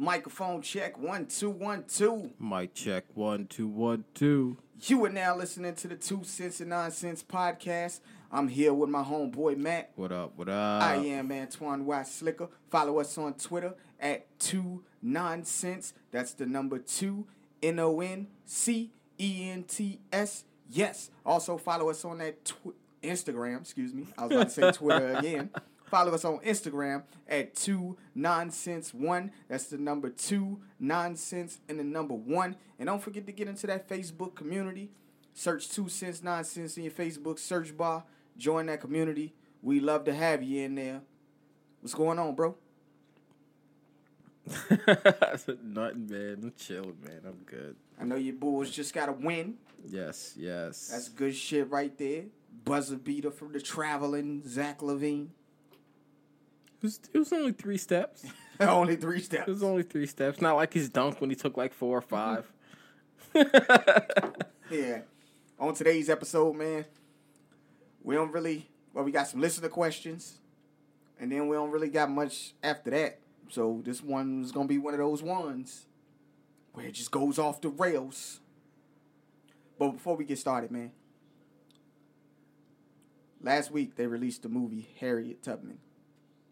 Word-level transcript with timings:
Microphone 0.00 0.62
check 0.62 0.96
one 0.96 1.26
two 1.26 1.50
one 1.50 1.84
two. 1.86 2.30
Mic 2.40 2.72
check 2.72 3.04
one 3.12 3.46
two 3.46 3.68
one 3.68 4.06
two. 4.14 4.56
You 4.84 5.04
are 5.04 5.10
now 5.10 5.36
listening 5.36 5.74
to 5.74 5.88
the 5.88 5.94
Two 5.94 6.24
Cents 6.24 6.58
and 6.60 6.70
Nonsense 6.70 7.22
podcast. 7.22 8.00
I'm 8.32 8.48
here 8.48 8.72
with 8.72 8.88
my 8.88 9.02
homeboy 9.02 9.58
Matt. 9.58 9.90
What 9.96 10.10
up? 10.10 10.32
What 10.36 10.48
up? 10.48 10.82
I 10.82 10.94
am 10.94 11.30
Antoine 11.30 11.84
White 11.84 12.06
Slicker. 12.06 12.48
Follow 12.70 12.98
us 12.98 13.18
on 13.18 13.34
Twitter 13.34 13.74
at 14.00 14.26
Two 14.38 14.84
Nonsense. 15.02 15.92
That's 16.12 16.32
the 16.32 16.46
number 16.46 16.78
two 16.78 17.26
N 17.62 17.78
O 17.78 18.00
N 18.00 18.28
C 18.46 18.92
E 19.18 19.50
N 19.50 19.64
T 19.64 20.00
S. 20.10 20.44
Yes. 20.70 21.10
Also 21.26 21.58
follow 21.58 21.90
us 21.90 22.06
on 22.06 22.16
that 22.18 22.42
tw- 22.46 22.74
Instagram. 23.02 23.60
Excuse 23.60 23.92
me. 23.92 24.06
I 24.16 24.24
was 24.24 24.32
about 24.32 24.44
to 24.44 24.50
say 24.50 24.72
Twitter 24.72 25.14
again. 25.16 25.50
Follow 25.90 26.14
us 26.14 26.24
on 26.24 26.38
Instagram 26.38 27.02
at 27.28 27.56
two 27.56 27.96
nonsense 28.14 28.94
one. 28.94 29.32
That's 29.48 29.64
the 29.64 29.76
number 29.76 30.08
two 30.08 30.60
nonsense 30.78 31.58
and 31.68 31.80
the 31.80 31.84
number 31.84 32.14
one. 32.14 32.54
And 32.78 32.86
don't 32.86 33.02
forget 33.02 33.26
to 33.26 33.32
get 33.32 33.48
into 33.48 33.66
that 33.66 33.88
Facebook 33.88 34.36
community. 34.36 34.90
Search 35.34 35.68
two 35.68 35.88
cents 35.88 36.22
nonsense 36.22 36.76
in 36.76 36.84
your 36.84 36.92
Facebook 36.92 37.40
search 37.40 37.76
bar. 37.76 38.04
Join 38.38 38.66
that 38.66 38.80
community. 38.80 39.34
We 39.62 39.80
love 39.80 40.04
to 40.04 40.14
have 40.14 40.44
you 40.44 40.62
in 40.64 40.76
there. 40.76 41.00
What's 41.80 41.94
going 41.94 42.20
on, 42.20 42.36
bro? 42.36 42.54
Nothing, 44.70 46.06
man. 46.08 46.38
I'm 46.42 46.52
chilling, 46.56 46.96
man. 47.04 47.22
I'm 47.26 47.42
good. 47.46 47.74
I 48.00 48.04
know 48.04 48.16
your 48.16 48.34
Bulls 48.34 48.70
just 48.70 48.94
got 48.94 49.08
a 49.08 49.12
win. 49.12 49.54
Yes, 49.88 50.34
yes. 50.36 50.88
That's 50.92 51.08
good 51.08 51.34
shit 51.34 51.68
right 51.68 51.96
there. 51.98 52.24
Buzzer 52.64 52.96
beater 52.96 53.30
from 53.32 53.52
the 53.52 53.60
traveling 53.60 54.42
Zach 54.46 54.80
LaVine. 54.80 55.28
It 56.80 56.84
was, 56.84 57.00
it 57.12 57.18
was 57.18 57.32
only 57.32 57.52
three 57.52 57.78
steps. 57.78 58.24
Only 58.60 58.96
three 58.96 59.20
steps. 59.20 59.48
It 59.48 59.50
was 59.52 59.62
only 59.62 59.82
three 59.82 60.04
steps. 60.04 60.42
Not 60.42 60.54
like 60.56 60.74
his 60.74 60.90
dunk 60.90 61.18
when 61.18 61.30
he 61.30 61.36
took 61.36 61.56
like 61.56 61.72
four 61.72 61.96
or 61.96 62.02
five. 62.02 62.52
Yeah. 64.70 65.00
On 65.58 65.74
today's 65.74 66.08
episode, 66.08 66.54
man, 66.54 66.84
we 68.02 68.14
don't 68.14 68.32
really 68.32 68.68
well, 68.94 69.04
we 69.04 69.10
got 69.10 69.26
some 69.26 69.40
listener 69.40 69.68
questions, 69.68 70.38
and 71.18 71.30
then 71.30 71.48
we 71.48 71.56
don't 71.56 71.70
really 71.70 71.88
got 71.88 72.08
much 72.10 72.54
after 72.62 72.90
that. 72.90 73.18
So 73.50 73.82
this 73.84 74.02
one 74.02 74.42
is 74.42 74.52
gonna 74.52 74.68
be 74.68 74.78
one 74.78 74.94
of 74.94 75.00
those 75.00 75.22
ones 75.22 75.86
where 76.72 76.86
it 76.86 76.92
just 76.92 77.10
goes 77.10 77.38
off 77.38 77.60
the 77.60 77.68
rails. 77.68 78.40
But 79.76 79.90
before 79.90 80.16
we 80.16 80.24
get 80.24 80.38
started, 80.38 80.70
man, 80.70 80.92
last 83.42 83.72
week 83.72 83.96
they 83.96 84.06
released 84.06 84.44
the 84.44 84.48
movie 84.48 84.88
Harriet 85.00 85.42
Tubman. 85.42 85.78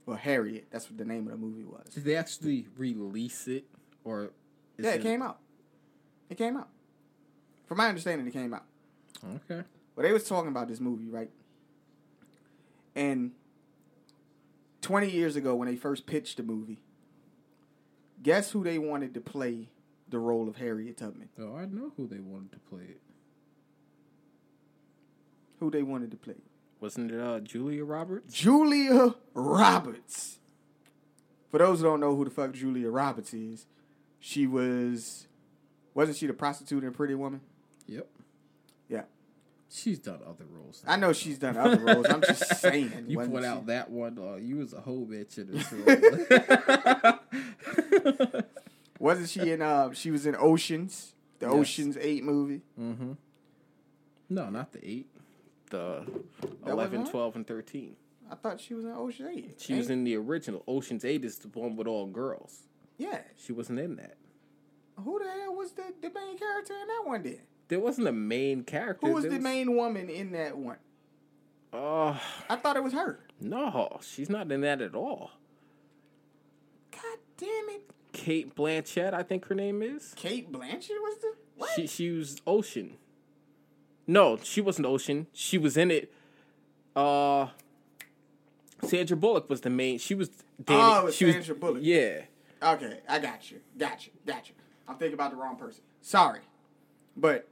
Well, 0.08 0.16
Harriet, 0.16 0.68
that's 0.70 0.88
what 0.88 0.96
the 0.96 1.04
name 1.04 1.26
of 1.26 1.32
the 1.32 1.36
movie 1.36 1.64
was. 1.64 1.84
Did 1.92 2.04
they 2.04 2.16
actually 2.16 2.66
release 2.78 3.46
it, 3.46 3.66
or? 4.04 4.30
is 4.78 4.86
Yeah, 4.86 4.92
it 4.92 5.02
came 5.02 5.20
out. 5.20 5.38
It 6.30 6.38
came 6.38 6.56
out. 6.56 6.68
From 7.66 7.76
my 7.76 7.88
understanding, 7.90 8.26
it 8.26 8.32
came 8.32 8.54
out. 8.54 8.64
Okay. 9.22 9.64
Well, 9.94 10.06
they 10.06 10.12
was 10.14 10.24
talking 10.24 10.48
about 10.48 10.66
this 10.66 10.80
movie, 10.80 11.10
right? 11.10 11.28
And 12.96 13.32
20 14.80 15.10
years 15.10 15.36
ago, 15.36 15.54
when 15.54 15.68
they 15.68 15.76
first 15.76 16.06
pitched 16.06 16.38
the 16.38 16.42
movie, 16.42 16.78
guess 18.22 18.52
who 18.52 18.64
they 18.64 18.78
wanted 18.78 19.12
to 19.12 19.20
play 19.20 19.68
the 20.08 20.18
role 20.18 20.48
of 20.48 20.56
Harriet 20.56 20.96
Tubman? 20.96 21.28
Oh, 21.38 21.54
I 21.54 21.66
know 21.66 21.92
who 21.98 22.06
they 22.06 22.20
wanted 22.20 22.52
to 22.52 22.58
play 22.60 22.84
it. 22.84 23.00
Who 25.60 25.70
they 25.70 25.82
wanted 25.82 26.10
to 26.12 26.16
play? 26.16 26.36
Wasn't 26.80 27.10
it 27.10 27.20
uh, 27.20 27.40
Julia 27.40 27.84
Roberts? 27.84 28.32
Julia 28.34 29.14
Roberts. 29.34 30.38
For 31.50 31.58
those 31.58 31.78
who 31.80 31.84
don't 31.86 32.00
know 32.00 32.14
who 32.14 32.24
the 32.24 32.30
fuck 32.30 32.52
Julia 32.52 32.90
Roberts 32.90 33.32
is, 33.34 33.66
she 34.20 34.46
was, 34.46 35.26
wasn't 35.94 36.18
she 36.18 36.26
the 36.26 36.34
prostitute 36.34 36.84
in 36.84 36.92
Pretty 36.92 37.14
Woman? 37.14 37.40
Yep. 37.86 38.06
Yeah. 38.88 39.02
She's 39.70 39.98
done 39.98 40.20
other 40.26 40.44
roles. 40.50 40.82
I 40.86 40.96
know 40.96 41.12
she's 41.12 41.38
done 41.38 41.56
other 41.56 41.78
roles. 41.78 42.06
I'm 42.08 42.22
just 42.22 42.56
saying. 42.60 43.06
You 43.08 43.16
wasn't 43.16 43.34
point 43.34 43.44
she- 43.44 43.48
out 43.50 43.66
that 43.66 43.90
one. 43.90 44.18
Uh, 44.18 44.36
you 44.36 44.56
was 44.58 44.72
a 44.72 44.80
whole 44.80 45.06
bitch 45.06 45.38
in 45.38 45.52
this 45.52 45.72
role. 45.72 47.18
Wasn't 49.00 49.28
she 49.28 49.52
in? 49.52 49.62
Uh, 49.62 49.92
she 49.92 50.10
was 50.10 50.26
in 50.26 50.34
Oceans, 50.38 51.14
the 51.38 51.46
Yes. 51.46 51.54
Oceans 51.54 51.96
Eight 52.00 52.24
movie. 52.24 52.62
mm-hmm. 52.78 53.12
No, 54.30 54.50
not 54.50 54.72
the 54.72 54.86
eight. 54.86 55.06
The 55.70 56.04
That 56.64 56.70
11, 56.72 57.06
12, 57.06 57.36
and 57.36 57.46
13. 57.46 57.96
I 58.30 58.34
thought 58.34 58.60
she 58.60 58.74
was 58.74 58.84
in 58.84 58.92
Ocean 58.92 59.26
Eight. 59.34 59.54
She 59.58 59.74
was 59.74 59.88
in 59.90 60.04
the 60.04 60.16
original. 60.16 60.62
Ocean's 60.68 61.04
8 61.04 61.24
is 61.24 61.38
the 61.38 61.48
one 61.48 61.76
with 61.76 61.86
all 61.86 62.06
girls. 62.06 62.68
Yeah. 62.98 63.20
She 63.36 63.52
wasn't 63.52 63.78
in 63.80 63.96
that. 63.96 64.16
Who 65.02 65.18
the 65.18 65.30
hell 65.30 65.54
was 65.54 65.72
the, 65.72 65.84
the 66.02 66.10
main 66.12 66.36
character 66.36 66.74
in 66.74 66.88
that 66.88 67.02
one? 67.06 67.22
Then 67.22 67.38
There 67.68 67.80
wasn't 67.80 68.08
a 68.08 68.12
main 68.12 68.64
character. 68.64 69.06
who 69.06 69.14
was 69.14 69.24
There 69.24 69.32
the 69.32 69.38
main 69.40 69.76
woman 69.76 70.10
in 70.10 70.32
that 70.32 70.56
one? 70.58 70.78
Oh, 71.72 72.20
I 72.48 72.56
thought 72.56 72.76
it 72.76 72.82
was 72.82 72.92
her. 72.94 73.20
no. 73.40 73.98
She's 74.02 74.28
not 74.30 74.50
in 74.50 74.62
that 74.62 74.80
at 74.80 74.94
all. 74.94 75.30
God 76.90 77.18
damn 77.36 77.68
it! 77.70 77.90
Cate 78.12 78.54
Blanchett, 78.56 79.12
I 79.14 79.22
think 79.22 79.46
her 79.46 79.54
name 79.54 79.82
is. 79.82 80.12
Cate 80.16 80.50
Blanchett 80.50 80.90
was 80.90 81.18
the 81.20 81.34
what? 81.56 81.70
She, 81.76 81.86
she 81.86 82.10
was 82.10 82.40
Ocean. 82.46 82.96
No, 84.08 84.38
she 84.42 84.60
wasn't 84.60 84.86
Ocean. 84.86 85.26
She 85.32 85.58
was 85.58 85.76
in 85.76 85.90
it. 85.90 86.10
Uh, 86.96 87.48
Sandra 88.82 89.16
Bullock 89.16 89.48
was 89.50 89.60
the 89.60 89.70
main. 89.70 89.98
She 89.98 90.14
was. 90.14 90.30
Danny, 90.64 90.80
Oh, 90.82 90.98
it 91.00 91.04
was 91.04 91.14
she 91.14 91.30
Sandra 91.30 91.54
Bullock. 91.54 91.82
Yeah. 91.82 92.22
okay, 92.62 93.00
I 93.08 93.18
got 93.20 93.50
you. 93.50 93.60
Got 93.76 94.06
you. 94.06 94.12
Got 94.26 94.48
you. 94.48 94.54
I'm 94.88 94.96
thinking 94.96 95.14
about 95.14 95.30
the 95.30 95.36
wrong 95.36 95.56
person. 95.56 95.82
Sorry, 96.00 96.40
but 97.16 97.46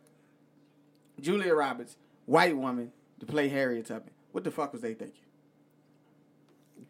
Julia 1.21 1.55
Roberts, 1.55 1.97
white 2.25 2.57
woman, 2.57 2.91
to 3.21 3.27
play 3.27 3.49
Harriet 3.49 3.87
Tubman. 3.87 4.11
What 4.33 4.43
the 4.45 4.51
fuck 4.51 4.73
was 4.73 4.81
they 4.81 4.95
thinking? 4.95 5.21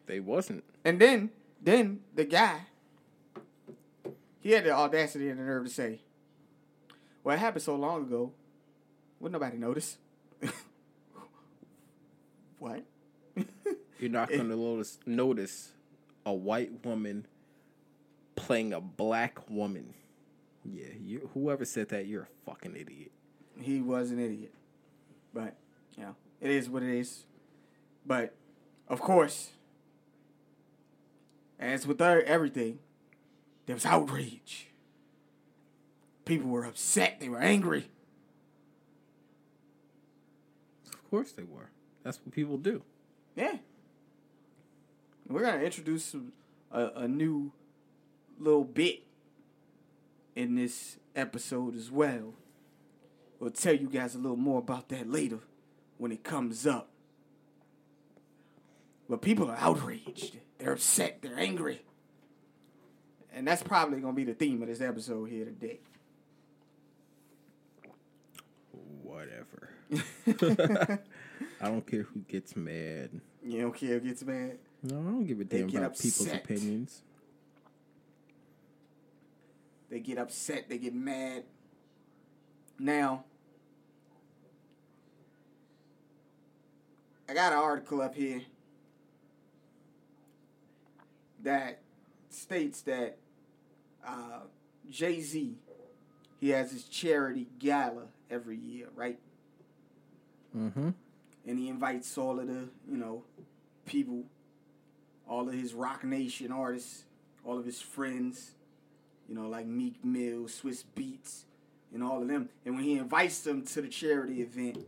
They 0.06 0.20
wasn't. 0.20 0.62
And 0.84 1.00
then, 1.00 1.30
then 1.60 2.00
the 2.14 2.24
guy, 2.24 2.60
he 4.38 4.52
had 4.52 4.64
the 4.64 4.70
audacity 4.70 5.28
and 5.28 5.40
the 5.40 5.44
nerve 5.44 5.64
to 5.64 5.70
say, 5.70 6.00
"Well, 7.24 7.34
it 7.34 7.40
happened 7.40 7.62
so 7.64 7.74
long 7.74 8.02
ago, 8.04 8.32
would 9.20 9.32
nobody 9.32 9.56
notice?" 9.56 9.98
what? 12.58 12.82
You're 13.98 14.10
not 14.10 14.28
going 14.28 14.48
to 14.48 14.56
notice 14.56 14.98
notice 15.06 15.72
a 16.24 16.32
white 16.32 16.84
woman 16.84 17.26
playing 18.34 18.72
a 18.72 18.80
black 18.80 19.48
woman. 19.48 19.94
Yeah, 20.64 20.86
you, 21.00 21.30
whoever 21.32 21.64
said 21.64 21.88
that, 21.90 22.06
you're 22.06 22.24
a 22.24 22.50
fucking 22.50 22.74
idiot. 22.76 23.12
he 23.60 23.80
was 23.80 24.10
an 24.10 24.18
idiot, 24.18 24.52
but 25.32 25.54
you 25.96 26.02
know, 26.02 26.16
it 26.40 26.50
is 26.50 26.68
what 26.68 26.82
it 26.82 26.98
is. 26.98 27.24
But 28.04 28.34
of 28.88 29.00
course, 29.00 29.50
as 31.58 31.86
with 31.86 32.00
everything, 32.00 32.80
there 33.66 33.76
was 33.76 33.86
outrage. 33.86 34.68
People 36.24 36.50
were 36.50 36.64
upset. 36.64 37.20
They 37.20 37.28
were 37.28 37.38
angry. 37.38 37.88
Of 41.06 41.10
course 41.10 41.30
they 41.30 41.44
were. 41.44 41.70
That's 42.02 42.18
what 42.18 42.34
people 42.34 42.58
do. 42.58 42.82
Yeah. 43.36 43.58
We're 45.28 45.44
gonna 45.44 45.62
introduce 45.62 46.04
some, 46.04 46.32
a, 46.72 46.86
a 46.96 47.08
new 47.08 47.52
little 48.40 48.64
bit 48.64 49.04
in 50.34 50.56
this 50.56 50.96
episode 51.14 51.76
as 51.76 51.92
well. 51.92 52.34
We'll 53.38 53.50
tell 53.50 53.74
you 53.74 53.88
guys 53.88 54.16
a 54.16 54.18
little 54.18 54.36
more 54.36 54.58
about 54.58 54.88
that 54.88 55.08
later 55.08 55.38
when 55.98 56.10
it 56.10 56.24
comes 56.24 56.66
up. 56.66 56.88
But 59.08 59.22
people 59.22 59.48
are 59.48 59.58
outraged. 59.60 60.38
They're 60.58 60.72
upset. 60.72 61.18
They're 61.22 61.38
angry. 61.38 61.82
And 63.32 63.46
that's 63.46 63.62
probably 63.62 64.00
gonna 64.00 64.12
be 64.12 64.24
the 64.24 64.34
theme 64.34 64.60
of 64.60 64.66
this 64.66 64.80
episode 64.80 65.26
here 65.26 65.44
today. 65.44 65.78
Whatever. 69.04 69.75
I 70.26 70.98
don't 71.68 71.86
care 71.86 72.02
who 72.02 72.20
gets 72.28 72.56
mad. 72.56 73.10
You 73.44 73.62
don't 73.62 73.74
care 73.74 73.98
who 73.98 74.08
gets 74.08 74.24
mad. 74.24 74.58
No, 74.82 74.98
I 74.98 75.02
don't 75.02 75.26
give 75.26 75.40
a 75.40 75.44
damn 75.44 75.68
about 75.68 75.98
people's 75.98 76.32
opinions. 76.32 77.02
They 79.88 80.00
get 80.00 80.18
upset. 80.18 80.68
They 80.68 80.78
get 80.78 80.94
mad. 80.94 81.44
Now, 82.78 83.24
I 87.28 87.34
got 87.34 87.52
an 87.52 87.58
article 87.58 88.02
up 88.02 88.14
here 88.14 88.42
that 91.42 91.80
states 92.28 92.82
that 92.82 93.16
uh, 94.06 94.40
Jay 94.90 95.20
Z 95.20 95.56
he 96.40 96.50
has 96.50 96.70
his 96.70 96.84
charity 96.84 97.46
gala 97.58 98.04
every 98.30 98.56
year, 98.56 98.88
right? 98.94 99.18
Mm-hmm. 100.56 100.88
and 101.46 101.58
he 101.58 101.68
invites 101.68 102.16
all 102.16 102.40
of 102.40 102.46
the 102.46 102.68
you 102.90 102.96
know 102.96 103.24
people, 103.84 104.24
all 105.28 105.46
of 105.48 105.54
his 105.54 105.74
Roc 105.74 106.02
Nation 106.04 106.50
artists, 106.50 107.04
all 107.44 107.58
of 107.58 107.64
his 107.64 107.80
friends, 107.80 108.52
you 109.28 109.34
know, 109.34 109.48
like 109.48 109.66
Meek 109.66 110.02
Mill, 110.04 110.44
Swizz 110.44 110.84
Beatz, 110.96 111.44
and 111.92 112.02
all 112.02 112.22
of 112.22 112.28
them. 112.28 112.48
And 112.64 112.74
when 112.74 112.84
he 112.84 112.94
invites 112.94 113.40
them 113.40 113.62
to 113.66 113.82
the 113.82 113.88
charity 113.88 114.40
event, 114.42 114.78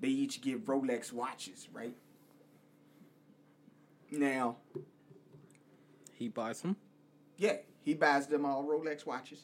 they 0.00 0.08
each 0.08 0.40
get 0.42 0.66
Rolex 0.66 1.12
watches, 1.12 1.68
right? 1.72 1.94
Now, 4.10 4.56
He 6.12 6.28
buys 6.28 6.60
them. 6.60 6.76
yeah, 7.36 7.56
he 7.84 7.94
buys 7.94 8.26
them 8.26 8.44
all 8.44 8.64
Rolex 8.64 9.04
watches 9.06 9.40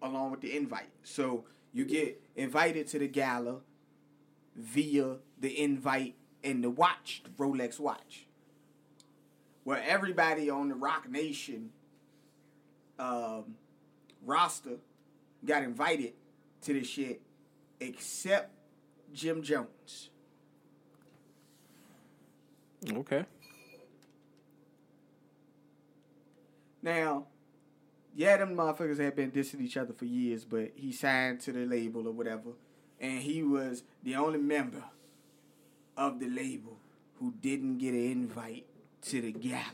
along 0.00 0.30
with 0.30 0.40
the 0.40 0.56
invite. 0.56 0.88
So 1.02 1.44
you 1.72 1.84
get 1.84 2.20
invited 2.36 2.86
to 2.88 2.98
the 2.98 3.08
gala 3.08 3.56
via 4.58 5.16
the 5.40 5.62
invite 5.62 6.14
and 6.42 6.62
the 6.62 6.70
watch, 6.70 7.22
the 7.24 7.30
Rolex 7.30 7.78
watch. 7.78 8.26
Where 9.64 9.82
everybody 9.86 10.50
on 10.50 10.68
the 10.68 10.74
Roc 10.74 11.08
Nation 11.08 11.70
um, 12.98 13.56
roster 14.24 14.78
got 15.44 15.62
invited 15.62 16.14
to 16.62 16.72
this 16.72 16.88
shit 16.88 17.20
except 17.80 18.50
Jim 19.12 19.42
Jones. 19.42 20.10
Okay. 22.92 23.24
Now, 26.82 27.26
yeah, 28.14 28.36
them 28.36 28.56
motherfuckers 28.56 28.98
had 28.98 29.16
been 29.16 29.30
dissing 29.30 29.60
each 29.60 29.76
other 29.76 29.92
for 29.92 30.04
years, 30.04 30.44
but 30.44 30.72
he 30.74 30.92
signed 30.92 31.40
to 31.40 31.52
the 31.52 31.66
label 31.66 32.06
or 32.06 32.12
whatever, 32.12 32.50
and 33.00 33.20
he 33.20 33.42
was 33.42 33.82
the 34.02 34.14
only 34.16 34.38
member 34.38 34.84
of 35.96 36.20
the 36.20 36.28
label 36.28 36.78
who 37.18 37.32
didn't 37.40 37.78
get 37.78 37.94
an 37.94 38.10
invite 38.12 38.66
to 39.02 39.20
the 39.20 39.32
gala. 39.32 39.64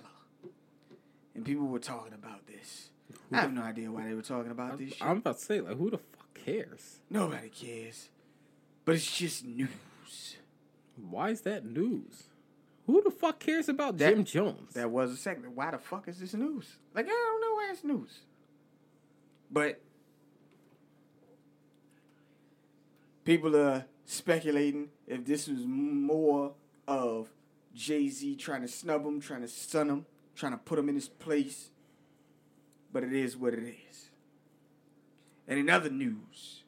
And 1.34 1.44
people 1.44 1.66
were 1.66 1.78
talking 1.78 2.12
about 2.14 2.46
this. 2.46 2.90
I 3.32 3.40
have 3.40 3.52
no 3.52 3.62
idea 3.62 3.90
why 3.90 4.04
they 4.08 4.14
were 4.14 4.22
talking 4.22 4.50
about 4.50 4.78
this 4.78 4.94
shit. 4.94 5.02
I'm 5.02 5.18
about 5.18 5.38
to 5.38 5.44
say, 5.44 5.60
like, 5.60 5.76
who 5.76 5.90
the 5.90 5.98
fuck 5.98 6.34
cares? 6.34 7.00
Nobody 7.10 7.48
cares. 7.48 8.08
But 8.84 8.94
it's 8.96 9.16
just 9.18 9.44
news. 9.44 10.36
Why 11.10 11.30
is 11.30 11.40
that 11.42 11.64
news? 11.64 12.24
Who 12.86 13.02
the 13.02 13.10
fuck 13.10 13.40
cares 13.40 13.68
about 13.68 13.98
That- 13.98 14.14
Jim 14.14 14.24
Jones? 14.24 14.74
That 14.74 14.90
was 14.90 15.10
a 15.10 15.16
segment. 15.16 15.54
Why 15.56 15.70
the 15.70 15.78
fuck 15.78 16.06
is 16.08 16.20
this 16.20 16.34
news? 16.34 16.76
Like, 16.94 17.06
I 17.06 17.08
don't 17.08 17.40
know 17.40 17.54
why 17.54 17.68
it's 17.72 17.82
news. 17.84 18.20
But 19.50 19.80
people 23.24 23.56
are 23.56 23.86
speculating 24.04 24.88
if 25.06 25.24
this 25.24 25.48
was 25.48 25.64
more 25.66 26.52
of 26.86 27.28
Jay 27.74 28.08
Z 28.08 28.36
trying 28.36 28.62
to 28.62 28.68
snub 28.68 29.04
him, 29.04 29.20
trying 29.20 29.40
to 29.42 29.48
stun 29.48 29.88
him, 29.88 30.06
trying 30.36 30.52
to 30.52 30.58
put 30.58 30.78
him 30.78 30.88
in 30.88 30.94
his 30.94 31.08
place. 31.08 31.70
But 32.92 33.02
it 33.02 33.12
is 33.12 33.36
what 33.36 33.54
it 33.54 33.64
is. 33.90 34.10
And 35.48 35.58
in 35.58 35.68
other 35.68 35.90
news, 35.90 36.62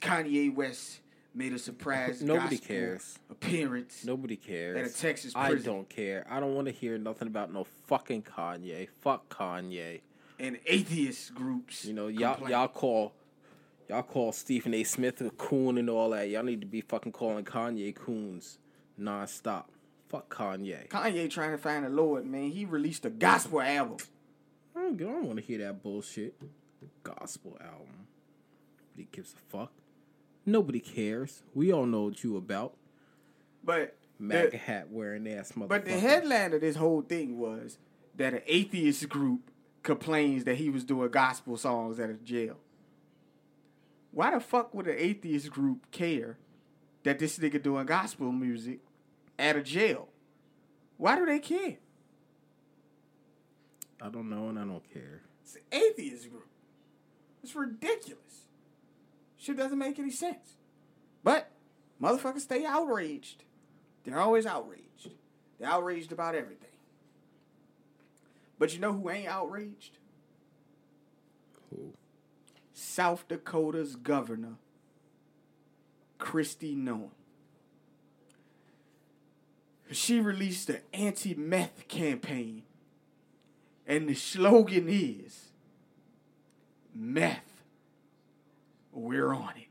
Kanye 0.00 0.54
West 0.54 1.00
made 1.34 1.52
a 1.52 1.58
surprise 1.58 2.22
Nobody 2.22 2.56
gospel 2.56 2.74
cares. 2.74 3.18
appearance 3.30 4.04
Nobody 4.04 4.36
cares. 4.36 4.76
at 4.76 4.86
a 4.86 5.00
Texas 5.00 5.32
I 5.36 5.54
don't 5.54 5.88
care. 5.88 6.26
I 6.28 6.40
don't 6.40 6.54
want 6.54 6.66
to 6.66 6.72
hear 6.72 6.98
nothing 6.98 7.28
about 7.28 7.52
no 7.52 7.64
fucking 7.86 8.22
Kanye. 8.22 8.88
Fuck 9.00 9.28
Kanye. 9.28 10.00
and 10.38 10.58
atheist 10.66 11.34
groups. 11.34 11.84
You 11.84 11.92
know, 11.92 12.08
y'all 12.08 12.34
complain. 12.34 12.52
y'all 12.52 12.68
call 12.68 13.12
y'all 13.90 14.02
call 14.04 14.30
Stephen 14.30 14.72
A. 14.72 14.84
Smith 14.84 15.20
a 15.20 15.30
coon 15.30 15.76
and 15.76 15.90
all 15.90 16.10
that. 16.10 16.28
Y'all 16.28 16.44
need 16.44 16.60
to 16.60 16.66
be 16.66 16.80
fucking 16.80 17.10
calling 17.10 17.44
Kanye 17.44 17.92
coons 17.94 18.58
nonstop. 18.98 19.64
Fuck 20.08 20.32
Kanye. 20.32 20.88
Kanye 20.88 21.28
trying 21.28 21.50
to 21.50 21.58
find 21.58 21.84
the 21.84 21.88
Lord, 21.88 22.24
man. 22.24 22.50
He 22.50 22.64
released 22.64 23.04
a 23.04 23.10
gospel 23.10 23.60
album. 23.60 23.96
I 24.76 24.82
don't, 24.82 24.96
don't 24.96 25.24
want 25.24 25.40
to 25.40 25.44
hear 25.44 25.58
that 25.58 25.82
bullshit. 25.82 26.40
Gospel 27.02 27.58
album. 27.60 28.06
Nobody 28.96 29.08
gives 29.10 29.34
a 29.34 29.56
fuck. 29.56 29.72
Nobody 30.46 30.80
cares. 30.80 31.42
We 31.52 31.72
all 31.72 31.86
know 31.86 32.02
what 32.04 32.22
you 32.22 32.36
about. 32.36 32.74
But 33.64 33.96
MAGA 34.20 34.56
hat 34.56 34.88
wearing 34.90 35.26
ass 35.28 35.52
motherfucker. 35.52 35.68
but 35.68 35.84
the 35.84 35.98
headline 35.98 36.52
of 36.52 36.60
this 36.60 36.76
whole 36.76 37.02
thing 37.02 37.38
was 37.38 37.78
that 38.16 38.34
an 38.34 38.42
atheist 38.46 39.08
group 39.08 39.50
complains 39.82 40.44
that 40.44 40.56
he 40.56 40.70
was 40.70 40.84
doing 40.84 41.10
gospel 41.10 41.56
songs 41.56 41.98
at 41.98 42.08
a 42.08 42.14
jail. 42.14 42.56
Why 44.12 44.32
the 44.32 44.40
fuck 44.40 44.74
would 44.74 44.86
an 44.86 44.96
atheist 44.98 45.50
group 45.50 45.90
care 45.90 46.36
that 47.04 47.18
this 47.18 47.38
nigga 47.38 47.62
doing 47.62 47.86
gospel 47.86 48.32
music 48.32 48.80
at 49.38 49.56
a 49.56 49.62
jail? 49.62 50.08
Why 50.96 51.16
do 51.16 51.24
they 51.26 51.38
care? 51.38 51.76
I 54.02 54.08
don't 54.08 54.28
know 54.28 54.48
and 54.48 54.58
I 54.58 54.64
don't 54.64 54.92
care. 54.92 55.22
It's 55.42 55.56
an 55.56 55.62
atheist 55.72 56.30
group. 56.30 56.48
It's 57.42 57.54
ridiculous. 57.54 58.46
Shit 59.38 59.56
doesn't 59.56 59.78
make 59.78 59.98
any 59.98 60.10
sense. 60.10 60.56
But 61.22 61.50
motherfuckers 62.02 62.40
stay 62.40 62.64
outraged. 62.64 63.44
They're 64.04 64.18
always 64.18 64.46
outraged. 64.46 65.10
They're 65.58 65.70
outraged 65.70 66.12
about 66.12 66.34
everything. 66.34 66.68
But 68.58 68.74
you 68.74 68.80
know 68.80 68.92
who 68.92 69.08
ain't 69.08 69.28
outraged? 69.28 69.98
South 72.80 73.28
Dakota's 73.28 73.94
governor, 73.94 74.54
Kristi 76.18 76.74
Noem. 76.74 77.10
She 79.92 80.18
released 80.18 80.70
an 80.70 80.80
anti 80.94 81.34
meth 81.34 81.88
campaign, 81.88 82.62
and 83.86 84.08
the 84.08 84.14
slogan 84.14 84.86
is 84.88 85.50
Meth, 86.94 87.62
we're 88.92 89.34
on 89.34 89.52
it. 89.56 89.70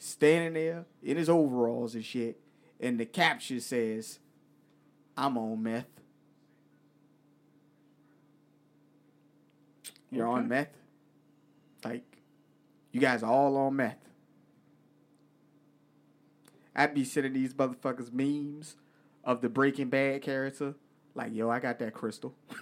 standing 0.03 0.53
there 0.53 0.85
in 1.01 1.17
his 1.17 1.29
overalls 1.29 1.95
and 1.95 2.03
shit, 2.03 2.39
and 2.79 2.99
the 2.99 3.05
caption 3.05 3.59
says, 3.59 4.19
"I'm 5.15 5.37
on 5.37 5.63
meth." 5.63 5.87
You're 10.11 10.27
on 10.27 10.47
meth. 10.47 10.77
Like, 11.83 12.03
you 12.91 12.99
guys 12.99 13.23
are 13.23 13.31
all 13.31 13.57
on 13.57 13.75
meth. 13.75 13.97
I'd 16.75 16.93
be 16.93 17.03
sending 17.03 17.33
these 17.33 17.53
motherfuckers 17.53 18.11
memes 18.11 18.75
of 19.23 19.41
the 19.41 19.49
Breaking 19.49 19.89
Bad 19.89 20.21
character. 20.21 20.75
Like, 21.15 21.33
yo, 21.33 21.49
I 21.49 21.59
got 21.59 21.79
that 21.79 21.93
crystal. 21.93 22.35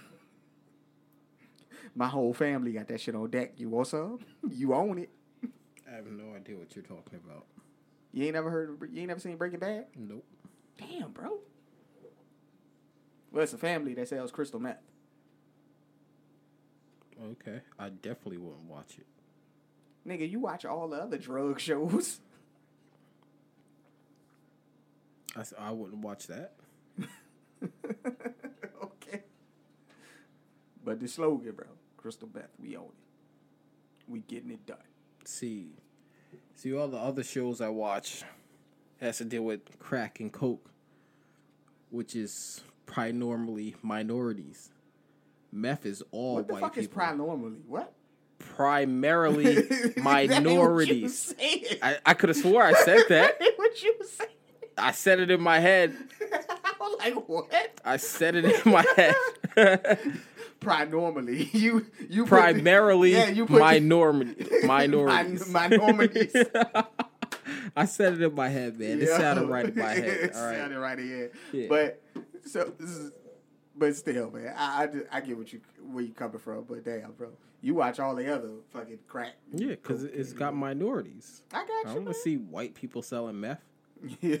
My 1.94 2.08
whole 2.08 2.32
family 2.32 2.72
got 2.72 2.88
that 2.88 3.00
shit 3.00 3.14
on 3.14 3.28
deck. 3.30 3.52
You 3.56 3.68
want 3.68 3.88
some? 3.88 4.20
You 4.50 4.74
own 4.74 4.98
it. 4.98 5.10
I 5.92 5.96
have 5.96 6.06
no 6.06 6.34
idea 6.34 6.56
what 6.56 6.74
you're 6.74 6.84
talking 6.84 7.20
about. 7.24 7.44
You 8.12 8.24
ain't 8.24 8.34
never 8.34 8.50
heard 8.50 8.70
of, 8.70 8.90
you 8.90 9.00
ain't 9.00 9.08
never 9.08 9.20
seen 9.20 9.36
Breaking 9.36 9.58
Bad? 9.58 9.86
Nope. 9.96 10.24
Damn, 10.78 11.12
bro. 11.12 11.38
Well, 13.30 13.42
it's 13.42 13.52
a 13.52 13.58
family 13.58 13.94
that 13.94 14.08
sells 14.08 14.30
crystal 14.30 14.60
meth. 14.60 14.78
Okay. 17.22 17.60
I 17.78 17.90
definitely 17.90 18.38
wouldn't 18.38 18.64
watch 18.64 18.96
it. 18.98 19.06
Nigga, 20.08 20.28
you 20.28 20.40
watch 20.40 20.64
all 20.64 20.88
the 20.88 20.96
other 20.96 21.18
drug 21.18 21.60
shows. 21.60 22.20
I 25.36 25.44
I 25.58 25.70
wouldn't 25.70 26.02
watch 26.02 26.26
that. 26.26 26.54
okay. 28.82 29.22
But 30.84 31.00
the 31.00 31.08
slogan, 31.08 31.52
bro, 31.52 31.66
crystal 31.96 32.28
meth, 32.34 32.50
we 32.58 32.76
own 32.76 32.86
it. 32.86 34.08
We 34.08 34.20
getting 34.20 34.50
it 34.50 34.66
done. 34.66 34.78
See, 35.24 35.68
see 36.54 36.74
all 36.74 36.88
the 36.88 36.98
other 36.98 37.22
shows 37.22 37.60
I 37.60 37.68
watch 37.68 38.22
has 39.00 39.18
to 39.18 39.24
deal 39.24 39.42
with 39.42 39.78
crack 39.78 40.20
and 40.20 40.32
coke, 40.32 40.70
which 41.90 42.14
is 42.14 42.62
probably 42.86 43.12
normally 43.12 43.76
minorities. 43.82 44.70
Meth 45.50 45.84
is 45.86 46.02
all 46.10 46.36
what 46.36 46.46
the 46.46 46.52
white 46.54 46.60
fuck 46.60 46.78
is 46.78 46.88
people. 46.88 47.36
What? 47.66 47.92
primarily 48.42 49.54
what 49.62 49.96
you 49.96 50.02
minorities. 50.02 51.34
I, 51.82 51.98
I 52.04 52.14
could 52.14 52.28
have 52.28 52.38
swore 52.38 52.62
I 52.62 52.72
said 52.72 53.04
that. 53.08 53.40
What 53.56 53.82
you 53.82 53.94
said. 54.04 54.28
I 54.76 54.92
said 54.92 55.20
it 55.20 55.30
in 55.30 55.40
my 55.40 55.60
head. 55.60 55.94
I 56.32 56.72
was 56.80 56.98
like, 56.98 57.28
what? 57.28 57.52
I 57.84 57.98
said 57.98 58.36
it 58.36 58.66
in 58.66 58.72
my 58.72 58.84
head. 58.96 59.14
Primarily, 60.62 61.44
you 61.52 61.86
you 62.08 62.26
primarily 62.26 63.12
yeah, 63.12 63.28
you 63.28 63.46
put 63.46 63.60
minority 63.60 64.46
minorities. 64.64 65.44
Min- 65.46 65.52
minorities. 65.70 66.34
I 67.76 67.84
said 67.86 68.14
it 68.14 68.22
in 68.22 68.34
my 68.34 68.48
head, 68.48 68.78
man. 68.78 69.00
It 69.00 69.08
Yeah. 69.08 69.18
sounded 69.18 69.48
right 69.48 69.66
in 69.66 69.76
my 69.76 69.90
head. 69.94 70.04
it 70.04 70.34
All 70.34 70.44
right. 70.46 70.56
sounded 70.56 70.78
right 70.78 70.98
in 70.98 71.08
head. 71.08 71.30
Yeah. 71.52 71.66
But 71.68 72.02
so 72.46 72.72
is, 72.78 73.10
but 73.76 73.96
still, 73.96 74.30
man, 74.30 74.54
I, 74.56 74.82
I, 74.82 74.86
just- 74.86 75.06
I 75.10 75.20
get 75.20 75.36
what 75.38 75.52
you 75.52 75.60
where 75.90 76.04
you 76.04 76.12
coming 76.12 76.38
from. 76.38 76.64
But 76.64 76.84
damn, 76.84 77.12
bro, 77.12 77.30
you 77.60 77.74
watch 77.74 77.98
all 78.00 78.14
the 78.14 78.32
other 78.34 78.50
fucking 78.72 78.98
crack. 79.08 79.34
Yeah, 79.52 79.68
because 79.68 80.04
it's 80.04 80.32
got 80.32 80.54
minorities. 80.54 81.42
I 81.52 81.58
got 81.58 81.70
I 81.70 81.78
you. 81.78 81.84
don't 81.96 82.04
want 82.04 82.08
to 82.16 82.22
see 82.22 82.36
white 82.36 82.74
people 82.74 83.02
selling 83.02 83.40
meth. 83.40 83.60
Yeah. 84.20 84.38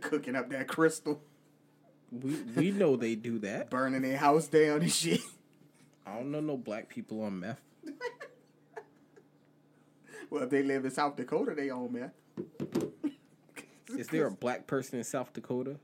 Cooking 0.00 0.34
up 0.36 0.50
that 0.50 0.66
crystal, 0.68 1.22
We 2.22 2.34
we 2.56 2.70
know 2.70 2.96
they 2.96 3.14
do 3.14 3.38
that. 3.40 3.70
burning 3.70 4.02
their 4.02 4.16
house 4.16 4.46
down 4.46 4.82
and 4.82 4.92
shit. 4.92 5.20
I 6.06 6.14
don't 6.16 6.30
know 6.30 6.40
no 6.40 6.56
black 6.56 6.88
people 6.88 7.22
on 7.22 7.40
meth. 7.40 7.60
Well, 10.30 10.42
if 10.42 10.50
they 10.50 10.62
live 10.62 10.84
in 10.84 10.90
South 10.90 11.16
Dakota, 11.16 11.54
they 11.54 11.70
own 11.70 11.92
meth. 11.92 12.12
Is 13.96 14.08
there 14.08 14.26
a 14.26 14.30
black 14.30 14.66
person 14.66 14.98
in 14.98 15.04
South 15.04 15.32
Dakota? 15.32 15.76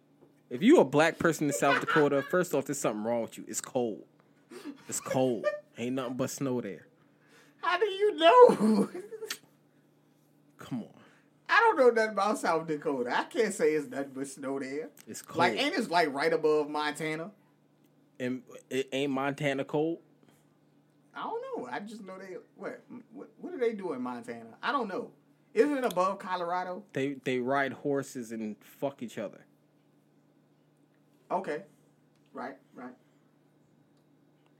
If 0.49 0.63
you 0.63 0.81
a 0.81 0.85
black 0.85 1.19
person 1.19 1.47
in 1.47 1.53
South 1.53 1.81
Dakota, 1.81 2.23
first 2.23 2.55
off, 2.55 2.65
there's 2.65 2.79
something 2.79 3.05
wrong 3.05 3.23
with 3.23 3.39
you. 3.39 3.45
It's 3.47 3.61
cold. 3.61 4.03
It's 4.89 4.99
cold. 5.01 5.47
Ain't 5.79 5.95
nothing 5.95 6.17
but 6.17 6.31
snow 6.31 6.61
there. 6.61 6.87
How 7.63 7.79
do 7.79 7.87
you 7.87 8.17
know? 8.17 8.89
Come 10.59 10.83
on. 10.83 11.00
I 11.61 11.75
don't 11.75 11.77
know 11.79 11.91
nothing 11.91 12.13
about 12.13 12.39
South 12.39 12.67
Dakota. 12.67 13.11
I 13.15 13.25
can't 13.25 13.53
say 13.53 13.75
it's 13.75 13.89
nothing 13.89 14.13
but 14.15 14.27
snow 14.27 14.59
there. 14.59 14.89
It's 15.07 15.21
cold. 15.21 15.39
Like, 15.39 15.59
ain't 15.59 15.75
it 15.77 15.91
like 15.91 16.13
right 16.13 16.33
above 16.33 16.69
Montana? 16.71 17.31
and 18.19 18.43
it 18.69 18.89
ain't 18.93 19.13
Montana 19.13 19.65
cold. 19.65 19.99
I 21.15 21.23
don't 21.23 21.43
know. 21.43 21.69
I 21.71 21.81
just 21.81 22.03
know 22.05 22.19
they 22.19 22.37
what 22.57 22.81
what, 23.13 23.29
what 23.41 23.53
do 23.53 23.59
they 23.59 23.73
do 23.73 23.93
in 23.93 24.01
Montana? 24.03 24.57
I 24.63 24.73
don't 24.73 24.89
know. 24.89 25.11
Isn't 25.53 25.77
it 25.79 25.85
above 25.85 26.19
Colorado? 26.19 26.83
They 26.93 27.17
they 27.25 27.39
ride 27.39 27.73
horses 27.73 28.33
and 28.33 28.57
fuck 28.61 29.03
each 29.03 29.19
other. 29.19 29.45
Okay, 31.31 31.63
right, 32.33 32.57
right. 32.75 32.93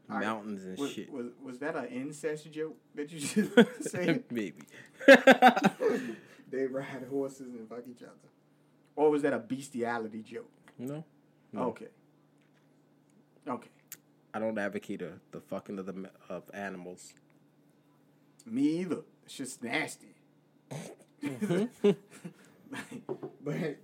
All 0.09 0.17
right. 0.17 0.25
Mountains 0.25 0.65
and 0.65 0.79
Was, 0.79 0.93
shit. 0.93 1.11
was 1.13 1.27
was 1.43 1.59
that 1.61 1.77
an 1.77 1.87
incest 1.87 2.51
joke 2.53 2.77
that 2.95 3.11
you 3.13 3.21
just 3.21 3.91
said? 3.91 4.25
Maybe. 4.31 4.63
they 6.51 6.67
ride 6.67 7.07
horses 7.09 7.55
and 7.55 7.69
fuck 7.69 7.85
each 7.89 8.03
other, 8.03 8.29
or 8.97 9.11
was 9.11 9.23
that 9.23 9.33
a 9.33 9.39
bestiality 9.39 10.23
joke? 10.23 10.51
no. 10.79 11.05
No. 11.53 11.63
Okay. 11.63 11.89
Okay. 13.49 13.69
I 14.33 14.39
don't 14.39 14.57
advocate 14.57 15.03
a, 15.03 15.15
the 15.33 15.41
fucking 15.41 15.79
of 15.79 15.87
the 15.87 16.11
of 16.29 16.45
animals. 16.55 17.15
Me 18.47 18.63
either. 18.81 19.01
It's 19.25 19.37
just 19.37 19.63
nasty. 19.63 20.15
Mm-hmm. 21.23 21.91
but 23.45 23.77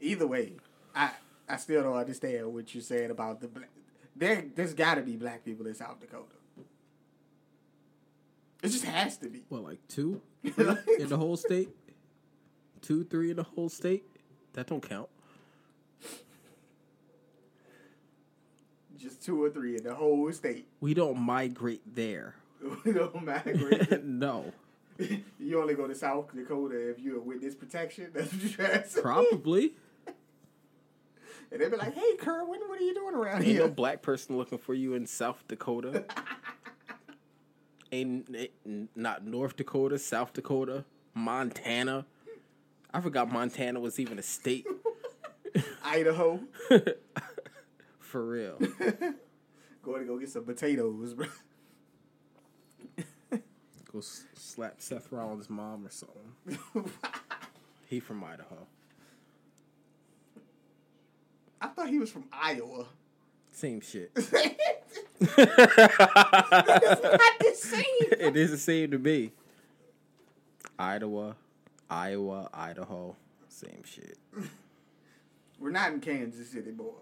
either 0.00 0.26
way, 0.26 0.52
I 0.94 1.12
I 1.48 1.56
still 1.56 1.82
don't 1.82 1.96
understand 1.96 2.52
what 2.52 2.74
you're 2.74 2.82
saying 2.82 3.10
about 3.10 3.40
the 3.40 3.48
black. 3.48 3.70
There, 4.16 4.44
there's 4.54 4.74
got 4.74 4.94
to 4.94 5.02
be 5.02 5.16
black 5.16 5.44
people 5.44 5.66
in 5.66 5.74
South 5.74 5.98
Dakota. 6.00 6.36
It 8.64 8.68
just 8.70 8.84
has 8.86 9.18
to 9.18 9.28
be. 9.28 9.42
What, 9.50 9.62
like 9.62 9.86
two 9.88 10.22
in 10.42 11.08
the 11.08 11.16
whole 11.18 11.36
state? 11.36 11.68
Two, 12.80 13.04
three 13.04 13.30
in 13.30 13.36
the 13.36 13.42
whole 13.42 13.68
state? 13.68 14.04
That 14.54 14.66
don't 14.66 14.80
count. 14.86 15.08
Just 18.96 19.22
two 19.22 19.42
or 19.42 19.50
three 19.50 19.76
in 19.76 19.84
the 19.84 19.94
whole 19.94 20.32
state. 20.32 20.66
We 20.80 20.94
don't 20.94 21.18
migrate 21.18 21.82
there. 21.94 22.36
We 22.86 22.92
don't 22.92 23.22
migrate. 23.22 24.02
no, 24.04 24.50
you 25.38 25.60
only 25.60 25.74
go 25.74 25.86
to 25.86 25.94
South 25.94 26.34
Dakota 26.34 26.88
if 26.90 26.98
you're 26.98 27.18
a 27.18 27.20
witness 27.20 27.54
protection. 27.54 28.10
That's 28.14 28.32
what 28.32 28.42
you're 28.42 28.50
trying 28.52 28.82
to 28.82 28.88
say. 28.88 29.00
probably. 29.02 29.72
And 31.52 31.60
they'd 31.60 31.70
be 31.70 31.76
like, 31.76 31.92
"Hey, 31.94 32.16
Kerwin, 32.18 32.60
what 32.66 32.80
are 32.80 32.84
you 32.84 32.94
doing 32.94 33.14
around 33.14 33.42
Ain't 33.42 33.44
here?" 33.44 33.60
no 33.60 33.68
black 33.68 34.00
person 34.00 34.38
looking 34.38 34.56
for 34.56 34.72
you 34.72 34.94
in 34.94 35.06
South 35.06 35.44
Dakota. 35.46 36.04
Not 38.96 39.24
North 39.26 39.56
Dakota, 39.56 39.98
South 39.98 40.32
Dakota, 40.32 40.84
Montana. 41.14 42.06
I 42.92 43.00
forgot 43.00 43.30
Montana 43.30 43.80
was 43.80 43.98
even 44.00 44.18
a 44.18 44.22
state. 44.22 44.66
Idaho. 45.84 46.40
For 47.98 48.24
real. 48.24 48.58
Going 49.82 50.00
to 50.00 50.06
go 50.06 50.18
get 50.18 50.28
some 50.30 50.44
potatoes, 50.44 51.14
bro. 51.14 51.26
Go 53.92 53.98
s- 53.98 54.24
slap 54.34 54.80
Seth 54.80 55.12
Rollins' 55.12 55.50
mom 55.50 55.86
or 55.86 55.90
something. 55.90 56.90
He 57.88 58.00
from 58.00 58.24
Idaho. 58.24 58.66
I 61.60 61.68
thought 61.68 61.88
he 61.88 61.98
was 61.98 62.10
from 62.10 62.24
Iowa. 62.32 62.86
Same 63.50 63.80
shit. 63.80 64.10
It's 65.20 65.36
not 65.36 65.46
the 67.40 67.54
same. 67.54 67.84
it 68.20 68.36
is 68.36 68.50
the 68.50 68.58
same 68.58 68.90
to 68.90 68.98
me. 68.98 69.32
Iowa, 70.78 71.36
Iowa, 71.88 72.50
Idaho, 72.52 73.16
same 73.48 73.82
shit. 73.84 74.18
We're 75.58 75.70
not 75.70 75.92
in 75.92 76.00
Kansas 76.00 76.50
City, 76.50 76.72
boy. 76.72 76.92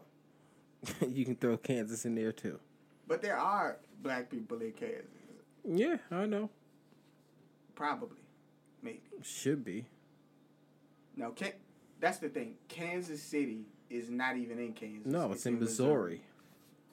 you 1.08 1.24
can 1.24 1.36
throw 1.36 1.56
Kansas 1.56 2.04
in 2.04 2.14
there 2.14 2.32
too. 2.32 2.58
But 3.08 3.22
there 3.22 3.38
are 3.38 3.78
black 4.02 4.30
people 4.30 4.60
in 4.60 4.72
Kansas. 4.72 5.06
Yeah, 5.64 5.96
I 6.10 6.26
know. 6.26 6.50
Probably. 7.74 8.16
Maybe. 8.82 9.00
Should 9.22 9.64
be. 9.64 9.86
No, 11.16 11.30
Can- 11.30 11.52
that's 12.00 12.18
the 12.18 12.28
thing. 12.28 12.56
Kansas 12.68 13.22
City 13.22 13.64
is 13.88 14.10
not 14.10 14.36
even 14.36 14.58
in 14.58 14.72
Kansas. 14.72 15.06
No, 15.10 15.32
it's, 15.32 15.46
in 15.46 15.58
Missouri. 15.58 16.22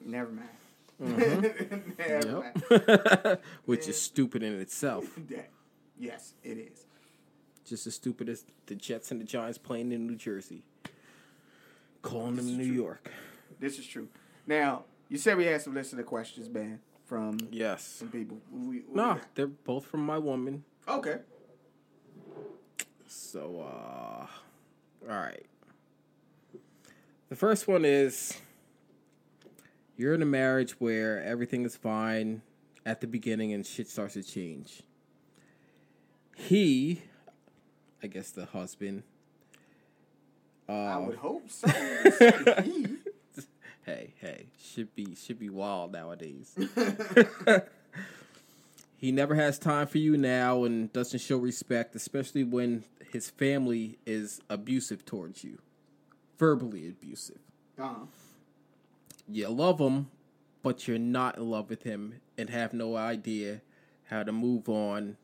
mind. 0.00 0.06
Mhm. 0.06 0.10
Never 0.10 0.32
mind. 0.32 0.48
Yep. 1.00 2.34
Which 3.64 3.88
is 3.88 4.00
stupid 4.00 4.42
in 4.42 4.60
itself. 4.60 5.18
Yes, 6.02 6.32
it 6.42 6.56
is. 6.56 6.86
Just 7.66 7.86
as 7.86 7.94
stupid 7.94 8.30
as 8.30 8.42
the 8.64 8.74
Jets 8.74 9.10
and 9.10 9.20
the 9.20 9.24
Giants 9.26 9.58
playing 9.58 9.92
in 9.92 10.06
New 10.06 10.16
Jersey. 10.16 10.62
Calling 12.00 12.36
them 12.36 12.46
This 12.46 12.52
is 12.52 12.56
New 12.56 12.64
true. 12.68 12.74
York. 12.74 13.10
This 13.60 13.78
is 13.78 13.86
true. 13.86 14.08
Now, 14.46 14.84
you 15.10 15.18
said 15.18 15.36
we 15.36 15.44
had 15.44 15.60
some 15.60 15.74
listener 15.74 16.02
questions, 16.02 16.48
man, 16.48 16.80
from 17.04 17.36
Yes. 17.50 17.84
some 17.84 18.08
people. 18.08 18.38
We, 18.50 18.80
we 18.80 18.82
No, 18.94 19.18
they're 19.34 19.46
both 19.46 19.84
from 19.84 20.06
my 20.06 20.16
woman. 20.16 20.64
Okay. 20.88 21.18
So, 23.06 23.60
uh, 23.60 24.26
all 24.26 25.18
right. 25.18 25.44
The 27.28 27.36
first 27.36 27.68
one 27.68 27.84
is 27.84 28.38
you're 30.00 30.14
in 30.14 30.22
a 30.22 30.26
marriage 30.26 30.80
where 30.80 31.22
everything 31.22 31.66
is 31.66 31.76
fine 31.76 32.40
at 32.86 33.02
the 33.02 33.06
beginning 33.06 33.52
and 33.52 33.66
shit 33.66 33.86
starts 33.86 34.14
to 34.14 34.22
change. 34.22 34.82
He, 36.34 37.02
I 38.02 38.06
guess 38.06 38.30
the 38.30 38.46
husband, 38.46 39.02
I 40.66 40.92
uh, 40.94 41.00
would 41.00 41.16
hope 41.16 41.50
so. 41.50 41.66
You 41.66 42.10
said 42.12 42.64
he. 42.64 42.96
hey, 43.82 44.14
hey, 44.18 44.46
should 44.58 44.94
be 44.94 45.14
should 45.14 45.38
be 45.38 45.50
wild 45.50 45.92
nowadays. 45.92 46.56
he 48.96 49.12
never 49.12 49.34
has 49.34 49.58
time 49.58 49.86
for 49.86 49.98
you 49.98 50.16
now 50.16 50.64
and 50.64 50.90
doesn't 50.94 51.18
show 51.18 51.36
respect, 51.36 51.94
especially 51.94 52.44
when 52.44 52.84
his 53.12 53.28
family 53.28 53.98
is 54.06 54.40
abusive 54.48 55.04
towards 55.04 55.44
you, 55.44 55.58
verbally 56.38 56.88
abusive. 56.88 57.40
Uh-huh. 57.78 58.06
You 59.30 59.48
love 59.48 59.78
him, 59.78 60.10
but 60.62 60.88
you're 60.88 60.98
not 60.98 61.36
in 61.36 61.48
love 61.48 61.70
with 61.70 61.82
him 61.84 62.20
and 62.36 62.50
have 62.50 62.72
no 62.72 62.96
idea 62.96 63.62
how 64.04 64.22
to 64.22 64.32
move 64.32 64.68
on 64.68 65.16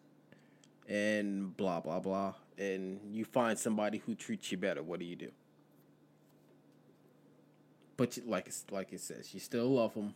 and 0.88 1.56
blah 1.56 1.80
blah 1.80 1.98
blah 1.98 2.34
and 2.58 3.00
you 3.10 3.24
find 3.24 3.58
somebody 3.58 3.98
who 4.06 4.14
treats 4.14 4.52
you 4.52 4.56
better 4.58 4.80
what 4.82 5.00
do 5.00 5.04
you 5.04 5.16
do 5.16 5.30
but 7.96 8.16
you, 8.16 8.22
like 8.24 8.46
it's 8.46 8.64
like 8.70 8.92
it 8.92 9.00
says 9.00 9.34
you 9.34 9.40
still 9.40 9.66
love 9.66 9.94
him 9.94 10.14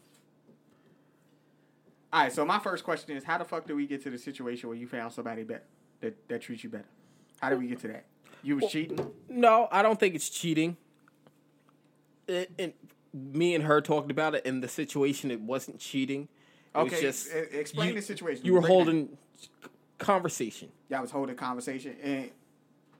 All 2.12 2.22
right, 2.22 2.32
so 2.32 2.44
my 2.44 2.58
first 2.60 2.84
question 2.84 3.16
is, 3.16 3.24
how 3.24 3.38
the 3.38 3.44
fuck 3.44 3.66
do 3.66 3.74
we 3.74 3.86
get 3.86 4.02
to 4.04 4.10
the 4.10 4.18
situation 4.18 4.68
where 4.68 4.78
you 4.78 4.86
found 4.86 5.12
somebody 5.12 5.42
better 5.42 5.64
that 6.00 6.28
that 6.28 6.40
treats 6.42 6.62
you 6.62 6.70
better? 6.70 6.84
How 7.40 7.50
did 7.50 7.58
we 7.58 7.66
get 7.66 7.80
to 7.80 7.88
that? 7.88 8.04
You 8.42 8.56
was 8.56 8.70
cheating. 8.70 8.98
no 9.28 9.68
i 9.72 9.82
don't 9.82 9.98
think 10.00 10.14
it's 10.14 10.30
cheating 10.30 10.76
it, 12.28 12.50
and 12.58 12.72
me 13.12 13.54
and 13.54 13.64
her 13.64 13.80
talked 13.80 14.10
about 14.10 14.34
it 14.34 14.44
in 14.46 14.60
the 14.60 14.68
situation 14.68 15.30
it 15.30 15.40
wasn't 15.40 15.78
cheating 15.78 16.28
was 16.74 16.86
Okay, 16.92 17.00
just- 17.02 17.28
e- 17.34 17.58
explain 17.58 17.88
you- 17.90 17.94
the 17.96 18.02
situation. 18.02 18.44
You 18.44 18.52
were 18.54 18.60
it 18.60 18.66
holding 18.66 19.16
conversation. 19.98 20.70
Y'all 20.88 21.02
was 21.02 21.10
holding 21.10 21.34
conversation, 21.36 21.96
and 22.02 22.30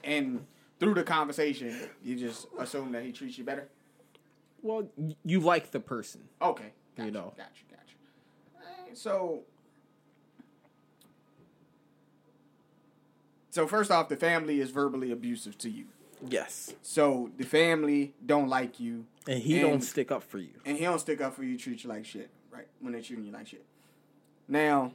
and 0.02 0.47
through 0.81 0.95
the 0.95 1.02
conversation, 1.02 1.76
you 2.02 2.17
just 2.17 2.47
assume 2.59 2.90
that 2.93 3.02
he 3.05 3.12
treats 3.12 3.37
you 3.38 3.45
better. 3.45 3.69
Well, 4.62 4.88
you 5.25 5.40
like 5.40 5.71
the 5.71 5.81
person. 5.81 6.23
Okay, 6.43 6.73
You 6.97 7.05
gotcha, 7.05 7.11
know. 7.12 7.33
gotcha, 7.37 7.64
gotcha. 7.71 8.67
Alright, 8.81 8.97
so, 8.99 9.43
so 13.50 13.67
first 13.67 13.90
off, 13.90 14.09
the 14.09 14.17
family 14.17 14.61
is 14.61 14.71
verbally 14.71 15.11
abusive 15.11 15.57
to 15.59 15.71
you. 15.71 15.87
Yes. 16.29 16.75
So 16.83 17.31
the 17.37 17.45
family 17.45 18.15
don't 18.25 18.49
like 18.49 18.79
you, 18.81 19.07
And 19.27 19.41
he 19.43 19.61
And- 19.61 19.71
don't 19.71 19.81
stick 19.83 20.11
up 20.11 20.23
for 20.23 20.39
you. 20.39 20.61
and 20.65 20.77
he 20.77 20.85
don't 20.85 20.99
stick 20.99 21.21
up 21.21 21.35
for 21.35 21.45
you, 21.45 21.57
treat 21.59 21.83
you 21.85 21.89
like 21.91 22.05
shit, 22.05 22.31
right? 22.50 22.67
When 22.81 22.93
they 22.93 23.00
treating 23.03 23.25
you 23.25 23.33
like 23.33 23.47
shit. 23.47 23.65
Now, 24.49 24.93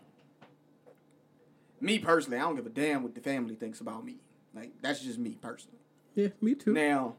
me 1.80 2.00
personally, 2.00 2.38
I 2.38 2.42
don't 2.42 2.56
give 2.56 2.66
a 2.66 2.70
damn 2.70 3.04
what 3.04 3.16
the 3.16 3.22
family 3.22 3.56
thinks 3.56 3.80
about 3.82 4.04
me. 4.06 4.18
Like 4.54 4.74
that's 4.82 5.02
just 5.02 5.18
me 5.20 5.38
personally. 5.40 5.80
Yeah, 6.16 6.30
me 6.42 6.56
too. 6.56 6.74
Now, 6.74 7.16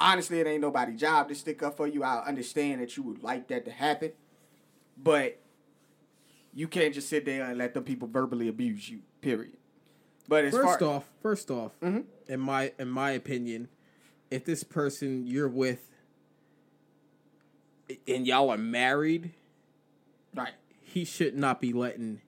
honestly, 0.00 0.40
it 0.40 0.46
ain't 0.46 0.60
nobody's 0.62 0.98
job 1.00 1.28
to 1.28 1.34
stick 1.34 1.62
up 1.62 1.76
for 1.76 1.86
you. 1.86 2.02
I 2.02 2.24
understand 2.24 2.80
that 2.80 2.96
you 2.96 3.02
would 3.02 3.22
like 3.22 3.48
that 3.48 3.64
to 3.66 3.70
happen, 3.70 4.12
but 4.96 5.40
you 6.54 6.68
can't 6.68 6.94
just 6.94 7.08
sit 7.08 7.24
there 7.24 7.44
and 7.44 7.58
let 7.58 7.74
them 7.74 7.84
people 7.84 8.08
verbally 8.08 8.48
abuse 8.48 8.88
you. 8.88 9.00
Period. 9.20 9.57
But 10.28 10.50
First 10.50 10.80
far 10.80 10.84
off, 10.88 11.08
first 11.22 11.50
off, 11.50 11.72
Mhm. 11.80 12.04
in 12.26 12.40
my 12.40 12.72
in 12.78 12.88
my 12.88 13.12
opinion, 13.12 13.68
if 14.30 14.44
this 14.44 14.62
person 14.62 15.26
you're 15.26 15.48
with 15.48 15.90
and 18.06 18.26
y'all 18.26 18.50
are 18.50 18.58
married, 18.58 19.32
right, 20.34 20.52
he 20.82 21.04
should 21.04 21.34
not 21.36 21.60
be 21.60 21.72
letting 21.72 22.20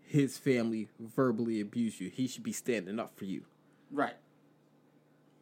his 0.00 0.38
family 0.38 0.88
verbally 1.00 1.60
abuse 1.60 2.00
you. 2.00 2.08
He 2.08 2.26
should 2.28 2.44
be 2.44 2.52
standing 2.52 2.98
up 2.98 3.16
for 3.16 3.24
you. 3.24 3.44
right, 3.90 4.16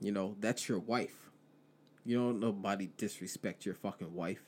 You 0.00 0.12
know, 0.12 0.36
that's 0.40 0.68
your 0.68 0.78
wife. 0.78 1.30
You 2.04 2.16
don't 2.16 2.38
nobody 2.40 2.90
disrespect 2.96 3.66
your 3.66 3.74
fucking 3.74 4.14
wife. 4.14 4.42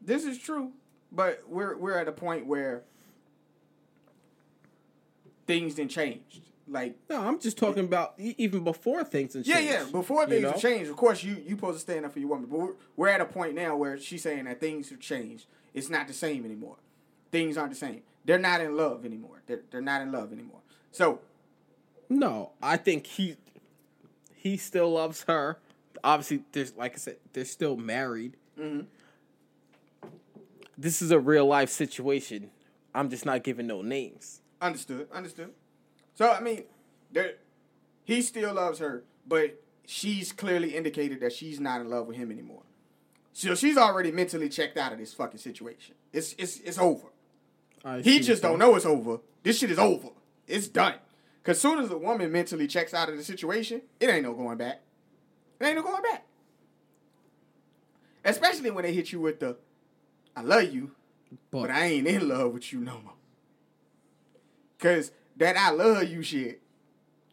this 0.00 0.24
is 0.24 0.38
true. 0.38 0.72
But 1.10 1.48
we're 1.48 1.76
we're 1.76 1.98
at 1.98 2.06
a 2.06 2.12
point 2.12 2.46
where 2.46 2.84
things 5.46 5.74
didn't 5.74 5.90
change. 5.92 6.42
Like 6.68 6.96
No, 7.08 7.26
I'm 7.26 7.38
just 7.38 7.56
talking 7.58 7.84
about 7.84 8.14
even 8.18 8.64
before 8.64 9.04
things 9.04 9.36
and 9.36 9.44
changed. 9.44 9.60
Yeah, 9.60 9.82
yeah. 9.84 9.90
Before 9.90 10.22
you 10.22 10.28
things 10.28 10.42
know? 10.42 10.50
have 10.52 10.60
changed, 10.60 10.90
of 10.90 10.96
course, 10.96 11.22
you 11.22 11.36
you 11.46 11.50
supposed 11.50 11.76
to 11.76 11.80
stand 11.80 12.04
up 12.04 12.12
for 12.12 12.18
your 12.18 12.28
woman. 12.28 12.46
But 12.50 12.58
we're, 12.58 12.72
we're 12.96 13.08
at 13.08 13.20
a 13.20 13.24
point 13.24 13.54
now 13.54 13.76
where 13.76 13.98
she's 13.98 14.22
saying 14.22 14.44
that 14.46 14.60
things 14.60 14.90
have 14.90 14.98
changed. 15.00 15.46
It's 15.74 15.88
not 15.88 16.08
the 16.08 16.12
same 16.14 16.44
anymore. 16.44 16.76
Things 17.30 17.56
aren't 17.56 17.70
the 17.70 17.76
same. 17.76 18.02
They're 18.24 18.38
not 18.38 18.60
in 18.60 18.76
love 18.76 19.04
anymore. 19.04 19.42
They're 19.46 19.60
they're 19.70 19.80
not 19.80 20.02
in 20.02 20.10
love 20.10 20.32
anymore. 20.32 20.60
So 20.90 21.20
No, 22.08 22.50
I 22.60 22.76
think 22.78 23.06
he 23.06 23.36
he 24.34 24.56
still 24.56 24.90
loves 24.92 25.24
her. 25.28 25.58
Obviously, 26.02 26.42
there's 26.50 26.74
like 26.76 26.94
I 26.94 26.98
said, 26.98 27.16
they're 27.32 27.44
still 27.44 27.76
married. 27.76 28.36
Mhm. 28.58 28.86
This 30.76 31.00
is 31.00 31.10
a 31.10 31.18
real 31.20 31.46
life 31.46 31.70
situation. 31.70 32.50
I'm 32.94 33.08
just 33.08 33.24
not 33.24 33.42
giving 33.44 33.66
no 33.66 33.82
names. 33.82 34.40
Understood, 34.60 35.08
understood. 35.12 35.52
So 36.14 36.30
I 36.30 36.40
mean, 36.40 36.64
there, 37.12 37.34
he 38.04 38.22
still 38.22 38.54
loves 38.54 38.78
her, 38.78 39.04
but 39.26 39.60
she's 39.86 40.32
clearly 40.32 40.76
indicated 40.76 41.20
that 41.20 41.32
she's 41.32 41.60
not 41.60 41.80
in 41.80 41.88
love 41.90 42.06
with 42.06 42.16
him 42.16 42.30
anymore. 42.30 42.62
So 43.32 43.54
she's 43.54 43.76
already 43.76 44.10
mentally 44.12 44.48
checked 44.48 44.78
out 44.78 44.92
of 44.92 44.98
this 44.98 45.12
fucking 45.12 45.38
situation. 45.38 45.94
It's 46.12 46.34
it's 46.38 46.58
it's 46.60 46.78
over. 46.78 47.08
I 47.84 48.00
He 48.00 48.20
just 48.20 48.42
don't 48.42 48.58
know 48.58 48.74
it's 48.74 48.86
over. 48.86 49.18
This 49.42 49.58
shit 49.58 49.70
is 49.70 49.78
over. 49.78 50.08
It's 50.46 50.68
done. 50.68 50.94
Cause 51.44 51.60
soon 51.60 51.78
as 51.78 51.90
a 51.90 51.98
woman 51.98 52.32
mentally 52.32 52.66
checks 52.66 52.92
out 52.94 53.08
of 53.08 53.16
the 53.16 53.22
situation, 53.22 53.82
it 54.00 54.08
ain't 54.08 54.24
no 54.24 54.32
going 54.32 54.56
back. 54.56 54.80
It 55.60 55.66
ain't 55.66 55.76
no 55.76 55.82
going 55.82 56.02
back. 56.02 56.24
Especially 58.24 58.70
when 58.70 58.84
they 58.84 58.92
hit 58.92 59.12
you 59.12 59.20
with 59.20 59.38
the 59.38 59.56
I 60.34 60.40
love 60.42 60.72
you, 60.72 60.92
But, 61.50 61.62
but 61.62 61.70
I 61.70 61.84
ain't 61.86 62.06
in 62.06 62.28
love 62.28 62.52
with 62.52 62.72
you 62.72 62.80
no 62.80 63.00
more. 63.04 63.12
Cause 64.78 65.10
that 65.36 65.56
I 65.56 65.70
love 65.70 66.04
you 66.04 66.22
shit, 66.22 66.60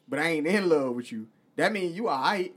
but 0.07 0.19
I 0.19 0.29
ain't 0.29 0.47
in 0.47 0.69
love 0.69 0.95
with 0.95 1.11
you. 1.11 1.27
That 1.55 1.71
mean 1.71 1.93
you 1.93 2.09
alright, 2.09 2.53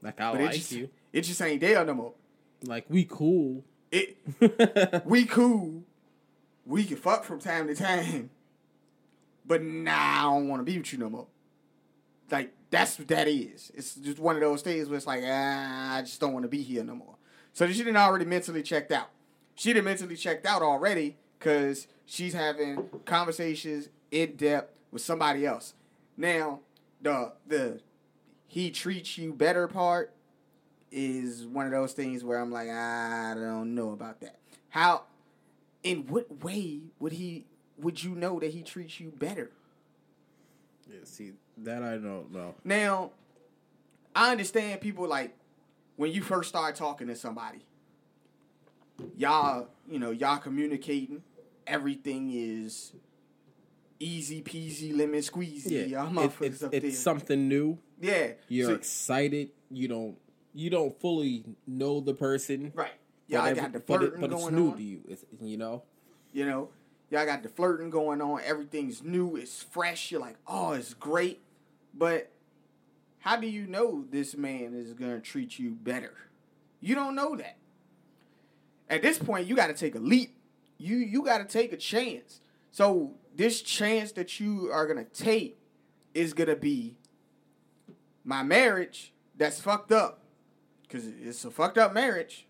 like 0.00 0.20
I 0.20 0.32
but 0.32 0.40
like 0.40 0.52
just 0.52 0.72
you. 0.72 0.90
it 1.12 1.22
just 1.22 1.40
ain't 1.42 1.60
there 1.60 1.84
no 1.84 1.94
more. 1.94 2.12
Like 2.64 2.86
we 2.88 3.04
cool. 3.04 3.64
It 3.90 4.16
we 5.04 5.24
cool. 5.24 5.82
We 6.64 6.84
can 6.84 6.96
fuck 6.96 7.24
from 7.24 7.40
time 7.40 7.66
to 7.68 7.74
time. 7.74 8.30
But 9.44 9.62
nah, 9.62 9.92
I 9.92 10.22
don't 10.22 10.48
want 10.48 10.60
to 10.60 10.64
be 10.64 10.78
with 10.78 10.92
you 10.92 10.98
no 10.98 11.10
more. 11.10 11.26
Like, 12.30 12.52
that's 12.70 12.98
what 12.98 13.08
that 13.08 13.28
is. 13.28 13.70
It's 13.74 13.94
just 13.96 14.18
one 14.18 14.36
of 14.36 14.40
those 14.40 14.62
things 14.62 14.88
where 14.88 14.96
it's 14.96 15.06
like, 15.06 15.22
ah, 15.26 15.96
I 15.96 16.02
just 16.02 16.20
don't 16.20 16.32
want 16.32 16.44
to 16.44 16.48
be 16.48 16.62
here 16.62 16.84
no 16.84 16.94
more. 16.94 17.16
So 17.52 17.66
she 17.66 17.78
didn't 17.78 17.96
already 17.96 18.24
mentally 18.24 18.62
checked 18.62 18.92
out. 18.92 19.10
She 19.54 19.72
done 19.72 19.84
mentally 19.84 20.16
checked 20.16 20.46
out 20.46 20.62
already 20.62 21.16
because 21.42 21.88
she's 22.06 22.34
having 22.34 22.88
conversations 23.04 23.88
in 24.10 24.36
depth 24.36 24.72
with 24.92 25.02
somebody 25.02 25.44
else. 25.44 25.74
Now, 26.16 26.60
the 27.00 27.32
the 27.46 27.80
he 28.46 28.70
treats 28.70 29.18
you 29.18 29.32
better 29.32 29.66
part 29.66 30.12
is 30.90 31.46
one 31.46 31.66
of 31.66 31.72
those 31.72 31.94
things 31.94 32.22
where 32.22 32.38
I'm 32.38 32.50
like, 32.52 32.68
I 32.68 33.34
don't 33.34 33.74
know 33.74 33.90
about 33.90 34.20
that. 34.20 34.36
How, 34.68 35.04
in 35.82 36.06
what 36.06 36.44
way 36.44 36.80
would 36.98 37.12
he, 37.12 37.46
would 37.78 38.04
you 38.04 38.14
know 38.14 38.38
that 38.38 38.52
he 38.52 38.62
treats 38.62 39.00
you 39.00 39.10
better? 39.10 39.50
Yeah, 40.88 40.98
see 41.04 41.32
that 41.58 41.82
I 41.82 41.92
don't 41.92 42.30
know. 42.30 42.54
Now, 42.62 43.12
I 44.14 44.30
understand 44.30 44.82
people 44.82 45.08
like 45.08 45.34
when 45.96 46.12
you 46.12 46.22
first 46.22 46.50
start 46.50 46.76
talking 46.76 47.06
to 47.06 47.16
somebody, 47.16 47.64
y'all, 49.16 49.68
you 49.88 49.98
know, 49.98 50.10
y'all 50.10 50.36
communicating, 50.36 51.22
everything 51.66 52.30
is 52.32 52.92
easy 53.98 54.42
peasy 54.42 54.96
lemon 54.96 55.20
squeezy. 55.20 55.70
Yeah, 55.70 56.02
y'all 56.02 56.06
it- 56.06 56.30
motherfuckers 56.30 56.68
it's, 56.72 56.82
there. 56.82 56.90
something 56.92 57.48
new. 57.48 57.78
yeah, 58.00 58.32
You're 58.48 58.68
So- 58.68 58.74
excited. 58.74 59.50
You 59.70 59.88
don't 59.88 60.16
you 60.54 60.68
don't 60.70 60.98
fully 61.00 61.44
know 61.66 62.00
the 62.00 62.12
person. 62.14 62.72
right. 62.74 62.90
but 63.28 63.34
Y'all 63.34 63.46
every- 63.46 63.62
got 63.62 63.72
the 63.72 63.78
but, 63.80 63.86
flirting 63.86 64.18
it, 64.18 64.20
but 64.20 64.32
it's 64.32 64.50
new 64.50 64.70
on. 64.70 64.76
to 64.76 64.82
you. 64.82 65.00
It's, 65.08 65.24
you 65.40 65.56
know. 65.56 65.82
You 66.34 66.44
know, 66.46 66.68
y'all 67.10 67.24
got 67.26 67.42
the 67.42 67.48
flirting 67.48 67.88
going 67.90 68.20
on. 68.20 68.40
Everything's 68.44 69.02
new. 69.02 69.36
It's 69.36 69.62
fresh. 69.62 70.10
You're 70.10 70.20
like, 70.20 70.36
oh, 70.46 70.72
it's 70.72 70.92
great. 70.94 71.40
But 71.94 72.30
how 73.20 73.36
do 73.36 73.46
you 73.46 73.66
know 73.66 74.04
this 74.10 74.36
man 74.36 74.74
is 74.74 74.92
gonna 74.94 75.20
treat 75.20 75.58
you 75.58 75.70
better? 75.70 76.12
You 76.80 76.94
don't 76.94 77.14
know 77.14 77.36
that. 77.36 77.56
At 78.90 79.00
this 79.00 79.18
point, 79.18 79.46
you 79.46 79.54
got 79.56 79.68
to 79.68 79.74
take 79.74 79.94
a 79.94 79.98
leap. 80.00 80.34
You 80.82 80.96
you 80.96 81.22
got 81.22 81.38
to 81.38 81.44
take 81.44 81.72
a 81.72 81.76
chance. 81.76 82.40
So 82.70 83.14
this 83.34 83.62
chance 83.62 84.12
that 84.12 84.40
you 84.40 84.70
are 84.72 84.86
gonna 84.86 85.04
take 85.04 85.58
is 86.14 86.34
gonna 86.34 86.56
be 86.56 86.96
my 88.24 88.42
marriage 88.42 89.12
that's 89.36 89.60
fucked 89.60 89.92
up 89.92 90.22
because 90.82 91.06
it's 91.06 91.44
a 91.44 91.50
fucked 91.50 91.78
up 91.78 91.92
marriage. 91.94 92.46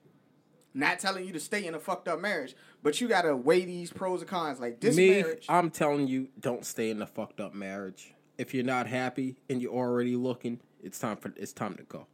Not 0.75 0.99
telling 0.99 1.27
you 1.27 1.33
to 1.35 1.41
stay 1.41 1.67
in 1.67 1.75
a 1.75 1.79
fucked 1.79 2.09
up 2.09 2.19
marriage, 2.21 2.57
but 2.83 3.01
you 3.01 3.07
gotta 3.07 3.37
weigh 3.37 3.67
these 3.67 3.93
pros 3.93 4.23
and 4.23 4.31
cons. 4.31 4.59
Like 4.59 4.81
this 4.81 4.97
Me, 4.97 5.11
marriage, 5.21 5.45
I'm 5.49 5.71
telling 5.71 6.09
you, 6.09 6.29
don't 6.41 6.65
stay 6.65 6.91
in 6.91 7.03
a 7.03 7.07
fucked 7.07 7.41
up 7.41 7.53
marriage. 7.55 8.15
If 8.39 8.55
you're 8.55 8.65
not 8.65 8.87
happy 8.87 9.37
and 9.51 9.61
you're 9.61 9.75
already 9.75 10.17
looking, 10.17 10.61
it's 10.83 10.99
time 10.99 11.19
for 11.19 11.33
it's 11.37 11.53
time 11.53 11.75
to 11.77 11.83
go. 11.83 12.07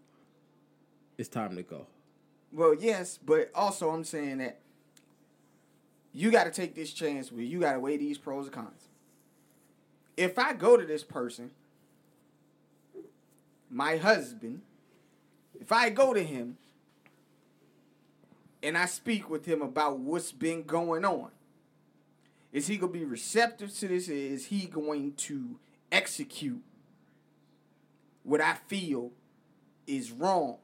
It's 1.17 1.29
time 1.29 1.55
to 1.57 1.63
go. 1.63 1.87
well, 2.53 2.75
yes, 2.75 3.19
but 3.25 3.51
also 3.55 3.91
I'm 3.91 4.03
saying 4.05 4.39
that 4.39 4.61
you 6.13 6.31
gotta 6.31 6.51
take 6.51 6.75
this 6.75 6.93
chance 6.93 7.31
where 7.31 7.43
you 7.43 7.61
gotta 7.61 7.81
weigh 7.81 7.97
these 7.97 8.19
pros 8.19 8.47
and 8.47 8.55
cons. 8.55 8.89
If 10.17 10.39
I 10.39 10.53
go 10.53 10.77
to 10.77 10.85
this 10.85 11.05
person, 11.05 11.51
my 13.71 13.97
husband, 13.97 14.63
if 15.61 15.71
I 15.71 15.91
go 15.91 16.15
to 16.15 16.23
him 16.23 16.57
and 18.63 18.77
I 18.77 18.87
speak 18.87 19.31
with 19.31 19.47
him 19.47 19.63
about 19.63 19.99
what's 19.99 20.33
been 20.33 20.63
going 20.65 21.05
on, 21.05 21.31
is 22.53 22.67
he 22.67 22.77
gonna 22.79 22.93
be 22.93 23.05
receptive 23.05 23.73
to 23.79 23.89
this? 23.89 24.09
Is 24.09 24.47
he 24.47 24.67
going 24.67 25.13
to 25.13 25.59
execute 25.93 26.63
what 28.23 28.41
I 28.41 28.55
feel 28.67 29.13
is 29.87 30.11
wrong? 30.11 30.57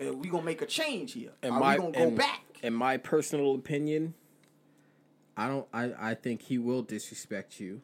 Are 0.00 0.12
we 0.12 0.28
gonna 0.28 0.42
make 0.42 0.62
a 0.62 0.66
change 0.66 1.12
here? 1.12 1.32
In 1.42 1.52
Are 1.52 1.60
we 1.60 1.76
gonna 1.78 1.92
go 1.92 2.02
in- 2.08 2.16
back? 2.16 2.42
In 2.62 2.74
my 2.74 2.96
personal 2.96 3.54
opinion, 3.54 4.14
I 5.36 5.48
don't. 5.48 5.66
I 5.72 6.10
I 6.10 6.14
think 6.14 6.42
he 6.42 6.58
will 6.58 6.82
disrespect 6.82 7.58
you 7.60 7.80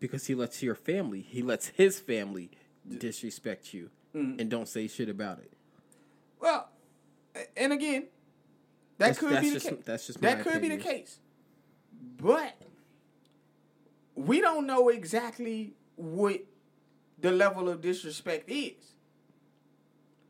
because 0.00 0.26
he 0.26 0.34
lets 0.34 0.62
your 0.62 0.74
family. 0.74 1.20
He 1.20 1.42
lets 1.42 1.68
his 1.68 1.98
family 2.00 2.50
disrespect 2.88 3.74
you 3.74 3.90
Mm. 4.14 4.40
and 4.40 4.50
don't 4.50 4.66
say 4.66 4.88
shit 4.88 5.10
about 5.10 5.38
it. 5.40 5.52
Well, 6.40 6.70
and 7.56 7.72
again, 7.74 8.08
That 8.96 9.16
That's- 9.16 9.18
could 9.18 9.30
that's 9.30 9.40
be 9.42 9.48
the 9.50 9.54
just- 9.54 9.68
case. 9.68 9.84
that's 9.84 10.06
just 10.06 10.20
that 10.22 10.42
could 10.42 10.60
be 10.62 10.68
the 10.68 10.76
case. 10.78 11.18
But 12.16 12.54
we 14.16 14.40
don't 14.40 14.66
know 14.66 14.88
exactly 14.88 15.74
what 15.96 16.40
the 17.20 17.30
level 17.30 17.68
of 17.68 17.80
disrespect 17.80 18.48
is. 18.50 18.94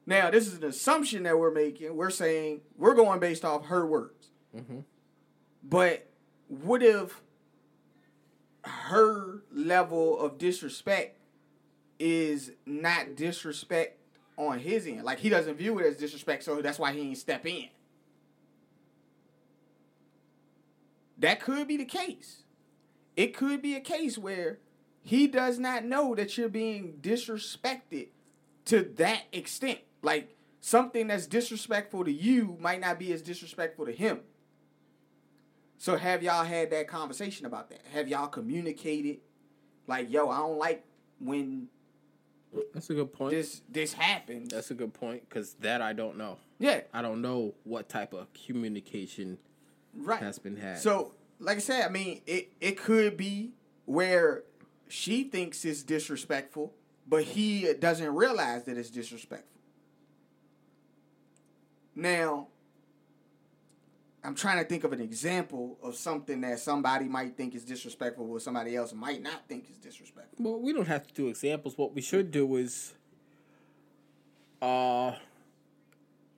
Now, 0.07 0.31
this 0.31 0.47
is 0.47 0.55
an 0.55 0.65
assumption 0.65 1.23
that 1.23 1.39
we're 1.39 1.51
making. 1.53 1.95
We're 1.97 2.11
saying 2.11 2.63
we're 2.77 2.95
going 2.95 3.21
based 3.21 3.45
off 3.45 3.67
her 3.67 3.87
words. 3.87 4.29
Mm-hmm. 4.57 4.81
But 5.63 6.08
what 6.49 6.83
if 6.83 7.21
her 8.65 9.43
level 9.53 10.19
of 10.19 10.39
disrespect 10.39 11.19
is 11.99 12.53
not 12.67 13.17
disrespect 13.17 14.01
on 14.37 14.59
his 14.59 14.87
end? 14.87 15.05
Like 15.05 15.19
he 15.19 15.29
doesn't 15.29 15.57
view 15.57 15.79
it 15.79 15.87
as 15.87 15.97
disrespect, 15.97 16.43
so 16.45 16.61
that's 16.63 16.79
why 16.79 16.93
he 16.93 17.01
ain't 17.01 17.19
step 17.19 17.47
in. 17.47 17.69
That 21.19 21.41
could 21.41 21.67
be 21.67 21.77
the 21.77 21.85
case. 21.85 22.43
It 23.17 23.37
could 23.37 23.61
be 23.61 23.75
a 23.75 23.81
case 23.81 24.17
where 24.17 24.59
he 25.03 25.27
does 25.27 25.59
not 25.59 25.85
know 25.85 26.15
that 26.15 26.39
you're 26.39 26.49
being 26.49 26.99
disrespected 27.01 28.09
to 28.67 28.83
that 28.97 29.23
extent. 29.33 29.81
Like 30.03 30.37
something 30.61 31.09
that's 31.09 31.27
disrespectful 31.27 32.05
to 32.05 32.13
you 32.13 32.57
might 32.61 32.81
not 32.81 32.99
be 32.99 33.13
as 33.13 33.23
disrespectful 33.23 33.87
to 33.87 33.93
him. 33.93 34.21
So 35.89 35.97
have 35.97 36.23
y'all 36.23 36.45
had 36.45 36.71
that 36.73 36.87
conversation 36.87 37.47
about 37.47 37.71
that? 37.71 37.81
Have 37.93 38.09
y'all 38.09 38.27
communicated 38.27 39.21
like, 39.87 40.11
yo, 40.11 40.29
I 40.29 40.37
don't 40.37 40.59
like 40.59 40.85
when 41.19 41.69
That's 42.75 42.91
a 42.91 42.95
good 42.95 43.11
point. 43.11 43.31
this 43.31 43.63
this 43.71 43.95
happens. 43.95 44.51
That's 44.51 44.71
a 44.71 44.75
good 44.75 44.93
point 44.93 45.27
because 45.27 45.55
that 45.61 45.81
I 45.81 45.95
don't 45.95 46.19
know. 46.19 46.37
yeah, 46.59 46.83
I 46.93 47.01
don't 47.01 47.23
know 47.23 47.55
what 47.65 47.89
type 47.89 48.13
of 48.13 48.27
communication 48.35 49.39
right. 49.95 50.21
has 50.21 50.39
been 50.39 50.59
had. 50.59 50.79
So, 50.79 51.15
like 51.39 51.57
I 51.57 51.61
said, 51.61 51.87
I 51.87 51.89
mean, 51.89 52.21
it 52.27 52.53
it 52.61 52.77
could 52.77 53.17
be 53.17 53.53
where 53.87 54.45
she 54.89 55.25
thinks 55.25 55.65
it's 55.65 55.83
disrespectful, 55.83 56.75
but 57.07 57.23
he 57.23 57.73
doesn't 57.73 58.15
realize 58.15 58.65
that 58.65 58.77
it's 58.77 58.91
disrespectful. 58.91 59.59
Now, 61.95 62.49
I'm 64.25 64.35
trying 64.35 64.59
to 64.59 64.65
think 64.65 64.85
of 64.85 64.93
an 64.93 65.01
example 65.01 65.79
of 65.83 65.95
something 65.95 66.41
that 66.41 66.59
somebody 66.59 67.07
might 67.07 67.37
think 67.37 67.55
is 67.55 67.65
disrespectful, 67.65 68.27
but 68.27 68.43
somebody 68.43 68.75
else 68.75 68.93
might 68.93 69.23
not 69.23 69.47
think 69.49 69.71
is 69.71 69.77
disrespectful. 69.77 70.45
Well, 70.45 70.61
we 70.61 70.73
don't 70.73 70.89
have 70.89 71.07
to 71.07 71.15
do 71.15 71.29
examples. 71.29 71.79
What 71.79 71.95
we 71.95 72.01
should 72.03 72.31
do 72.31 72.57
is 72.57 72.95
uh 74.61 75.13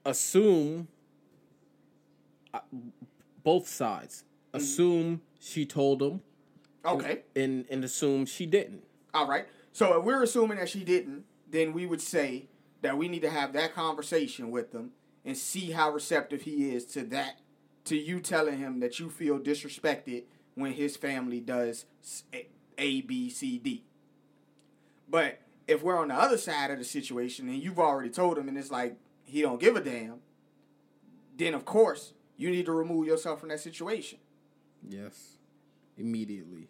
assume 0.05 0.87
uh, 2.53 2.59
both 3.43 3.67
sides. 3.67 4.23
Assume 4.53 5.21
she 5.39 5.65
told 5.65 6.01
him 6.01 6.21
Okay. 6.85 7.21
and 7.35 7.65
and 7.69 7.83
assume 7.83 8.25
she 8.25 8.45
didn't. 8.45 8.83
All 9.13 9.27
right. 9.27 9.47
So 9.71 9.97
if 9.99 10.05
we're 10.05 10.21
assuming 10.23 10.57
that 10.57 10.69
she 10.69 10.83
didn't, 10.83 11.23
then 11.49 11.73
we 11.73 11.85
would 11.85 12.01
say 12.01 12.47
that 12.81 12.97
we 12.97 13.07
need 13.07 13.21
to 13.21 13.29
have 13.29 13.53
that 13.53 13.73
conversation 13.73 14.51
with 14.51 14.71
them 14.71 14.91
and 15.23 15.37
see 15.37 15.71
how 15.71 15.91
receptive 15.91 16.41
he 16.41 16.73
is 16.73 16.83
to 16.85 17.03
that, 17.03 17.39
to 17.85 17.95
you 17.95 18.19
telling 18.19 18.59
him 18.59 18.79
that 18.79 18.99
you 18.99 19.09
feel 19.09 19.39
disrespected 19.39 20.23
when 20.55 20.73
his 20.73 20.97
family 20.97 21.39
does 21.39 21.85
A, 22.77 23.01
B, 23.01 23.29
C, 23.29 23.57
D. 23.57 23.83
But 25.09 25.39
if 25.67 25.83
we're 25.83 25.97
on 25.97 26.09
the 26.09 26.15
other 26.15 26.37
side 26.37 26.71
of 26.71 26.77
the 26.77 26.83
situation 26.83 27.47
and 27.49 27.61
you've 27.61 27.79
already 27.79 28.09
told 28.09 28.37
him 28.37 28.47
and 28.47 28.57
it's 28.57 28.71
like 28.71 28.97
he 29.25 29.41
don't 29.41 29.59
give 29.59 29.75
a 29.75 29.81
damn, 29.81 30.19
then 31.37 31.53
of 31.53 31.65
course 31.65 32.13
you 32.37 32.49
need 32.49 32.65
to 32.65 32.71
remove 32.71 33.07
yourself 33.07 33.39
from 33.39 33.49
that 33.49 33.59
situation. 33.59 34.19
Yes. 34.87 35.37
Immediately. 35.97 36.67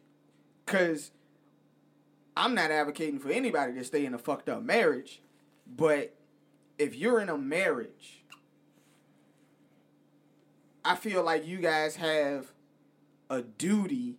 Cause 0.66 1.12
I'm 2.36 2.56
not 2.56 2.72
advocating 2.72 3.20
for 3.20 3.30
anybody 3.30 3.74
to 3.74 3.84
stay 3.84 4.06
in 4.06 4.14
a 4.14 4.18
fucked 4.18 4.50
up 4.50 4.64
marriage, 4.64 5.22
but 5.68 6.16
if 6.78 6.96
you're 6.96 7.20
in 7.20 7.30
a 7.30 7.38
marriage, 7.38 8.21
I 10.84 10.96
feel 10.96 11.24
like 11.24 11.46
you 11.46 11.58
guys 11.60 11.96
have 11.98 12.52
a 13.30 13.42
duty 13.42 14.16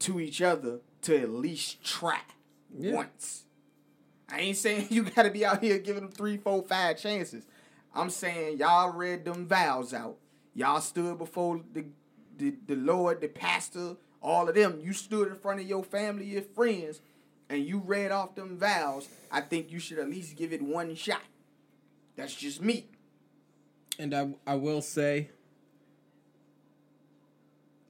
to 0.00 0.20
each 0.20 0.40
other 0.42 0.80
to 1.02 1.16
at 1.20 1.30
least 1.30 1.84
try 1.84 2.20
Yeah. 2.76 2.92
once. 2.94 3.44
I 4.28 4.40
ain't 4.40 4.56
saying 4.56 4.88
you 4.90 5.04
gotta 5.04 5.30
be 5.30 5.44
out 5.44 5.62
here 5.62 5.78
giving 5.78 6.02
them 6.04 6.12
three, 6.12 6.36
four, 6.36 6.62
five 6.62 6.98
chances. 6.98 7.44
I'm 7.94 8.10
saying 8.10 8.58
y'all 8.58 8.92
read 8.92 9.24
them 9.24 9.46
vows 9.46 9.92
out. 9.94 10.16
Y'all 10.54 10.80
stood 10.80 11.18
before 11.18 11.60
the, 11.72 11.84
the 12.36 12.54
the 12.66 12.76
Lord, 12.76 13.20
the 13.20 13.28
pastor, 13.28 13.96
all 14.22 14.48
of 14.48 14.54
them. 14.54 14.80
You 14.82 14.92
stood 14.92 15.28
in 15.28 15.36
front 15.36 15.60
of 15.60 15.66
your 15.66 15.84
family, 15.84 16.26
your 16.26 16.42
friends, 16.42 17.00
and 17.48 17.64
you 17.64 17.78
read 17.78 18.10
off 18.12 18.34
them 18.34 18.56
vows. 18.56 19.08
I 19.30 19.40
think 19.42 19.70
you 19.70 19.78
should 19.78 19.98
at 19.98 20.08
least 20.08 20.36
give 20.36 20.52
it 20.52 20.62
one 20.62 20.94
shot. 20.94 21.22
That's 22.16 22.34
just 22.34 22.62
me. 22.62 22.86
And 23.98 24.14
I 24.14 24.30
I 24.46 24.54
will 24.54 24.80
say 24.82 25.30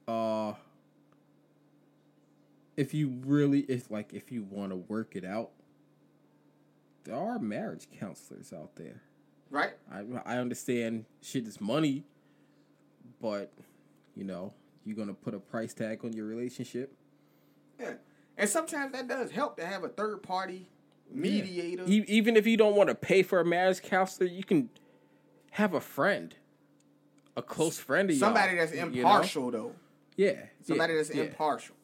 uh 0.07 0.53
if 2.77 2.93
you 2.93 3.09
really 3.25 3.61
if 3.61 3.89
like 3.89 4.13
if 4.13 4.31
you 4.31 4.43
want 4.43 4.71
to 4.71 4.75
work 4.75 5.15
it 5.15 5.25
out 5.25 5.51
there 7.05 7.15
are 7.15 7.39
marriage 7.39 7.87
counselors 7.99 8.51
out 8.51 8.75
there. 8.75 9.01
Right? 9.49 9.73
I 9.91 10.03
I 10.25 10.37
understand 10.37 11.05
shit 11.21 11.47
is 11.47 11.61
money, 11.61 12.03
but 13.21 13.53
you 14.15 14.23
know, 14.23 14.53
you're 14.85 14.95
going 14.95 15.07
to 15.07 15.13
put 15.13 15.33
a 15.33 15.39
price 15.39 15.73
tag 15.73 16.03
on 16.03 16.13
your 16.13 16.25
relationship. 16.25 16.93
Yeah. 17.79 17.93
And 18.37 18.49
sometimes 18.49 18.91
that 18.93 19.07
does 19.07 19.31
help 19.31 19.57
to 19.57 19.65
have 19.65 19.83
a 19.83 19.89
third 19.89 20.23
party 20.23 20.67
mediator. 21.11 21.83
E- 21.87 22.05
even 22.07 22.35
if 22.35 22.47
you 22.47 22.57
don't 22.57 22.75
want 22.75 22.89
to 22.89 22.95
pay 22.95 23.23
for 23.23 23.39
a 23.39 23.45
marriage 23.45 23.81
counselor, 23.81 24.27
you 24.27 24.43
can 24.43 24.69
have 25.51 25.73
a 25.73 25.79
friend, 25.81 26.35
a 27.37 27.41
close 27.41 27.77
friend 27.77 28.09
of 28.09 28.17
Somebody 28.17 28.55
y'all, 28.55 28.65
that's 28.65 28.73
you 28.73 28.81
know? 28.81 29.09
impartial 29.09 29.51
though. 29.51 29.71
Yeah, 30.15 30.33
Somebody 30.61 30.93
yeah, 30.93 30.97
that's 30.99 31.13
yeah. 31.15 31.23
impartial. 31.23 31.75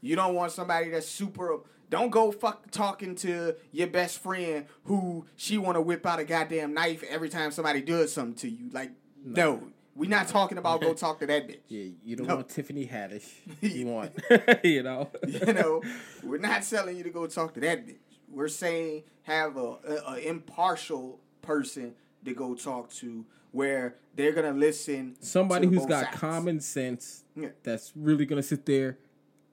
You 0.00 0.14
don't 0.16 0.34
want 0.34 0.52
somebody 0.52 0.90
that's 0.90 1.08
super. 1.08 1.60
Don't 1.90 2.10
go 2.10 2.30
fuck 2.32 2.70
talking 2.70 3.14
to 3.16 3.54
your 3.72 3.86
best 3.88 4.18
friend 4.18 4.66
who 4.84 5.26
she 5.36 5.58
want 5.58 5.76
to 5.76 5.80
whip 5.80 6.04
out 6.06 6.18
a 6.18 6.24
goddamn 6.24 6.74
knife 6.74 7.02
every 7.08 7.28
time 7.28 7.50
somebody 7.50 7.80
does 7.80 8.12
something 8.12 8.34
to 8.36 8.48
you. 8.48 8.70
Like, 8.72 8.90
no, 9.24 9.62
we're 9.94 10.10
not 10.10 10.28
talking 10.28 10.58
about 10.58 10.80
go 10.80 10.94
talk 11.06 11.20
to 11.20 11.26
that 11.26 11.48
bitch. 11.48 11.58
Yeah, 11.68 11.90
you 12.04 12.16
don't 12.16 12.26
No. 12.26 12.36
want 12.36 12.48
Tiffany 12.48 12.86
Haddish. 12.86 13.30
You 13.60 13.86
want, 13.86 14.12
you 14.64 14.82
know. 14.82 15.10
You 15.26 15.52
know, 15.52 15.82
we're 16.22 16.38
not 16.38 16.62
telling 16.64 16.96
you 16.96 17.02
to 17.04 17.10
go 17.10 17.26
talk 17.26 17.54
to 17.54 17.60
that 17.60 17.86
bitch. 17.86 17.96
We're 18.28 18.48
saying 18.48 19.04
have 19.22 19.56
a, 19.56 19.76
a, 19.88 20.02
a 20.14 20.28
impartial 20.28 21.20
person 21.42 21.94
to 22.24 22.34
go 22.34 22.54
talk 22.54 22.90
to 22.94 23.24
where 23.56 23.96
they're 24.14 24.32
gonna 24.32 24.52
listen. 24.52 25.16
Somebody 25.20 25.66
who's 25.66 25.86
got 25.86 26.04
sides. 26.04 26.18
common 26.18 26.60
sense 26.60 27.24
Yeah. 27.34 27.48
that's 27.62 27.90
really 27.96 28.26
gonna 28.26 28.42
sit 28.42 28.66
there 28.66 28.98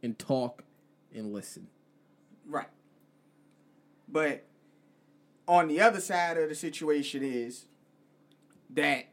and 0.03 0.19
talk 0.19 0.65
and 1.15 1.31
listen. 1.31 1.67
Right. 2.45 2.67
But 4.09 4.43
on 5.47 5.69
the 5.69 5.79
other 5.79 6.01
side 6.01 6.35
of 6.37 6.49
the 6.49 6.55
situation 6.55 7.23
is 7.23 7.65
that 8.71 9.05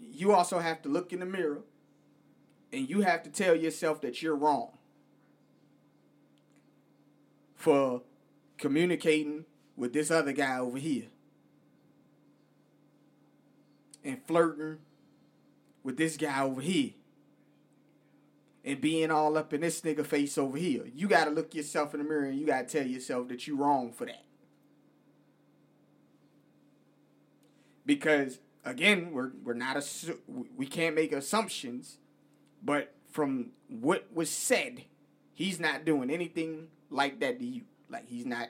you 0.00 0.32
also 0.32 0.60
have 0.60 0.82
to 0.82 0.88
look 0.88 1.12
in 1.12 1.18
the 1.18 1.26
mirror 1.26 1.62
and 2.72 2.88
you 2.88 3.00
have 3.00 3.24
to 3.24 3.30
tell 3.30 3.56
yourself 3.56 4.00
that 4.02 4.22
you're 4.22 4.36
wrong 4.36 4.70
for 7.56 8.02
communicating 8.56 9.46
with 9.76 9.92
this 9.92 10.12
other 10.12 10.32
guy 10.32 10.58
over 10.60 10.78
here 10.78 11.06
and 14.06 14.22
flirting 14.26 14.78
with 15.82 15.96
this 15.96 16.16
guy 16.16 16.42
over 16.42 16.60
here 16.60 16.92
and 18.64 18.80
being 18.80 19.10
all 19.10 19.36
up 19.36 19.52
in 19.52 19.60
this 19.60 19.80
nigga 19.80 20.04
face 20.06 20.38
over 20.38 20.56
here. 20.56 20.84
You 20.94 21.08
gotta 21.08 21.30
look 21.30 21.54
yourself 21.54 21.92
in 21.94 22.02
the 22.02 22.08
mirror 22.08 22.24
and 22.24 22.38
you 22.38 22.46
gotta 22.46 22.66
tell 22.66 22.86
yourself 22.86 23.28
that 23.28 23.46
you 23.46 23.56
wrong 23.56 23.92
for 23.92 24.06
that. 24.06 24.24
Because 27.84 28.40
again, 28.64 29.12
we're 29.12 29.30
we're 29.44 29.54
not 29.54 29.76
assu- 29.76 30.18
we 30.56 30.66
can't 30.66 30.94
make 30.94 31.12
assumptions, 31.12 31.98
but 32.62 32.94
from 33.10 33.50
what 33.68 34.06
was 34.12 34.30
said, 34.30 34.84
he's 35.32 35.60
not 35.60 35.84
doing 35.84 36.10
anything 36.10 36.68
like 36.90 37.20
that 37.20 37.38
to 37.38 37.46
you. 37.46 37.62
Like 37.88 38.08
he's 38.08 38.26
not 38.26 38.48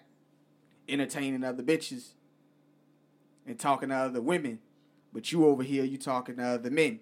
entertaining 0.88 1.45
other 1.45 1.62
bitches 1.62 2.12
and 3.47 3.59
talking 3.59 3.90
to 3.90 3.95
other 3.95 4.23
women, 4.23 4.61
but 5.16 5.33
you 5.33 5.46
over 5.46 5.62
here 5.62 5.83
you 5.83 5.96
talking 5.96 6.37
to 6.37 6.42
other 6.42 6.70
men 6.70 7.00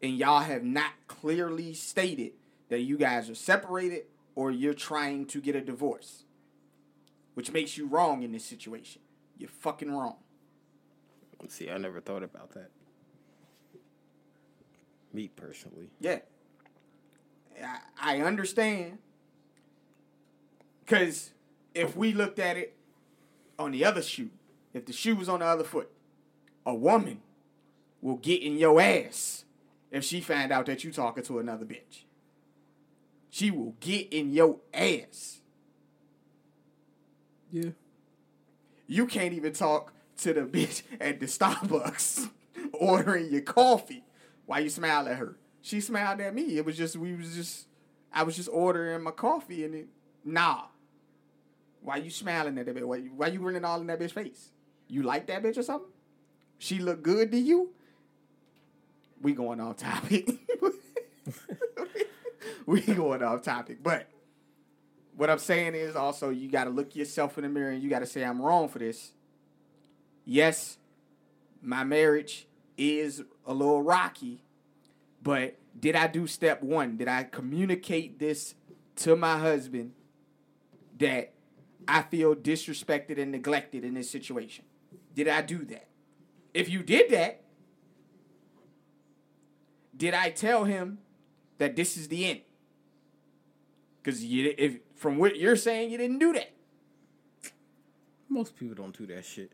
and 0.00 0.16
y'all 0.16 0.40
have 0.40 0.64
not 0.64 0.92
clearly 1.06 1.74
stated 1.74 2.32
that 2.70 2.80
you 2.80 2.96
guys 2.96 3.28
are 3.28 3.34
separated 3.34 4.04
or 4.34 4.50
you're 4.50 4.72
trying 4.72 5.26
to 5.26 5.38
get 5.42 5.54
a 5.54 5.60
divorce, 5.60 6.22
which 7.34 7.52
makes 7.52 7.76
you 7.76 7.86
wrong 7.86 8.22
in 8.22 8.32
this 8.32 8.42
situation. 8.42 9.02
You're 9.36 9.50
fucking 9.50 9.94
wrong. 9.94 10.16
See, 11.48 11.68
I 11.70 11.76
never 11.76 12.00
thought 12.00 12.22
about 12.22 12.52
that. 12.52 12.70
Me 15.12 15.28
personally. 15.28 15.90
Yeah. 16.00 16.20
I, 17.62 17.80
I 18.00 18.20
understand. 18.22 18.96
Because 20.82 21.32
if 21.74 21.98
we 21.98 22.14
looked 22.14 22.38
at 22.38 22.56
it 22.56 22.74
on 23.58 23.72
the 23.72 23.84
other 23.84 24.00
shoe, 24.00 24.30
if 24.72 24.86
the 24.86 24.94
shoe 24.94 25.16
was 25.16 25.28
on 25.28 25.40
the 25.40 25.46
other 25.46 25.64
foot, 25.64 25.90
a 26.66 26.74
woman 26.74 27.20
will 28.00 28.16
get 28.16 28.42
in 28.42 28.58
your 28.58 28.80
ass 28.80 29.44
if 29.90 30.04
she 30.04 30.20
find 30.20 30.52
out 30.52 30.66
that 30.66 30.84
you 30.84 30.92
talking 30.92 31.24
to 31.24 31.38
another 31.38 31.64
bitch. 31.64 32.04
She 33.30 33.50
will 33.50 33.74
get 33.80 34.12
in 34.12 34.32
your 34.32 34.58
ass. 34.72 35.40
Yeah. 37.50 37.70
You 38.86 39.06
can't 39.06 39.32
even 39.32 39.52
talk 39.52 39.92
to 40.18 40.32
the 40.32 40.42
bitch 40.42 40.82
at 41.00 41.20
the 41.20 41.26
Starbucks 41.26 42.30
ordering 42.72 43.32
your 43.32 43.42
coffee 43.42 44.04
while 44.46 44.60
you 44.60 44.70
smile 44.70 45.08
at 45.08 45.16
her. 45.16 45.36
She 45.62 45.80
smiled 45.80 46.20
at 46.20 46.34
me. 46.34 46.58
It 46.58 46.64
was 46.64 46.76
just 46.76 46.96
we 46.96 47.14
was 47.14 47.34
just 47.34 47.66
I 48.12 48.22
was 48.22 48.36
just 48.36 48.48
ordering 48.52 49.02
my 49.02 49.10
coffee 49.10 49.64
and 49.64 49.74
it 49.74 49.88
nah. 50.24 50.64
Why 51.80 51.96
you 51.96 52.10
smiling 52.10 52.58
at 52.58 52.66
that 52.66 52.74
bitch? 52.74 52.84
Why 52.84 52.96
you, 52.96 53.10
why 53.14 53.26
you 53.28 53.38
grinning 53.38 53.64
all 53.64 53.80
in 53.80 53.86
that 53.88 54.00
bitch 54.00 54.12
face? 54.12 54.50
You 54.88 55.02
like 55.02 55.26
that 55.26 55.42
bitch 55.42 55.58
or 55.58 55.62
something? 55.62 55.90
She 56.58 56.78
look 56.78 57.02
good 57.02 57.30
to 57.32 57.38
you? 57.38 57.70
We 59.20 59.32
going 59.32 59.60
off 59.60 59.78
topic. 59.78 60.28
we 62.66 62.80
going 62.80 63.22
off 63.22 63.42
topic. 63.42 63.82
But 63.82 64.08
what 65.16 65.30
I'm 65.30 65.38
saying 65.38 65.74
is 65.74 65.96
also 65.96 66.30
you 66.30 66.50
got 66.50 66.64
to 66.64 66.70
look 66.70 66.96
yourself 66.96 67.38
in 67.38 67.44
the 67.44 67.50
mirror 67.50 67.70
and 67.70 67.82
you 67.82 67.88
got 67.88 68.00
to 68.00 68.06
say 68.06 68.24
I'm 68.24 68.40
wrong 68.40 68.68
for 68.68 68.78
this. 68.78 69.12
Yes, 70.24 70.78
my 71.62 71.84
marriage 71.84 72.46
is 72.76 73.22
a 73.46 73.52
little 73.52 73.82
rocky, 73.82 74.42
but 75.22 75.56
did 75.78 75.96
I 75.96 76.06
do 76.06 76.26
step 76.26 76.62
1? 76.62 76.96
Did 76.96 77.08
I 77.08 77.24
communicate 77.24 78.18
this 78.18 78.54
to 78.96 79.16
my 79.16 79.38
husband 79.38 79.92
that 80.98 81.32
I 81.86 82.02
feel 82.02 82.34
disrespected 82.34 83.20
and 83.20 83.32
neglected 83.32 83.84
in 83.84 83.94
this 83.94 84.10
situation? 84.10 84.64
Did 85.14 85.28
I 85.28 85.42
do 85.42 85.64
that? 85.66 85.88
If 86.54 86.68
you 86.70 86.82
did 86.82 87.10
that, 87.10 87.42
did 89.96 90.14
I 90.14 90.30
tell 90.30 90.64
him 90.64 90.98
that 91.58 91.76
this 91.76 91.96
is 91.96 92.08
the 92.08 92.24
end? 92.26 92.40
Because 94.02 94.24
you, 94.24 94.54
if 94.56 94.78
from 94.94 95.18
what 95.18 95.36
you're 95.36 95.56
saying, 95.56 95.90
you 95.90 95.98
didn't 95.98 96.18
do 96.18 96.32
that. 96.34 96.50
Most 98.28 98.56
people 98.56 98.74
don't 98.74 98.96
do 98.96 99.06
that 99.06 99.24
shit. 99.24 99.52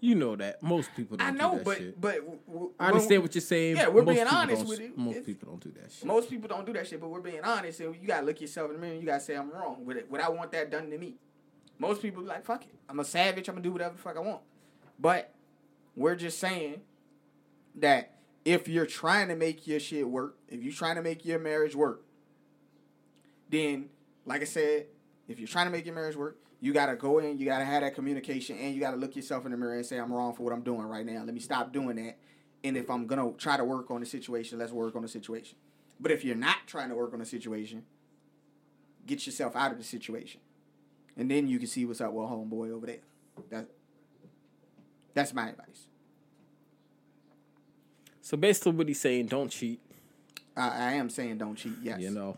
You 0.00 0.14
know 0.14 0.36
that. 0.36 0.62
Most 0.62 0.90
people 0.94 1.16
don't 1.16 1.26
I 1.26 1.30
know, 1.30 1.52
do 1.52 1.56
that 1.58 1.64
but 1.64 1.78
shit. 1.78 2.00
but 2.00 2.14
w- 2.16 2.38
w- 2.46 2.70
I 2.78 2.88
understand 2.88 3.22
what 3.22 3.34
you're 3.34 3.40
saying. 3.42 3.76
Yeah, 3.76 3.88
we're 3.88 4.02
Most 4.02 4.14
being 4.14 4.26
honest 4.26 4.66
with 4.66 4.80
it. 4.80 4.98
Most 4.98 5.10
It's- 5.12 5.26
people 5.26 5.50
don't 5.50 5.62
do 5.62 5.72
that 5.80 5.90
shit. 5.92 6.04
Most 6.04 6.28
people 6.28 6.48
don't 6.48 6.66
do 6.66 6.72
that 6.74 6.86
shit, 6.86 7.00
but 7.00 7.08
we're 7.08 7.20
being 7.20 7.40
honest, 7.42 7.80
and 7.80 7.94
you 7.96 8.06
gotta 8.06 8.26
look 8.26 8.38
yourself 8.40 8.68
in 8.70 8.76
the 8.76 8.80
mirror. 8.80 8.92
and 8.92 9.00
You 9.00 9.06
gotta 9.06 9.22
say 9.24 9.34
I'm 9.34 9.50
wrong. 9.50 9.82
Would 9.86 9.96
it, 9.96 10.10
would 10.10 10.20
I 10.20 10.28
want 10.28 10.52
that 10.52 10.70
done 10.70 10.90
to 10.90 10.98
me? 10.98 11.14
Most 11.78 12.02
people 12.02 12.22
be 12.22 12.28
like, 12.28 12.44
"Fuck 12.44 12.64
it, 12.66 12.74
I'm 12.88 13.00
a 13.00 13.04
savage. 13.04 13.48
I'm 13.48 13.54
gonna 13.54 13.62
do 13.64 13.72
whatever 13.72 13.94
the 13.96 14.00
fuck 14.02 14.16
I 14.16 14.20
want." 14.20 14.42
But 14.98 15.33
we're 15.96 16.16
just 16.16 16.38
saying 16.38 16.80
that 17.76 18.18
if 18.44 18.68
you're 18.68 18.86
trying 18.86 19.28
to 19.28 19.36
make 19.36 19.66
your 19.66 19.80
shit 19.80 20.08
work, 20.08 20.36
if 20.48 20.62
you're 20.62 20.72
trying 20.72 20.96
to 20.96 21.02
make 21.02 21.24
your 21.24 21.38
marriage 21.38 21.74
work, 21.74 22.04
then, 23.48 23.88
like 24.26 24.42
I 24.42 24.44
said, 24.44 24.86
if 25.28 25.38
you're 25.38 25.48
trying 25.48 25.66
to 25.66 25.72
make 25.72 25.86
your 25.86 25.94
marriage 25.94 26.16
work, 26.16 26.38
you 26.60 26.72
gotta 26.72 26.96
go 26.96 27.18
in, 27.18 27.38
you 27.38 27.44
gotta 27.44 27.64
have 27.64 27.82
that 27.82 27.94
communication, 27.94 28.58
and 28.58 28.74
you 28.74 28.80
gotta 28.80 28.96
look 28.96 29.16
yourself 29.16 29.44
in 29.44 29.52
the 29.52 29.56
mirror 29.56 29.74
and 29.74 29.84
say, 29.84 29.98
"I'm 29.98 30.12
wrong 30.12 30.34
for 30.34 30.42
what 30.42 30.52
I'm 30.52 30.62
doing 30.62 30.86
right 30.86 31.04
now. 31.04 31.22
Let 31.22 31.34
me 31.34 31.40
stop 31.40 31.72
doing 31.72 31.96
that." 31.96 32.18
And 32.62 32.76
if 32.76 32.90
I'm 32.90 33.06
gonna 33.06 33.32
try 33.32 33.56
to 33.56 33.64
work 33.64 33.90
on 33.90 34.00
the 34.00 34.06
situation, 34.06 34.58
let's 34.58 34.72
work 34.72 34.96
on 34.96 35.02
the 35.02 35.08
situation. 35.08 35.58
But 36.00 36.10
if 36.10 36.24
you're 36.24 36.36
not 36.36 36.66
trying 36.66 36.88
to 36.88 36.94
work 36.94 37.12
on 37.12 37.18
the 37.18 37.26
situation, 37.26 37.84
get 39.06 39.26
yourself 39.26 39.54
out 39.54 39.72
of 39.72 39.78
the 39.78 39.84
situation, 39.84 40.40
and 41.16 41.30
then 41.30 41.48
you 41.48 41.58
can 41.58 41.68
see 41.68 41.84
what's 41.84 42.00
up 42.00 42.12
with 42.12 42.28
homeboy 42.28 42.70
over 42.70 42.86
there. 42.86 43.66
That's 45.14 45.32
my 45.32 45.48
advice. 45.50 45.86
So 48.20 48.36
basically, 48.36 48.72
what 48.72 48.88
he's 48.88 49.00
saying, 49.00 49.26
don't 49.26 49.50
cheat. 49.50 49.80
I, 50.56 50.68
I 50.68 50.92
am 50.92 51.10
saying 51.10 51.38
don't 51.38 51.56
cheat, 51.56 51.74
yes, 51.82 52.00
You 52.00 52.10
know, 52.10 52.36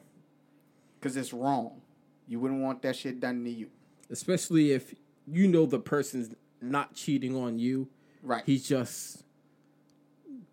because 0.98 1.16
it's 1.16 1.32
wrong. 1.32 1.80
You 2.28 2.40
wouldn't 2.40 2.60
want 2.60 2.82
that 2.82 2.96
shit 2.96 3.20
done 3.20 3.44
to 3.44 3.50
you, 3.50 3.68
especially 4.10 4.72
if 4.72 4.94
you 5.28 5.46
know 5.48 5.66
the 5.66 5.78
person's 5.78 6.34
not 6.60 6.94
cheating 6.94 7.36
on 7.36 7.58
you. 7.58 7.88
right? 8.22 8.42
He's 8.44 8.66
just 8.66 9.22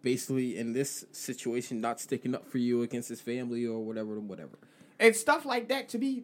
basically 0.03 0.57
in 0.57 0.73
this 0.73 1.05
situation 1.11 1.79
not 1.81 1.99
sticking 1.99 2.35
up 2.35 2.45
for 2.45 2.57
you 2.57 2.81
against 2.83 3.09
his 3.09 3.21
family 3.21 3.65
or 3.65 3.79
whatever, 3.79 4.19
whatever. 4.19 4.59
and 4.99 5.15
stuff 5.15 5.45
like 5.45 5.69
that 5.69 5.87
to 5.89 5.97
me 5.97 6.23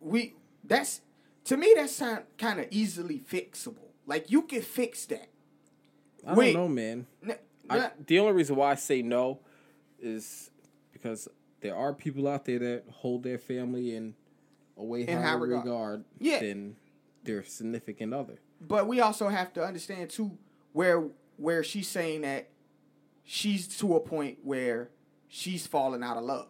we 0.00 0.34
that's 0.64 1.00
to 1.44 1.56
me 1.56 1.72
that's 1.76 2.02
kind 2.36 2.58
of 2.58 2.66
easily 2.72 3.18
fixable 3.20 3.90
like 4.06 4.28
you 4.30 4.42
can 4.42 4.60
fix 4.60 5.06
that 5.06 5.28
I 6.26 6.34
Wait. 6.34 6.52
don't 6.52 6.62
know, 6.62 6.68
man. 6.68 7.06
N- 7.28 7.36
I, 7.70 7.90
the 8.06 8.18
only 8.18 8.32
reason 8.32 8.56
why 8.56 8.70
I 8.72 8.74
say 8.74 9.02
no 9.02 9.40
is 10.00 10.50
because 10.92 11.28
there 11.60 11.74
are 11.76 11.92
people 11.94 12.26
out 12.28 12.44
there 12.44 12.58
that 12.58 12.84
hold 12.90 13.22
their 13.22 13.38
family 13.38 13.94
in 13.94 14.14
a 14.76 14.84
way 14.84 15.02
In 15.02 15.18
high 15.18 15.28
higher 15.28 15.38
regard. 15.38 15.64
regard, 15.64 16.04
Yeah. 16.18 16.40
than 16.40 16.76
their 17.24 17.44
significant 17.44 18.12
other. 18.12 18.38
but 18.60 18.86
we 18.88 19.00
also 19.00 19.28
have 19.28 19.52
to 19.54 19.64
understand 19.64 20.10
too 20.10 20.36
where 20.72 21.04
where 21.36 21.62
she's 21.64 21.88
saying 21.88 22.22
that 22.22 22.48
she's 23.24 23.66
to 23.78 23.94
a 23.96 24.00
point 24.00 24.38
where 24.42 24.90
she's 25.28 25.66
falling 25.66 26.02
out 26.02 26.16
of 26.16 26.24
love 26.24 26.48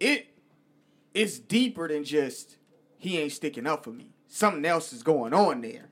it 0.00 0.28
it's 1.14 1.38
deeper 1.38 1.88
than 1.88 2.04
just 2.04 2.56
he 2.96 3.18
ain't 3.18 3.32
sticking 3.32 3.66
up 3.66 3.84
for 3.84 3.90
me 3.90 4.12
something 4.28 4.64
else 4.64 4.92
is 4.92 5.02
going 5.02 5.34
on 5.34 5.60
there 5.60 5.90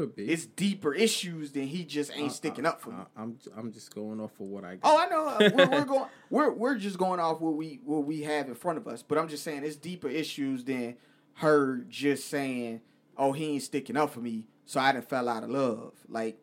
Could 0.00 0.16
be. 0.16 0.30
it's 0.30 0.46
deeper 0.46 0.94
issues 0.94 1.52
than 1.52 1.64
he 1.66 1.84
just 1.84 2.10
ain't 2.14 2.30
Uh, 2.30 2.34
sticking 2.34 2.66
uh, 2.66 2.70
up 2.70 2.80
for 2.80 2.90
me 2.90 2.96
uh, 3.00 3.04
I'm 3.16 3.38
I'm 3.56 3.72
just 3.72 3.94
going 3.94 4.20
off 4.20 4.32
of 4.40 4.46
what 4.46 4.64
I. 4.64 4.76
Got. 4.76 4.80
Oh, 4.84 4.98
I 4.98 5.06
know. 5.08 5.50
We're, 5.56 5.68
we're 5.70 5.84
going. 5.84 6.06
We're 6.30 6.52
we're 6.52 6.74
just 6.76 6.96
going 6.98 7.20
off 7.20 7.40
what 7.40 7.54
we 7.56 7.80
what 7.84 8.04
we 8.04 8.22
have 8.22 8.48
in 8.48 8.54
front 8.54 8.78
of 8.78 8.86
us. 8.88 9.02
But 9.02 9.18
I'm 9.18 9.28
just 9.28 9.42
saying 9.44 9.64
it's 9.64 9.76
deeper 9.76 10.08
issues 10.08 10.64
than 10.64 10.96
her 11.34 11.84
just 11.88 12.28
saying, 12.28 12.80
"Oh, 13.16 13.32
he 13.32 13.46
ain't 13.46 13.62
sticking 13.62 13.96
up 13.96 14.10
for 14.10 14.20
me," 14.20 14.46
so 14.66 14.80
I 14.80 14.92
done 14.92 15.02
fell 15.02 15.28
out 15.28 15.42
of 15.42 15.50
love. 15.50 15.94
Like, 16.08 16.38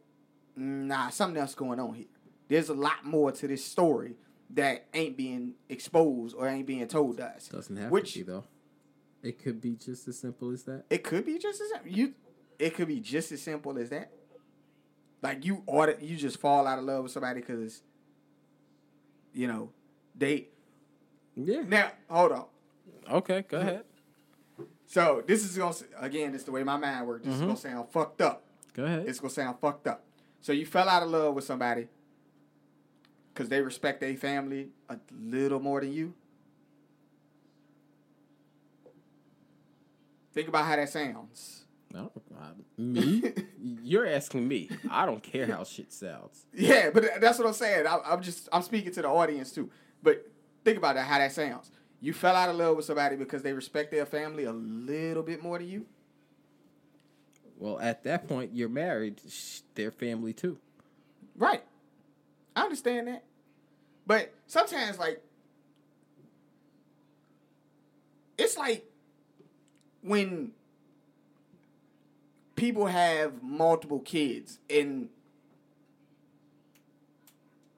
nah, 0.55 1.09
something 1.09 1.39
else 1.41 1.55
going 1.55 1.79
on 1.79 1.93
here. 1.93 2.05
There's 2.47 2.69
a 2.69 2.73
lot 2.73 3.05
more 3.05 3.31
to 3.31 3.47
this 3.47 3.63
story 3.65 4.15
that 4.51 4.85
ain't 4.93 5.17
being 5.17 5.53
exposed 5.69 6.35
or 6.37 6.47
ain't 6.47 6.65
being 6.67 6.87
told 6.87 7.17
to 7.17 7.25
us. 7.25 7.47
Doesn't 7.47 7.75
have 7.75 7.91
Which 7.91 8.13
to 8.13 8.19
be 8.19 8.23
though. 8.23 8.43
It 9.23 9.39
could 9.43 9.59
be 9.59 9.75
just 9.75 10.07
as 10.07 10.19
simple 10.19 10.51
as 10.51 10.63
that. 10.63 10.83
it 10.89 11.03
could 11.03 11.25
be 11.25 11.37
just 11.37 11.59
as 11.61 11.71
you. 11.85 12.13
It 12.59 12.75
could 12.75 12.87
be 12.87 12.99
just 12.99 13.31
as 13.31 13.41
simple 13.41 13.77
as 13.77 13.89
that. 13.89 14.11
Like 15.21 15.45
you 15.45 15.63
order, 15.65 15.97
you 15.99 16.15
just 16.15 16.39
fall 16.39 16.67
out 16.67 16.79
of 16.79 16.85
love 16.85 17.03
with 17.03 17.11
somebody 17.11 17.41
because, 17.41 17.81
you 19.33 19.47
know, 19.47 19.71
they 20.15 20.49
Yeah. 21.35 21.61
Now, 21.67 21.91
hold 22.09 22.31
on. 22.31 22.45
Okay. 23.11 23.45
Go 23.47 23.59
ahead. 23.59 23.83
So 24.87 25.23
this 25.25 25.43
is 25.43 25.57
gonna 25.57 25.75
again, 25.99 26.31
this 26.31 26.41
is 26.41 26.45
the 26.45 26.51
way 26.51 26.63
my 26.63 26.77
mind 26.77 27.07
works. 27.07 27.25
This 27.25 27.35
is 27.35 27.39
mm-hmm. 27.41 27.49
gonna 27.49 27.59
sound 27.59 27.89
fucked 27.89 28.21
up. 28.21 28.43
Go 28.73 28.85
ahead. 28.85 29.05
It's 29.07 29.19
gonna 29.19 29.29
sound 29.29 29.59
fucked 29.59 29.87
up. 29.87 30.03
So 30.41 30.51
you 30.51 30.65
fell 30.65 30.87
out 30.87 31.03
of 31.03 31.09
love 31.09 31.35
with 31.35 31.43
somebody 31.43 31.87
because 33.33 33.49
they 33.49 33.61
respect 33.61 33.99
their 34.01 34.15
family 34.15 34.69
a 34.89 34.97
little 35.11 35.59
more 35.59 35.81
than 35.81 35.93
you. 35.93 36.13
Think 40.33 40.47
about 40.47 40.65
how 40.65 40.75
that 40.75 40.89
sounds. 40.89 41.66
No, 41.97 42.11
uh, 42.39 42.51
me? 42.77 43.23
You're 43.81 44.05
asking 44.05 44.47
me. 44.47 44.69
I 44.91 45.07
don't 45.07 45.23
care 45.23 45.47
how 45.47 45.63
shit 45.63 45.91
sounds. 45.91 46.45
Yeah, 46.53 46.91
but 46.93 47.19
that's 47.19 47.39
what 47.39 47.47
I'm 47.47 47.55
saying. 47.55 47.87
I, 47.87 47.97
I'm 48.05 48.21
just 48.21 48.47
I'm 48.53 48.61
speaking 48.61 48.91
to 48.93 49.01
the 49.01 49.07
audience 49.07 49.51
too. 49.51 49.71
But 50.03 50.29
think 50.63 50.77
about 50.77 50.93
that, 50.93 51.07
how 51.07 51.17
that 51.17 51.31
sounds. 51.31 51.71
You 51.99 52.13
fell 52.13 52.35
out 52.35 52.49
of 52.49 52.55
love 52.55 52.75
with 52.75 52.85
somebody 52.85 53.15
because 53.15 53.41
they 53.41 53.51
respect 53.51 53.89
their 53.89 54.05
family 54.05 54.43
a 54.43 54.51
little 54.51 55.23
bit 55.23 55.41
more 55.41 55.57
than 55.57 55.67
you. 55.67 55.87
Well, 57.57 57.79
at 57.79 58.03
that 58.03 58.27
point, 58.27 58.51
you're 58.53 58.69
married. 58.69 59.19
Their 59.73 59.89
family 59.89 60.33
too. 60.33 60.59
Right. 61.35 61.63
I 62.55 62.61
understand 62.61 63.07
that. 63.07 63.23
But 64.05 64.31
sometimes 64.45 64.99
like 64.99 65.23
it's 68.37 68.55
like 68.55 68.85
when 70.03 70.51
people 72.57 72.87
have 72.87 73.41
multiple 73.41 73.99
kids 74.01 74.59
and 74.69 75.07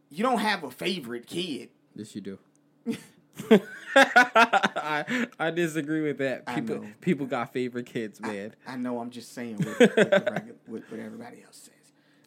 you 0.10 0.24
don't 0.24 0.40
have 0.40 0.64
a 0.64 0.72
favorite 0.72 1.28
kid. 1.28 1.70
Yes, 1.94 2.16
you 2.16 2.22
do. 2.22 2.40
I, 3.96 5.28
I 5.40 5.52
disagree 5.52 6.02
with 6.02 6.18
that. 6.18 6.44
I 6.48 6.56
People 6.56 6.86
people 7.02 7.26
got 7.28 7.54
favorite 7.54 7.86
kids, 7.86 8.20
man. 8.20 8.56
I 8.68 8.76
know 8.76 9.00
I'm 9.00 9.12
just 9.12 9.34
saying 9.34 9.58
what, 9.64 9.80
what, 9.80 9.96
the 9.96 10.54
what 10.68 11.00
everybody 11.00 11.44
else 11.44 11.58
says. 11.58 11.74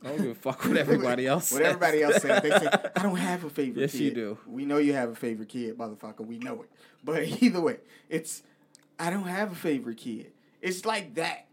I 0.04 0.08
don't 0.08 0.18
give 0.18 0.30
a 0.30 0.34
fuck 0.34 0.64
what 0.64 0.76
everybody 0.76 1.26
else 1.26 1.52
What 1.52 1.62
everybody 1.62 2.02
else 2.02 2.22
says. 2.22 2.42
They 2.42 2.50
say, 2.50 2.68
I 2.96 3.02
don't 3.02 3.16
have 3.16 3.44
a 3.44 3.50
favorite 3.50 3.82
Yes, 3.82 3.92
kid. 3.92 4.00
you 4.00 4.10
do. 4.10 4.38
We 4.46 4.64
know 4.64 4.78
you 4.78 4.94
have 4.94 5.10
a 5.10 5.14
favorite 5.14 5.48
kid, 5.48 5.78
motherfucker. 5.78 6.26
We 6.26 6.38
know 6.38 6.62
it. 6.62 6.70
But 7.04 7.22
either 7.42 7.60
way, 7.60 7.78
it's 8.08 8.42
I 8.98 9.10
don't 9.10 9.24
have 9.28 9.52
a 9.52 9.56
favorite 9.56 9.98
kid. 9.98 10.32
It's 10.60 10.84
like 10.84 11.14
that. 11.14 11.46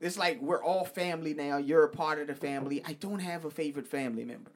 It's 0.00 0.18
like 0.18 0.40
we're 0.40 0.62
all 0.62 0.84
family 0.84 1.34
now. 1.34 1.56
You're 1.56 1.84
a 1.84 1.88
part 1.88 2.18
of 2.18 2.26
the 2.26 2.34
family. 2.34 2.82
I 2.84 2.94
don't 2.94 3.20
have 3.20 3.44
a 3.44 3.50
favorite 3.50 3.86
family 3.86 4.24
member. 4.24 4.50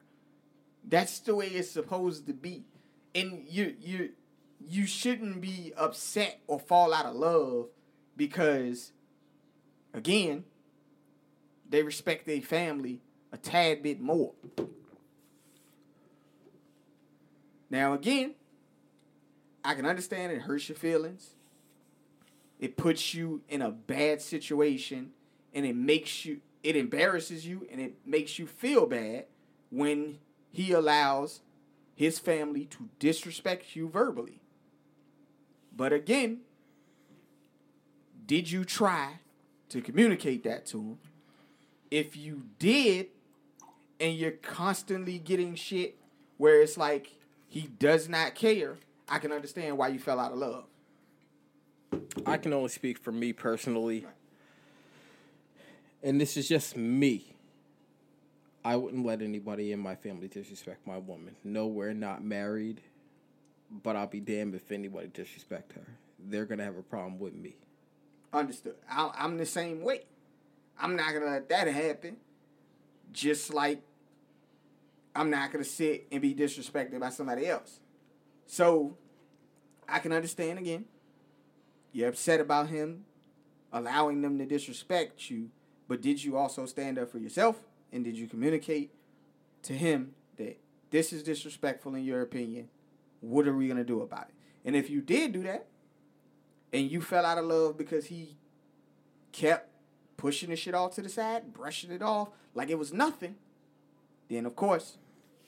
That's 0.87 1.19
the 1.19 1.35
way 1.35 1.47
it's 1.47 1.71
supposed 1.71 2.27
to 2.27 2.33
be. 2.33 2.65
And 3.15 3.45
you 3.47 3.75
you 3.79 4.09
you 4.59 4.85
shouldn't 4.85 5.41
be 5.41 5.73
upset 5.77 6.39
or 6.47 6.59
fall 6.59 6.93
out 6.93 7.05
of 7.05 7.15
love 7.15 7.67
because 8.15 8.91
again, 9.93 10.43
they 11.69 11.83
respect 11.83 12.25
their 12.25 12.41
family 12.41 13.01
a 13.31 13.37
tad 13.37 13.83
bit 13.83 13.99
more. 13.99 14.33
Now, 17.69 17.93
again, 17.93 18.33
I 19.63 19.75
can 19.75 19.85
understand 19.85 20.31
it 20.31 20.41
hurts 20.41 20.69
your 20.69 20.75
feelings. 20.75 21.35
It 22.59 22.75
puts 22.75 23.13
you 23.13 23.41
in 23.47 23.61
a 23.61 23.71
bad 23.71 24.21
situation 24.21 25.11
and 25.53 25.65
it 25.65 25.75
makes 25.75 26.25
you, 26.25 26.41
it 26.63 26.75
embarrasses 26.75 27.45
you 27.45 27.67
and 27.71 27.79
it 27.81 27.95
makes 28.05 28.39
you 28.39 28.47
feel 28.47 28.85
bad 28.85 29.25
when 29.69 30.19
he 30.51 30.71
allows 30.71 31.41
his 31.95 32.19
family 32.19 32.65
to 32.65 32.89
disrespect 32.99 33.75
you 33.75 33.89
verbally. 33.89 34.41
But 35.75 35.93
again, 35.93 36.41
did 38.25 38.51
you 38.51 38.63
try 38.63 39.19
to 39.69 39.81
communicate 39.81 40.43
that 40.43 40.65
to 40.67 40.77
him? 40.79 40.99
If 41.91 42.15
you 42.15 42.43
did, 42.59 43.07
and 43.99 44.15
you're 44.15 44.31
constantly 44.31 45.19
getting 45.19 45.55
shit 45.55 45.97
where 46.37 46.61
it's 46.61 46.77
like 46.77 47.17
he 47.47 47.61
does 47.79 48.07
not 48.07 48.35
care, 48.35 48.77
I 49.07 49.19
can 49.19 49.31
understand 49.31 49.77
why 49.77 49.89
you 49.89 49.99
fell 49.99 50.19
out 50.19 50.31
of 50.31 50.37
love. 50.37 50.65
I 52.25 52.37
can 52.37 52.53
only 52.53 52.69
speak 52.69 52.97
for 52.97 53.11
me 53.11 53.33
personally. 53.33 54.05
And 56.01 56.19
this 56.19 56.37
is 56.37 56.47
just 56.47 56.77
me. 56.77 57.35
I 58.63 58.75
wouldn't 58.75 59.05
let 59.05 59.21
anybody 59.21 59.71
in 59.71 59.79
my 59.79 59.95
family 59.95 60.27
disrespect 60.27 60.85
my 60.85 60.97
woman. 60.97 61.35
No, 61.43 61.67
we're 61.67 61.93
not 61.93 62.23
married, 62.23 62.81
but 63.71 63.95
I'll 63.95 64.07
be 64.07 64.19
damned 64.19 64.55
if 64.55 64.71
anybody 64.71 65.07
disrespect 65.07 65.73
her. 65.73 65.85
They're 66.19 66.45
gonna 66.45 66.65
have 66.65 66.77
a 66.77 66.83
problem 66.83 67.19
with 67.19 67.33
me. 67.33 67.55
Understood. 68.33 68.75
I, 68.89 69.11
I'm 69.17 69.37
the 69.37 69.45
same 69.45 69.81
way. 69.81 70.03
I'm 70.79 70.95
not 70.95 71.13
gonna 71.13 71.25
let 71.25 71.49
that 71.49 71.67
happen. 71.67 72.17
Just 73.11 73.53
like 73.53 73.81
I'm 75.15 75.29
not 75.29 75.51
gonna 75.51 75.63
sit 75.63 76.07
and 76.11 76.21
be 76.21 76.35
disrespected 76.35 76.99
by 76.99 77.09
somebody 77.09 77.47
else. 77.47 77.79
So 78.45 78.97
I 79.87 79.99
can 79.99 80.11
understand 80.11 80.59
again. 80.59 80.85
You're 81.91 82.09
upset 82.09 82.39
about 82.39 82.69
him 82.69 83.05
allowing 83.71 84.21
them 84.21 84.37
to 84.37 84.45
disrespect 84.45 85.29
you, 85.29 85.49
but 85.89 86.01
did 86.01 86.23
you 86.23 86.37
also 86.37 86.65
stand 86.67 86.97
up 86.97 87.11
for 87.11 87.17
yourself 87.17 87.57
and 87.91 88.05
did 88.05 88.15
you 88.15 88.27
communicate 88.27 88.91
to 89.63 89.73
him 89.73 90.13
that 90.37 90.57
this 90.91 91.11
is 91.11 91.23
disrespectful 91.23 91.95
in 91.95 92.05
your 92.05 92.21
opinion? 92.21 92.69
What 93.19 93.47
are 93.47 93.55
we 93.55 93.67
gonna 93.67 93.83
do 93.83 94.01
about 94.01 94.29
it? 94.29 94.35
And 94.63 94.75
if 94.75 94.89
you 94.89 95.01
did 95.01 95.33
do 95.33 95.43
that, 95.43 95.65
and 96.71 96.89
you 96.89 97.01
fell 97.01 97.25
out 97.25 97.39
of 97.39 97.45
love 97.45 97.77
because 97.77 98.05
he 98.05 98.37
kept 99.31 99.71
pushing 100.17 100.51
the 100.51 100.55
shit 100.55 100.75
off 100.75 100.93
to 100.95 101.01
the 101.01 101.09
side, 101.09 101.51
brushing 101.51 101.91
it 101.91 102.03
off 102.03 102.29
like 102.53 102.69
it 102.69 102.77
was 102.77 102.93
nothing, 102.93 103.35
then 104.29 104.45
of 104.45 104.55
course, 104.55 104.97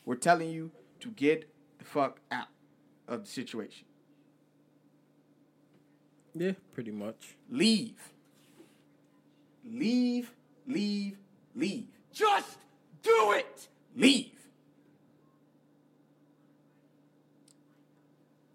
we're 0.04 0.16
telling 0.16 0.50
you 0.50 0.72
to 1.00 1.10
get 1.10 1.48
the 1.78 1.86
fuck 1.86 2.20
out 2.32 2.48
of 3.08 3.26
the 3.26 3.30
situation. 3.30 3.86
Yeah, 6.34 6.54
pretty 6.74 6.92
much. 6.92 7.36
Leave. 7.50 8.12
Leave, 9.66 10.32
leave, 10.68 11.18
leave. 11.56 11.88
Just 12.12 12.58
do 13.04 13.34
it! 13.34 13.68
Leave. 13.96 14.32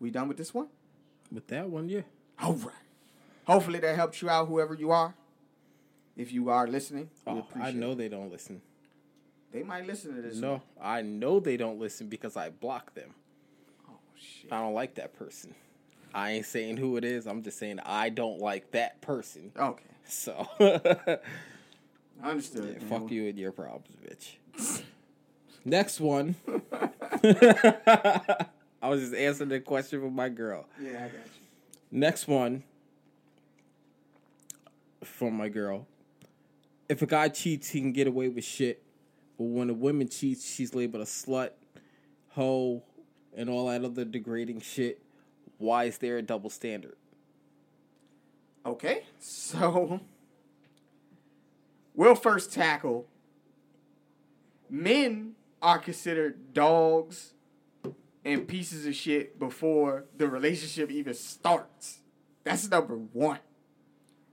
We 0.00 0.10
done 0.10 0.28
with 0.28 0.36
this 0.36 0.52
one? 0.52 0.68
With 1.32 1.46
that 1.48 1.68
one, 1.68 1.88
yeah. 1.88 2.02
All 2.40 2.54
right. 2.54 2.74
Hopefully 3.46 3.78
that 3.80 3.96
helps 3.96 4.20
you 4.20 4.28
out, 4.28 4.48
whoever 4.48 4.74
you 4.74 4.90
are. 4.90 5.14
If 6.16 6.32
you 6.32 6.48
are 6.50 6.66
listening, 6.66 7.10
Oh, 7.26 7.46
I 7.60 7.72
know 7.72 7.92
it. 7.92 7.98
they 7.98 8.08
don't 8.08 8.30
listen. 8.30 8.60
They 9.52 9.62
might 9.62 9.86
listen 9.86 10.14
to 10.16 10.22
this. 10.22 10.36
No, 10.36 10.62
I 10.80 11.02
know 11.02 11.40
they 11.40 11.56
don't 11.56 11.78
listen 11.78 12.08
because 12.08 12.36
I 12.36 12.50
block 12.50 12.94
them. 12.94 13.14
Oh, 13.88 13.94
shit. 14.16 14.52
I 14.52 14.60
don't 14.60 14.74
like 14.74 14.94
that 14.96 15.14
person. 15.14 15.54
I 16.14 16.32
ain't 16.32 16.46
saying 16.46 16.78
who 16.78 16.96
it 16.96 17.04
is. 17.04 17.26
I'm 17.26 17.42
just 17.42 17.58
saying 17.58 17.80
I 17.84 18.08
don't 18.08 18.38
like 18.40 18.70
that 18.72 19.00
person. 19.02 19.52
Okay. 19.58 19.84
So, 20.08 20.48
Understood. 22.22 22.78
Yeah, 22.80 22.88
fuck 22.88 23.10
you 23.10 23.28
and 23.28 23.38
your 23.38 23.52
problems, 23.52 23.90
bitch. 24.04 24.82
Next 25.64 26.00
one. 26.00 26.36
I 28.82 28.88
was 28.88 29.00
just 29.00 29.14
answering 29.14 29.48
the 29.50 29.60
question 29.60 30.02
with 30.02 30.12
my 30.12 30.28
girl. 30.28 30.66
Yeah, 30.80 30.90
I 30.90 31.08
got 31.08 31.12
you. 31.12 31.20
Next 31.90 32.28
one 32.28 32.62
from 35.02 35.34
my 35.34 35.48
girl. 35.48 35.86
If 36.88 37.02
a 37.02 37.06
guy 37.06 37.28
cheats, 37.28 37.70
he 37.70 37.80
can 37.80 37.92
get 37.92 38.06
away 38.06 38.28
with 38.28 38.44
shit. 38.44 38.82
But 39.38 39.44
when 39.44 39.70
a 39.70 39.74
woman 39.74 40.08
cheats, 40.08 40.48
she's 40.48 40.74
labeled 40.74 41.02
a 41.02 41.06
slut, 41.06 41.50
hoe, 42.30 42.82
and 43.36 43.50
all 43.50 43.66
that 43.68 43.84
other 43.84 44.04
degrading 44.04 44.60
shit. 44.60 45.02
Why 45.58 45.84
is 45.84 45.98
there 45.98 46.18
a 46.18 46.22
double 46.22 46.50
standard? 46.50 46.96
Okay, 48.66 49.04
so 49.20 50.00
we'll 51.94 52.16
first 52.16 52.52
tackle 52.52 53.06
men 54.68 55.36
are 55.62 55.78
considered 55.78 56.52
dogs 56.52 57.34
and 58.24 58.48
pieces 58.48 58.84
of 58.86 58.94
shit 58.94 59.38
before 59.38 60.06
the 60.16 60.28
relationship 60.28 60.90
even 60.90 61.14
starts. 61.14 62.00
That's 62.42 62.68
number 62.68 62.96
one. 62.96 63.38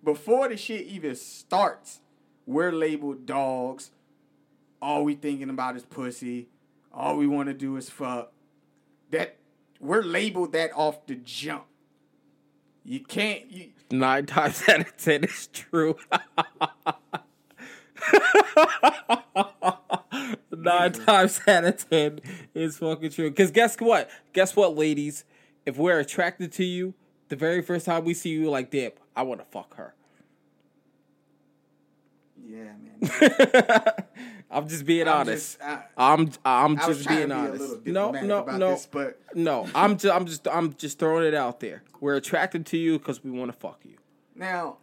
Before 0.03 0.49
the 0.49 0.57
shit 0.57 0.87
even 0.87 1.15
starts, 1.15 1.99
we're 2.47 2.71
labeled 2.71 3.27
dogs. 3.27 3.91
All 4.81 5.03
we 5.03 5.13
thinking 5.13 5.49
about 5.49 5.75
is 5.77 5.83
pussy. 5.83 6.49
All 6.91 7.17
we 7.17 7.27
want 7.27 7.47
to 7.49 7.53
do 7.53 7.77
is 7.77 7.89
fuck. 7.89 8.31
That 9.11 9.37
we're 9.79 10.01
labeled 10.01 10.53
that 10.53 10.71
off 10.73 11.05
the 11.05 11.15
jump. 11.15 11.65
You 12.85 12.99
can't. 13.01 13.49
You, 13.51 13.69
Nine 13.91 14.25
times 14.25 14.63
out 14.67 14.81
of 14.81 14.97
ten, 14.97 15.23
it's 15.23 15.47
true. 15.47 15.95
Nine 20.51 20.91
times 20.93 21.41
out 21.47 21.65
of 21.65 21.89
ten, 21.89 22.19
it's 22.53 22.77
fucking 22.77 23.11
true. 23.11 23.29
Because 23.29 23.51
guess 23.51 23.75
what? 23.77 24.09
Guess 24.33 24.55
what, 24.55 24.75
ladies? 24.75 25.25
If 25.65 25.77
we're 25.77 25.99
attracted 25.99 26.51
to 26.53 26.63
you, 26.65 26.93
the 27.29 27.35
very 27.35 27.61
first 27.61 27.85
time 27.85 28.03
we 28.03 28.13
see 28.13 28.29
you, 28.29 28.49
like, 28.49 28.71
damn, 28.71 28.91
I 29.15 29.23
want 29.23 29.41
to 29.41 29.45
fuck 29.45 29.75
her. 29.75 29.93
yeah, 32.45 32.73
man. 33.01 33.93
I'm 34.53 34.67
just 34.67 34.85
being 34.85 35.07
I'm 35.07 35.21
honest. 35.21 35.59
just- 35.59 35.61
I- 35.61 35.83
I'm 35.97 36.31
I'm 36.45 36.79
I 36.79 36.87
was 36.87 36.97
just 36.97 37.09
being 37.09 37.27
be 37.27 37.33
honest. 37.33 37.85
no, 37.85 38.11
no, 38.11 38.43
no, 38.45 38.71
this, 38.71 38.85
but 38.85 39.19
no. 39.33 39.67
I'm 39.73 39.97
just 39.97 40.13
I'm 40.15 40.25
just 40.25 40.47
I'm 40.47 40.73
just 40.75 40.99
throwing 40.99 41.25
it 41.25 41.33
out 41.33 41.59
there. 41.59 41.83
We're 41.99 42.15
attracted 42.15 42.65
to 42.67 42.77
you 42.77 42.99
because 42.99 43.23
we 43.23 43.31
want 43.31 43.51
to 43.51 43.57
fuck 43.57 43.79
you. 43.83 43.95
now, 44.35 44.77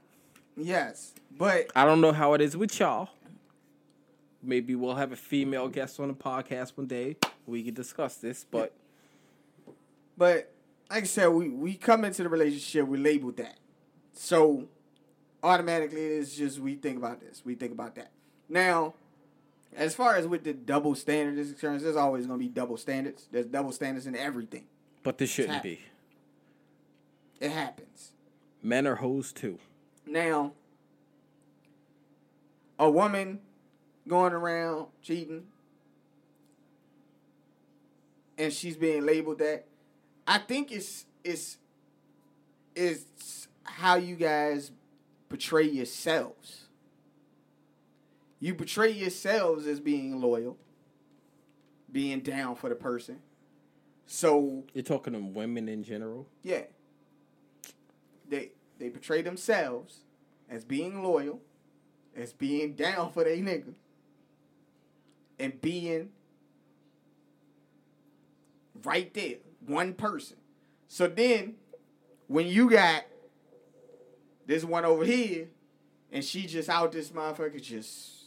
yes, 0.57 1.15
but 1.37 1.71
I 1.77 1.85
don't 1.85 2.01
know 2.01 2.13
how 2.13 2.35
it 2.35 2.41
is 2.41 2.57
with 2.57 2.79
y'all. 2.81 3.09
Maybe 4.43 4.75
we'll 4.75 4.95
have 4.95 5.12
a 5.12 5.16
female 5.16 5.68
guest 5.68 6.01
on 6.01 6.09
the 6.09 6.14
podcast 6.14 6.71
one 6.77 6.87
day. 6.87 7.16
We 7.47 7.62
can 7.62 7.75
discuss 7.75 8.16
this, 8.16 8.45
but 8.51 8.73
but 10.16 10.53
like 10.91 11.03
I 11.05 11.07
said, 11.07 11.29
we 11.29 11.49
we 11.49 11.75
come 11.75 12.05
into 12.05 12.23
the 12.23 12.29
relationship, 12.29 12.87
we 12.87 12.99
labeled 12.99 13.37
that, 13.37 13.57
so 14.12 14.66
automatically 15.43 16.01
it's 16.05 16.35
just 16.37 16.59
we 16.59 16.75
think 16.75 16.99
about 16.99 17.21
this, 17.21 17.43
we 17.45 17.55
think 17.55 17.73
about 17.73 17.95
that. 17.97 18.11
Now, 18.49 18.95
as 19.77 19.95
far 19.95 20.16
as 20.16 20.27
with 20.27 20.45
the 20.45 20.53
double 20.53 20.95
standards 20.95 21.39
is 21.39 21.53
concerned, 21.53 21.81
there's 21.81 21.97
always 21.97 22.27
going 22.27 22.39
to 22.39 22.45
be 22.45 22.51
double 22.51 22.77
standards. 22.77 23.27
There's 23.31 23.47
double 23.47 23.73
standards 23.73 24.07
in 24.07 24.16
everything. 24.16 24.64
but 25.03 25.18
this 25.18 25.31
shouldn't 25.31 25.62
be. 25.62 25.81
It 27.41 27.51
happens. 27.51 28.12
Men 28.62 28.87
are 28.87 28.97
hoes 28.97 29.33
too. 29.33 29.59
Now, 30.07 30.53
a 32.79 32.91
woman 32.91 33.41
going 34.07 34.33
around 34.33 34.87
cheating 35.03 35.45
and 38.37 38.53
she's 38.53 38.77
being 38.77 39.05
labeled 39.07 39.39
that, 39.39 39.66
I 40.27 40.39
think 40.39 40.73
it's 40.73 41.07
it's 41.25 41.59
it's 42.75 43.49
how 43.64 43.97
you 43.97 44.16
guys 44.16 44.73
portray 45.29 45.68
yourselves. 45.68 46.62
You 48.41 48.55
portray 48.55 48.91
yourselves 48.91 49.66
as 49.66 49.80
being 49.80 50.20
loyal, 50.20 50.57
being 51.93 52.20
down 52.20 52.57
for 52.57 52.68
the 52.70 52.74
person. 52.74 53.18
So 54.07 54.64
You're 54.74 54.82
talking 54.82 55.12
to 55.12 55.18
women 55.20 55.68
in 55.68 55.84
general. 55.84 56.26
yeah, 56.43 56.62
they 58.28 58.53
they 58.78 58.88
portray 58.91 59.22
themselves 59.22 59.99
as 60.49 60.64
being 60.64 61.03
loyal, 61.03 61.41
as 62.16 62.32
being 62.32 62.72
down 62.74 63.12
for 63.12 63.22
their 63.24 63.36
nigga, 63.36 63.74
and 65.38 65.61
being 65.61 66.09
right 68.82 69.12
there, 69.14 69.36
one 69.66 69.93
person. 69.93 70.38
So 70.88 71.07
then, 71.07 71.55
when 72.26 72.47
you 72.47 72.70
got 72.70 73.05
this 74.47 74.64
one 74.64 74.84
over 74.84 75.05
here, 75.05 75.49
and 76.11 76.24
she 76.24 76.47
just 76.47 76.68
out 76.68 76.91
this 76.93 77.11
motherfucker 77.11 77.61
just 77.62 78.20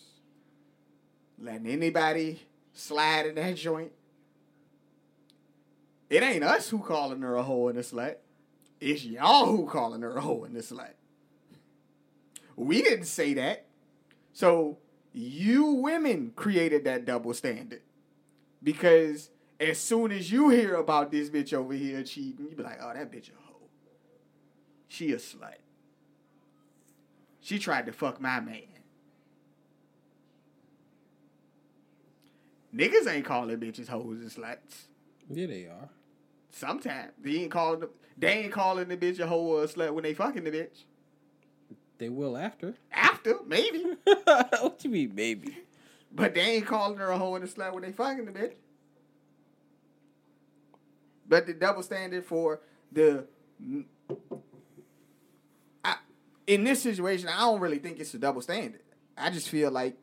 letting 1.43 1.67
anybody 1.67 2.41
slide 2.73 3.27
in 3.27 3.35
that 3.35 3.55
joint. 3.55 3.91
It 6.09 6.23
ain't 6.23 6.43
us 6.43 6.69
who 6.69 6.79
calling 6.79 7.21
her 7.21 7.35
a 7.35 7.43
hoe 7.43 7.67
and 7.67 7.77
a 7.77 7.81
slut. 7.81 8.15
It's 8.79 9.03
y'all 9.03 9.45
who 9.45 9.65
calling 9.65 10.01
her 10.01 10.17
a 10.17 10.21
hoe 10.21 10.43
and 10.43 10.55
a 10.55 10.61
slut. 10.61 10.93
We 12.55 12.81
didn't 12.81 13.05
say 13.05 13.33
that. 13.33 13.65
So 14.33 14.77
you 15.11 15.65
women 15.65 16.33
created 16.35 16.83
that 16.85 17.05
double 17.05 17.33
standard. 17.33 17.81
Because 18.61 19.29
as 19.59 19.79
soon 19.79 20.11
as 20.11 20.31
you 20.31 20.49
hear 20.49 20.75
about 20.75 21.11
this 21.11 21.29
bitch 21.29 21.53
over 21.53 21.73
here 21.73 22.03
cheating, 22.03 22.47
you 22.49 22.55
be 22.55 22.63
like, 22.63 22.79
oh, 22.81 22.93
that 22.93 23.11
bitch 23.11 23.29
a 23.29 23.35
hoe. 23.35 23.67
She 24.87 25.11
a 25.11 25.17
slut. 25.17 25.55
She 27.41 27.59
tried 27.59 27.85
to 27.87 27.91
fuck 27.91 28.21
my 28.21 28.39
man. 28.39 28.72
Niggas 32.75 33.07
ain't 33.07 33.25
calling 33.25 33.57
bitches 33.57 33.87
hoes 33.87 34.19
and 34.21 34.31
sluts. 34.31 34.87
Yeah, 35.29 35.47
they 35.47 35.65
are. 35.65 35.89
Sometimes 36.49 37.11
they 37.21 37.37
ain't 37.37 37.51
calling 37.51 37.81
the, 37.81 37.89
they 38.17 38.39
ain't 38.39 38.51
calling 38.51 38.87
the 38.87 38.97
bitch 38.97 39.19
a 39.19 39.27
hoe 39.27 39.41
or 39.41 39.63
a 39.63 39.67
slut 39.67 39.93
when 39.93 40.03
they 40.03 40.13
fucking 40.13 40.43
the 40.43 40.51
bitch. 40.51 40.83
They 41.97 42.09
will 42.09 42.35
after. 42.35 42.73
After 42.91 43.37
maybe, 43.45 43.85
what 44.25 44.83
you 44.83 44.89
mean, 44.89 45.13
maybe? 45.15 45.57
but 46.13 46.35
they 46.35 46.41
ain't 46.41 46.65
calling 46.65 46.97
her 46.97 47.09
a 47.09 47.17
hoe 47.17 47.35
and 47.35 47.43
a 47.43 47.47
slut 47.47 47.73
when 47.73 47.83
they 47.83 47.91
fucking 47.91 48.25
the 48.25 48.31
bitch. 48.31 48.53
But 51.27 51.47
the 51.47 51.53
double 51.53 51.81
standard 51.81 52.25
for 52.25 52.61
the, 52.91 53.25
I, 55.83 55.95
in 56.45 56.63
this 56.63 56.83
situation, 56.83 57.29
I 57.29 57.39
don't 57.39 57.59
really 57.59 57.79
think 57.79 57.99
it's 57.99 58.13
a 58.13 58.19
double 58.19 58.41
standard. 58.41 58.81
I 59.17 59.29
just 59.29 59.49
feel 59.49 59.71
like 59.71 59.97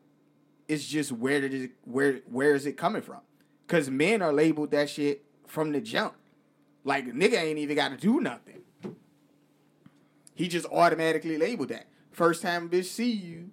it's 0.71 0.85
just 0.87 1.11
where 1.11 1.41
did 1.41 1.53
it 1.53 1.71
where 1.83 2.21
where 2.27 2.55
is 2.55 2.65
it 2.65 2.77
coming 2.77 3.01
from? 3.01 3.19
Because 3.67 3.89
men 3.89 4.21
are 4.21 4.31
labeled 4.31 4.71
that 4.71 4.89
shit 4.89 5.25
from 5.45 5.73
the 5.73 5.81
jump. 5.81 6.13
Like 6.85 7.05
nigga 7.05 7.33
ain't 7.33 7.59
even 7.59 7.75
got 7.75 7.89
to 7.89 7.97
do 7.97 8.21
nothing. 8.21 8.61
He 10.33 10.47
just 10.47 10.65
automatically 10.67 11.37
labeled 11.37 11.69
that. 11.69 11.87
First 12.11 12.41
time 12.41 12.69
bitch 12.69 12.85
see 12.85 13.11
you, 13.11 13.51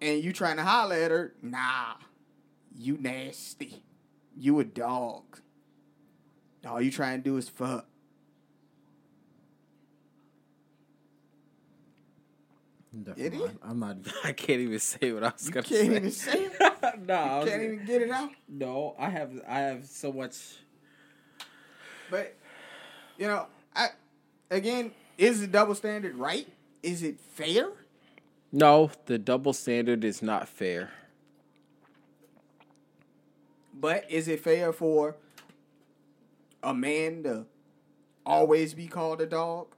and 0.00 0.24
you 0.24 0.32
trying 0.32 0.56
to 0.56 0.64
holler 0.64 0.96
at 0.96 1.12
her, 1.12 1.34
nah, 1.40 1.94
you 2.74 2.98
nasty, 2.98 3.84
you 4.36 4.58
a 4.58 4.64
dog. 4.64 5.38
All 6.66 6.82
you 6.82 6.90
trying 6.90 7.22
to 7.22 7.24
do 7.24 7.36
is 7.36 7.48
fuck. 7.48 7.86
Is. 13.16 13.50
I'm 13.62 13.80
not. 13.80 13.96
I 14.24 14.32
can't 14.32 14.60
even 14.60 14.78
say 14.78 15.12
what 15.12 15.24
I 15.24 15.32
was 15.32 15.46
You 15.46 15.52
gonna 15.52 15.66
can't 15.66 15.80
say. 15.90 15.96
even 15.96 16.10
say 16.10 16.44
it. 16.44 16.60
no, 17.06 17.14
I 17.14 17.44
Can't 17.48 17.62
even 17.62 17.84
get 17.84 18.02
it 18.02 18.10
out. 18.10 18.30
no. 18.48 18.94
I 18.98 19.08
have. 19.10 19.32
I 19.48 19.58
have 19.60 19.84
so 19.86 20.12
much. 20.12 20.36
But 22.10 22.36
you 23.18 23.26
know, 23.26 23.46
I 23.74 23.88
again, 24.50 24.92
is 25.18 25.40
the 25.40 25.46
double 25.46 25.74
standard 25.74 26.14
right? 26.16 26.46
Is 26.82 27.02
it 27.02 27.18
fair? 27.20 27.70
No, 28.52 28.90
the 29.06 29.18
double 29.18 29.52
standard 29.52 30.04
is 30.04 30.22
not 30.22 30.48
fair. 30.48 30.90
But 33.72 34.08
is 34.10 34.28
it 34.28 34.40
fair 34.40 34.72
for 34.72 35.16
a 36.62 36.72
man 36.72 37.24
to 37.24 37.46
always 38.24 38.74
be 38.74 38.86
called 38.86 39.20
a 39.20 39.26
dog? 39.26 39.68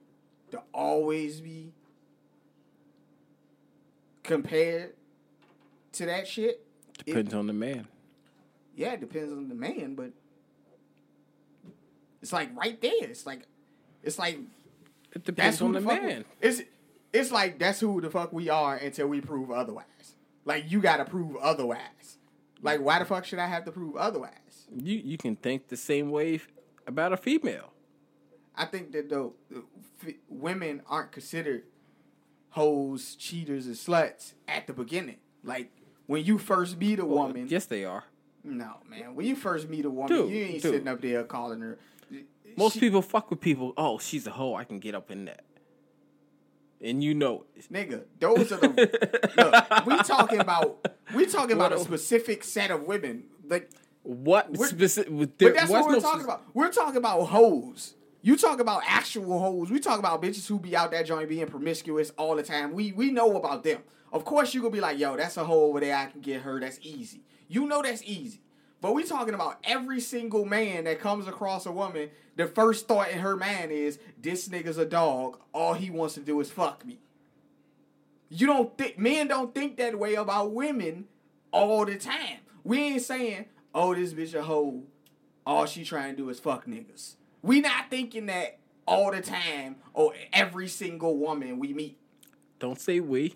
To 0.53 0.62
always 0.73 1.41
be 1.41 1.73
compared 4.27 4.93
to 5.93 6.07
that 6.07 6.27
shit? 6.29 6.62
It- 7.01 7.07
Depends 7.07 7.35
on 7.35 7.47
the 7.47 7.53
man. 7.53 7.87
yeah, 8.74 8.93
it 8.93 9.01
depends 9.01 9.33
on 9.33 9.49
the 9.49 9.55
man, 9.55 9.95
but 9.95 10.11
it's 12.22 12.33
like 12.33 12.57
right 12.57 12.81
there. 12.81 12.93
It's 13.03 13.27
like 13.27 13.43
it's 14.03 14.18
like 14.18 14.39
It 15.14 15.24
depends 15.24 15.61
on 15.62 15.72
the 15.72 15.81
we- 15.81 15.87
man. 15.87 16.24
It's 16.41 16.62
it's 17.12 17.31
like 17.31 17.59
that's 17.59 17.81
who 17.81 18.01
the 18.01 18.11
fuck 18.11 18.33
we 18.33 18.49
are 18.51 18.77
until 18.77 19.09
we 19.09 19.20
prove 19.20 19.51
otherwise. 19.51 19.85
Like 20.45 20.70
you 20.70 20.81
gotta 20.81 21.05
prove 21.05 21.37
otherwise. 21.37 22.18
Like 22.62 22.81
why 22.81 22.99
the 22.99 23.05
fuck 23.05 23.24
should 23.24 23.39
I 23.39 23.47
have 23.47 23.64
to 23.66 23.72
prove 23.72 23.97
otherwise? 23.97 24.66
You 24.74 24.97
you 24.97 25.18
can 25.18 25.37
think 25.37 25.68
the 25.68 25.77
same 25.77 26.11
way 26.11 26.41
about 26.87 27.12
a 27.12 27.16
female. 27.16 27.72
I 28.59 28.64
think 28.64 28.93
that 28.93 29.11
the, 29.11 29.31
the 29.51 29.62
f- 30.03 30.14
women 30.31 30.81
aren't 30.89 31.12
considered 31.12 31.64
hoes, 32.57 33.14
cheaters, 33.16 33.66
and 33.66 33.74
sluts 33.76 34.32
at 34.48 34.66
the 34.66 34.72
beginning. 34.72 35.16
Like 35.44 35.70
when 36.07 36.24
you 36.24 36.38
first 36.38 36.78
meet 36.78 36.98
a 36.98 37.04
woman, 37.04 37.46
Yes, 37.48 37.66
they 37.66 37.84
are. 37.84 38.04
no 38.42 38.78
man. 38.88 39.14
When 39.14 39.26
you 39.26 39.36
first 39.36 39.68
meet 39.68 39.84
a 39.84 39.90
woman, 39.90 40.09
Dude, 40.16 40.30
you 40.30 40.38
ain't 40.44 40.52
dude. 40.62 40.72
sitting 40.72 40.88
up 40.88 41.00
there 41.02 41.22
calling 41.24 41.61
her. 41.61 41.78
Most 42.57 42.74
she- 42.74 42.80
people 42.80 43.02
fuck 43.02 43.30
with 43.30 43.40
people. 43.40 43.74
Oh, 43.76 43.98
she's 43.98 44.26
a 44.26 44.30
hoe. 44.30 44.54
I 44.54 44.64
can 44.64 44.78
get 44.80 44.94
up 44.94 45.11
in 45.11 45.26
that. 45.26 45.44
And 46.80 47.02
you 47.04 47.14
know 47.14 47.44
it. 47.54 47.70
Nigga, 47.72 48.04
those 48.20 48.52
are 48.52 48.57
the 48.59 48.68
look. 49.36 49.86
We 49.86 49.96
talking 50.02 50.40
about 50.40 50.88
we 51.14 51.26
talking 51.26 51.57
about 51.57 51.72
a 51.74 51.78
specific 51.78 52.42
set 52.42 52.70
of 52.70 52.84
women. 52.84 53.24
Like, 53.48 53.70
What 54.02 54.57
specific? 54.57 55.12
but 55.38 55.38
that's 55.54 55.70
what 55.70 55.86
we're 55.88 56.00
talking 56.00 56.24
about. 56.24 56.42
We're 56.54 56.72
talking 56.72 56.96
about 56.96 57.24
hoes. 57.24 57.94
You 58.27 58.37
talk 58.37 58.59
about 58.59 58.83
actual 58.85 59.39
hoes. 59.39 59.70
We 59.70 59.79
talk 59.79 60.01
about 60.01 60.20
bitches 60.20 60.49
who 60.49 60.59
be 60.59 60.74
out 60.74 60.91
that 60.91 61.07
joint 61.07 61.29
being 61.29 61.47
promiscuous 61.47 62.11
all 62.18 62.35
the 62.35 62.43
time. 62.43 62.72
We 62.72 62.91
we 62.91 63.12
know 63.12 63.37
about 63.37 63.62
them. 63.62 63.85
Of 64.12 64.24
course, 64.24 64.53
you 64.53 64.62
gonna 64.62 64.72
be 64.72 64.81
like, 64.81 64.99
yo, 64.99 65.16
that's 65.16 65.37
a 65.37 65.45
hoe 65.45 65.66
over 65.66 65.79
there. 65.79 65.97
I 65.97 66.07
can 66.07 66.22
get 66.22 66.43
her. 66.43 66.59
That's 66.59 66.81
easy. 66.83 67.22
You 67.47 67.68
know 67.68 67.83
that's 67.83 68.03
easy. 68.03 68.41
But 68.81 68.95
we 68.95 69.05
talking 69.05 69.35
about 69.35 69.61
every 69.62 70.01
single 70.01 70.45
man 70.45 70.83
that 70.85 70.99
comes 70.99 71.29
across 71.29 71.66
a 71.66 71.70
woman. 71.70 72.11
The 72.35 72.49
first 72.49 72.89
thought 72.89 73.12
in 73.12 73.20
her 73.20 73.37
mind 73.37 73.70
is, 73.70 74.01
this 74.20 74.49
nigga's 74.49 74.77
a 74.77 74.85
dog. 74.85 75.39
All 75.53 75.74
he 75.74 75.91
wants 75.91 76.14
to 76.14 76.20
do 76.20 76.41
is 76.41 76.51
fuck 76.51 76.85
me. 76.85 76.99
You 78.29 78.49
don't 78.49 78.77
think 78.77 78.99
men 78.99 79.29
don't 79.29 79.55
think 79.55 79.77
that 79.77 80.01
way 80.01 80.16
about 80.16 80.51
women 80.51 81.05
all 81.53 81.85
the 81.85 81.95
time. 81.95 82.39
We 82.64 82.79
ain't 82.79 83.03
saying, 83.03 83.45
oh, 83.72 83.95
this 83.95 84.12
bitch 84.14 84.35
a 84.35 84.43
hoe. 84.43 84.83
All 85.47 85.66
she 85.66 85.85
trying 85.85 86.16
to 86.16 86.22
do 86.22 86.29
is 86.29 86.41
fuck 86.41 86.66
niggas. 86.66 87.16
We 87.43 87.61
not 87.61 87.91
thinking 87.91 88.26
that 88.26 88.59
all 88.87 89.11
the 89.11 89.20
time 89.20 89.76
or 89.95 90.14
every 90.32 90.68
single 90.68 91.16
woman 91.16 91.59
we 91.59 91.72
meet. 91.72 91.99
Don't 92.59 92.80
say 92.80 93.01
we. 93.01 93.34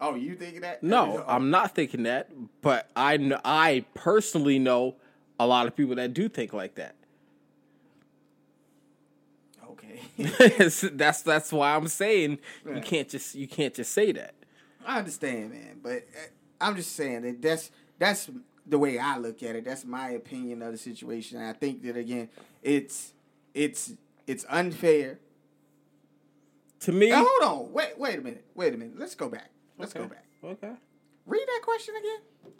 Oh, 0.00 0.16
you 0.16 0.34
thinking 0.34 0.62
that? 0.62 0.82
No, 0.82 1.24
I'm 1.28 1.50
not 1.50 1.74
thinking 1.74 2.02
that. 2.04 2.28
But 2.60 2.90
I 2.96 3.18
kn- 3.18 3.40
I 3.44 3.84
personally 3.94 4.58
know 4.58 4.96
a 5.38 5.46
lot 5.46 5.66
of 5.66 5.76
people 5.76 5.94
that 5.96 6.12
do 6.12 6.28
think 6.28 6.52
like 6.52 6.74
that. 6.74 6.96
Okay. 9.70 10.00
that's 10.92 11.22
that's 11.22 11.52
why 11.52 11.76
I'm 11.76 11.86
saying 11.86 12.38
you 12.66 12.80
can't 12.80 13.08
just 13.08 13.34
you 13.34 13.46
can't 13.46 13.74
just 13.74 13.92
say 13.92 14.10
that. 14.12 14.34
I 14.84 14.98
understand, 14.98 15.50
man, 15.50 15.78
but 15.80 15.98
uh, 16.16 16.26
I'm 16.60 16.74
just 16.74 16.96
saying 16.96 17.22
that 17.22 17.40
that's 17.40 17.70
that's 17.98 18.28
the 18.66 18.78
way 18.78 18.98
I 18.98 19.18
look 19.18 19.42
at 19.42 19.54
it. 19.54 19.64
That's 19.64 19.84
my 19.84 20.10
opinion 20.10 20.62
of 20.62 20.72
the 20.72 20.78
situation. 20.78 21.38
And 21.38 21.46
I 21.46 21.52
think 21.52 21.82
that 21.84 21.96
again, 21.96 22.28
it's 22.62 23.12
it's 23.54 23.92
it's 24.26 24.44
unfair. 24.48 25.18
To 26.80 26.92
me, 26.92 27.10
Now, 27.10 27.24
hold 27.28 27.66
on, 27.66 27.72
wait 27.72 27.98
wait 27.98 28.18
a 28.18 28.22
minute, 28.22 28.44
wait 28.54 28.74
a 28.74 28.76
minute. 28.76 28.98
Let's 28.98 29.14
go 29.14 29.28
back. 29.28 29.50
Let's 29.78 29.92
go 29.92 30.06
back. 30.06 30.24
Okay, 30.42 30.72
Read 31.26 31.46
that 31.46 31.60
question 31.62 31.94
again, 31.96 32.54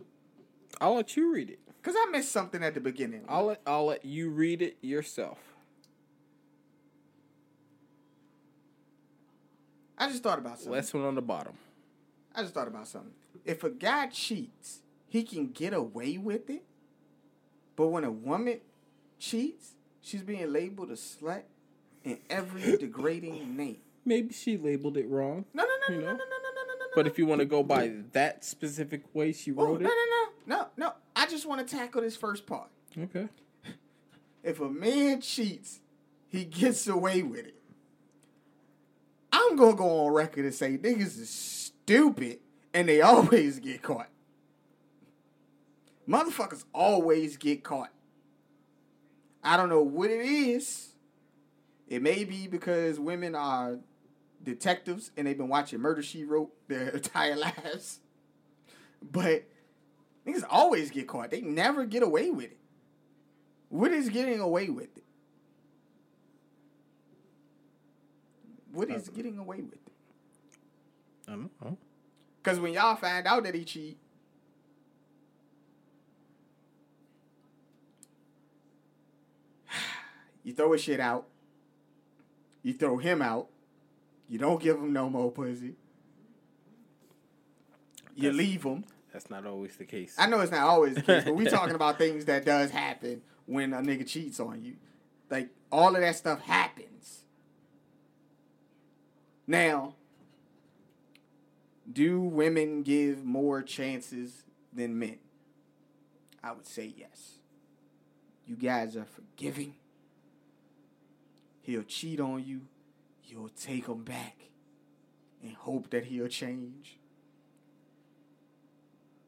I'll 0.80 0.94
let 0.94 1.16
you 1.16 1.32
read 1.32 1.50
it. 1.50 1.58
cause 1.82 1.94
I 1.96 2.06
missed 2.10 2.30
something 2.30 2.62
at 2.62 2.74
the 2.74 2.80
beginning. 2.80 3.24
I'll 3.28 3.46
let 3.46 3.60
I'll 3.66 3.86
let 3.86 4.04
you 4.04 4.30
read 4.30 4.62
it 4.62 4.76
yourself. 4.80 5.38
I 9.98 10.08
just 10.08 10.22
thought 10.22 10.38
about 10.38 10.58
something. 10.58 10.72
Last 10.72 10.94
one 10.94 11.04
on 11.04 11.14
the 11.14 11.22
bottom. 11.22 11.54
I 12.34 12.42
just 12.42 12.54
thought 12.54 12.66
about 12.68 12.88
something. 12.88 13.12
If 13.44 13.62
a 13.62 13.70
guy 13.70 14.06
cheats, 14.06 14.80
he 15.08 15.22
can 15.22 15.48
get 15.48 15.74
away 15.74 16.18
with 16.18 16.48
it. 16.50 16.64
But 17.76 17.88
when 17.88 18.04
a 18.04 18.10
woman 18.10 18.60
cheats, 19.18 19.74
she's 20.02 20.22
being 20.22 20.52
labeled 20.52 20.90
a 20.90 20.94
slut 20.94 21.42
in 22.04 22.18
every 22.28 22.76
degrading 22.76 23.56
name. 23.56 23.78
Maybe 24.04 24.34
she 24.34 24.58
labeled 24.58 24.96
it 24.96 25.08
wrong. 25.08 25.44
No, 25.54 25.62
no, 25.64 25.70
no, 25.88 25.94
no, 25.94 26.00
no, 26.00 26.12
no, 26.12 26.16
no, 26.16 26.16
no, 26.16 26.62
no, 26.66 26.74
no, 26.74 26.86
But 26.94 27.06
if 27.06 27.18
you 27.18 27.26
want 27.26 27.38
to 27.38 27.44
go 27.44 27.62
by 27.62 27.92
that 28.12 28.44
specific 28.44 29.02
way 29.14 29.32
she 29.32 29.52
wrote 29.52 29.80
it, 29.80 29.84
no, 29.84 29.90
no, 29.90 30.56
no, 30.56 30.56
no, 30.56 30.66
no. 30.76 30.92
I 31.14 31.26
just 31.26 31.46
want 31.46 31.66
to 31.66 31.76
tackle 31.76 32.02
this 32.02 32.16
first 32.16 32.44
part. 32.46 32.68
okay. 32.98 33.28
If 34.42 34.60
a 34.60 34.68
man 34.68 35.20
cheats, 35.20 35.78
he 36.28 36.44
gets 36.44 36.88
away 36.88 37.22
with 37.22 37.46
it. 37.46 37.54
I'm 39.32 39.54
gonna 39.54 39.76
go 39.76 40.06
on 40.06 40.12
record 40.12 40.44
and 40.44 40.52
say 40.54 40.76
niggas 40.76 41.18
is 41.20 41.30
stupid 41.30 42.40
and 42.74 42.88
they 42.88 43.00
always 43.02 43.60
get 43.60 43.82
caught. 43.82 44.08
Motherfuckers 46.08 46.64
always 46.74 47.36
get 47.36 47.62
caught. 47.62 47.91
I 49.42 49.56
don't 49.56 49.68
know 49.68 49.82
what 49.82 50.10
it 50.10 50.20
is. 50.20 50.90
It 51.88 52.02
may 52.02 52.24
be 52.24 52.46
because 52.46 52.98
women 52.98 53.34
are 53.34 53.78
detectives 54.42 55.10
and 55.16 55.26
they've 55.26 55.36
been 55.36 55.48
watching 55.48 55.80
Murder 55.80 56.02
She 56.02 56.24
Wrote 56.24 56.52
their 56.68 56.88
entire 56.94 57.36
lives. 57.36 58.00
But 59.02 59.44
niggas 60.26 60.44
always 60.48 60.90
get 60.90 61.08
caught. 61.08 61.30
They 61.30 61.40
never 61.40 61.84
get 61.84 62.02
away 62.02 62.30
with 62.30 62.46
it. 62.46 62.58
What 63.68 63.90
is 63.90 64.08
getting 64.10 64.40
away 64.40 64.68
with 64.68 64.96
it? 64.96 65.04
What 68.72 68.90
is 68.90 69.08
uh, 69.08 69.12
getting 69.12 69.38
away 69.38 69.60
with 69.62 69.74
it? 69.74 69.92
I 71.28 71.32
don't 71.32 71.50
know. 71.60 71.76
Because 72.42 72.58
when 72.58 72.72
y'all 72.72 72.96
find 72.96 73.26
out 73.26 73.44
that 73.44 73.54
he 73.54 73.64
cheat, 73.64 73.98
you 80.44 80.52
throw 80.52 80.72
his 80.72 80.82
shit 80.82 81.00
out. 81.00 81.26
You 82.62 82.72
throw 82.74 82.98
him 82.98 83.22
out. 83.22 83.48
You 84.28 84.38
don't 84.38 84.60
give 84.62 84.76
him 84.76 84.92
no 84.92 85.10
more 85.10 85.30
pussy. 85.30 85.74
You 88.14 88.22
That's- 88.24 88.36
leave 88.36 88.62
him. 88.62 88.84
That's 89.12 89.28
not 89.28 89.44
always 89.44 89.76
the 89.76 89.84
case. 89.84 90.14
I 90.18 90.26
know 90.26 90.40
it's 90.40 90.50
not 90.52 90.62
always 90.62 90.94
the 90.94 91.02
case, 91.02 91.24
but 91.24 91.34
we're 91.36 91.50
talking 91.50 91.74
about 91.74 91.98
things 91.98 92.24
that 92.24 92.46
does 92.46 92.70
happen 92.70 93.20
when 93.44 93.74
a 93.74 93.78
nigga 93.82 94.06
cheats 94.08 94.40
on 94.40 94.62
you. 94.62 94.76
Like 95.28 95.50
all 95.70 95.94
of 95.94 96.00
that 96.00 96.16
stuff 96.16 96.40
happens. 96.40 97.20
Now, 99.46 99.94
do 101.92 102.20
women 102.20 102.82
give 102.82 103.22
more 103.24 103.60
chances 103.62 104.44
than 104.72 104.98
men? 104.98 105.18
I 106.42 106.52
would 106.52 106.66
say 106.66 106.92
yes. 106.96 107.32
You 108.46 108.56
guys 108.56 108.96
are 108.96 109.04
forgiving. 109.04 109.74
He'll 111.62 111.84
cheat 111.84 112.20
on 112.20 112.44
you. 112.44 112.62
You'll 113.24 113.48
take 113.50 113.86
him 113.86 114.02
back 114.04 114.36
and 115.42 115.54
hope 115.54 115.90
that 115.90 116.04
he'll 116.04 116.28
change. 116.28 116.98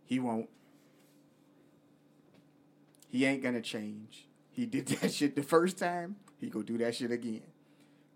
He 0.04 0.18
won't. 0.18 0.50
He 3.08 3.24
ain't 3.24 3.42
gonna 3.42 3.62
change. 3.62 4.26
He 4.50 4.66
did 4.66 4.86
that 5.00 5.12
shit 5.12 5.34
the 5.36 5.42
first 5.42 5.78
time. 5.78 6.16
He 6.40 6.48
go 6.48 6.62
do 6.62 6.76
that 6.78 6.94
shit 6.94 7.10
again. 7.10 7.42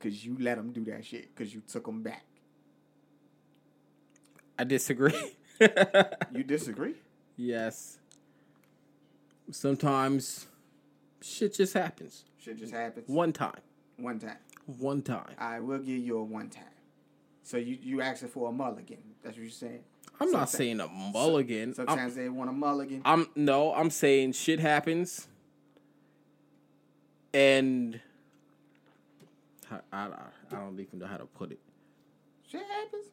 Cause 0.00 0.24
you 0.24 0.36
let 0.38 0.58
him 0.58 0.70
do 0.72 0.84
that 0.86 1.04
shit. 1.04 1.34
Cause 1.34 1.52
you 1.52 1.60
took 1.66 1.86
him 1.88 2.02
back. 2.02 2.24
I 4.58 4.64
disagree. 4.64 5.12
You 6.32 6.44
disagree? 6.44 6.94
yes. 7.36 7.98
Sometimes 9.50 10.46
shit 11.20 11.54
just 11.54 11.74
happens. 11.74 12.24
Shit 12.38 12.58
just 12.58 12.72
happens. 12.72 13.08
One 13.08 13.32
time. 13.32 13.58
One 13.98 14.18
time. 14.18 14.36
One 14.78 15.02
time. 15.02 15.26
I 15.38 15.60
will 15.60 15.78
give 15.78 15.98
you 15.98 16.18
a 16.18 16.22
one 16.24 16.48
time. 16.50 16.64
So 17.42 17.56
you 17.56 17.78
you 17.82 18.00
asking 18.00 18.28
for 18.28 18.48
a 18.48 18.52
mulligan? 18.52 18.98
That's 19.22 19.36
what 19.36 19.42
you're 19.42 19.50
saying. 19.50 19.80
I'm 20.20 20.30
not 20.32 20.50
saying 20.50 20.80
a 20.80 20.88
mulligan. 20.88 21.70
I'm, 21.70 21.74
Sometimes 21.74 22.14
they 22.14 22.28
want 22.28 22.50
a 22.50 22.52
mulligan. 22.52 23.02
I'm 23.04 23.28
no, 23.36 23.72
I'm 23.74 23.90
saying 23.90 24.32
shit 24.32 24.60
happens. 24.60 25.28
And 27.34 28.00
I, 29.70 29.76
I, 29.92 30.06
I 30.06 30.54
don't 30.54 30.78
even 30.80 30.98
know 30.98 31.06
how 31.06 31.18
to 31.18 31.26
put 31.26 31.52
it. 31.52 31.58
shit 32.50 32.62
happens. 32.62 33.06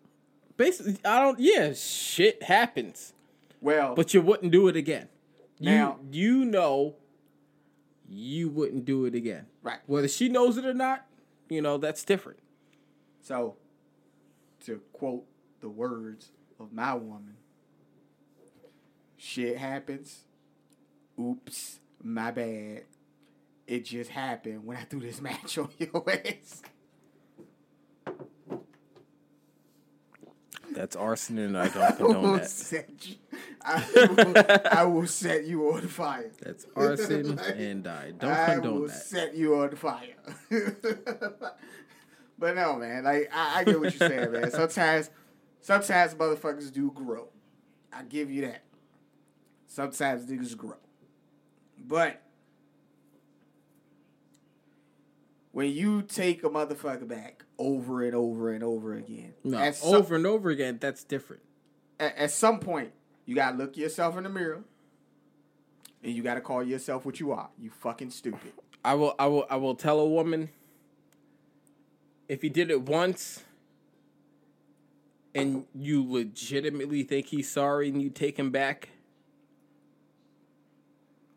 Basically, 0.58 0.98
I 1.04 1.20
don't. 1.22 1.40
Yeah, 1.40 1.74
shit 1.74 2.42
happens, 2.44 3.14
Well, 3.62 3.94
but 3.94 4.14
you 4.14 4.22
wouldn't 4.22 4.52
do 4.52 4.68
it 4.70 4.76
again. 4.78 5.10
You 5.60 5.72
Now- 5.72 6.00
you 6.12 6.46
know, 6.46 6.96
you 8.10 8.50
wouldn't 8.50 8.86
do 8.86 9.06
it 9.06 9.16
again. 9.16 9.48
right. 9.64 9.80
Whether 9.86 10.08
she 10.08 10.30
knows 10.30 10.58
it 10.58 10.66
or 10.66 10.74
not, 10.74 11.06
you 11.50 11.62
know 11.62 11.78
that's 11.78 12.04
different. 12.04 12.40
So, 13.22 13.56
to 14.66 14.82
quote 14.94 15.26
the 15.62 15.70
words 15.70 16.32
of 16.60 16.72
my 16.74 16.94
woman, 16.94 17.36
shit 19.18 19.58
happens. 19.58 20.26
Oops, 21.20 21.80
my 22.04 22.32
bad. 22.32 22.84
It 23.68 23.86
just 23.86 24.12
happened 24.12 24.66
when 24.66 24.78
I 24.78 24.82
threw 24.84 25.00
this 25.00 25.22
match 25.22 25.58
on 25.58 25.70
your 25.80 26.04
ass. 26.10 26.62
That's 30.76 30.96
arson, 30.96 31.38
and 31.40 31.58
I 31.58 31.70
don't 31.70 31.82
I 31.84 31.92
condone 31.94 32.22
will 32.24 32.34
that. 32.38 32.50
set 32.50 32.90
you. 33.08 33.16
I 33.62 34.08
will, 34.10 34.34
I 34.78 34.84
will 34.84 35.08
set 35.08 35.46
you 35.46 35.70
on 35.74 35.88
fire. 35.88 36.32
That's 36.42 36.66
arson, 36.76 37.36
Like, 37.38 37.56
and 37.58 37.88
I 37.88 38.12
don't 38.12 38.20
condone 38.20 38.30
that. 38.30 38.50
I 38.50 38.54
condone 38.56 38.80
will 38.82 38.88
that. 38.88 38.94
set 38.94 39.36
you 39.36 39.56
on 39.56 39.76
fire. 39.76 40.16
but 42.38 42.56
no, 42.56 42.76
man. 42.76 43.06
Like 43.06 43.30
I, 43.34 43.60
I 43.60 43.64
get 43.64 43.80
what 43.80 43.98
you're 44.00 44.10
saying, 44.10 44.32
man. 44.34 44.52
Sometimes, 44.52 45.10
sometimes 45.62 46.14
motherfuckers 46.16 46.72
do 46.72 46.92
grow. 46.92 47.30
I 47.94 48.04
give 48.04 48.30
you 48.30 48.42
that. 48.42 48.64
Sometimes 49.68 50.26
niggas 50.26 50.56
grow, 50.58 50.76
but 51.88 52.22
when 55.52 55.72
you 55.72 56.02
take 56.02 56.44
a 56.44 56.50
motherfucker 56.50 57.08
back 57.08 57.45
over 57.58 58.04
and 58.04 58.16
over 58.16 58.52
and 58.52 58.64
over 58.64 58.94
again, 58.96 59.34
No, 59.44 59.72
some- 59.72 59.96
over 59.96 60.16
and 60.16 60.26
over 60.28 60.50
again. 60.50 60.78
That's 60.80 61.04
different. 61.04 61.42
at, 62.00 62.16
at 62.18 62.32
some 62.32 62.60
point, 62.60 62.92
you 63.26 63.36
gotta 63.36 63.58
look 63.58 63.78
yourself 63.78 64.18
in 64.18 64.24
the 64.24 64.30
mirror, 64.30 64.64
and 66.04 66.14
you 66.14 66.22
gotta 66.24 66.42
call 66.42 66.64
yourself 66.64 67.06
what 67.06 67.20
you 67.20 67.32
are. 67.32 67.50
You 67.58 67.70
fucking 67.70 68.12
stupid. 68.12 68.52
I 68.84 68.94
will 68.94 69.16
I 69.18 69.28
will 69.28 69.46
I 69.50 69.56
will 69.56 69.76
tell 69.76 70.00
a 70.00 70.08
woman 70.08 70.50
if 72.28 72.42
he 72.42 72.50
did 72.50 72.70
it 72.72 72.82
once 72.84 73.44
and 75.34 75.66
you 75.74 76.04
legitimately 76.08 77.04
think 77.04 77.28
he's 77.28 77.50
sorry 77.52 77.90
and 77.90 78.02
you 78.02 78.10
take 78.10 78.38
him 78.38 78.52
back, 78.52 78.90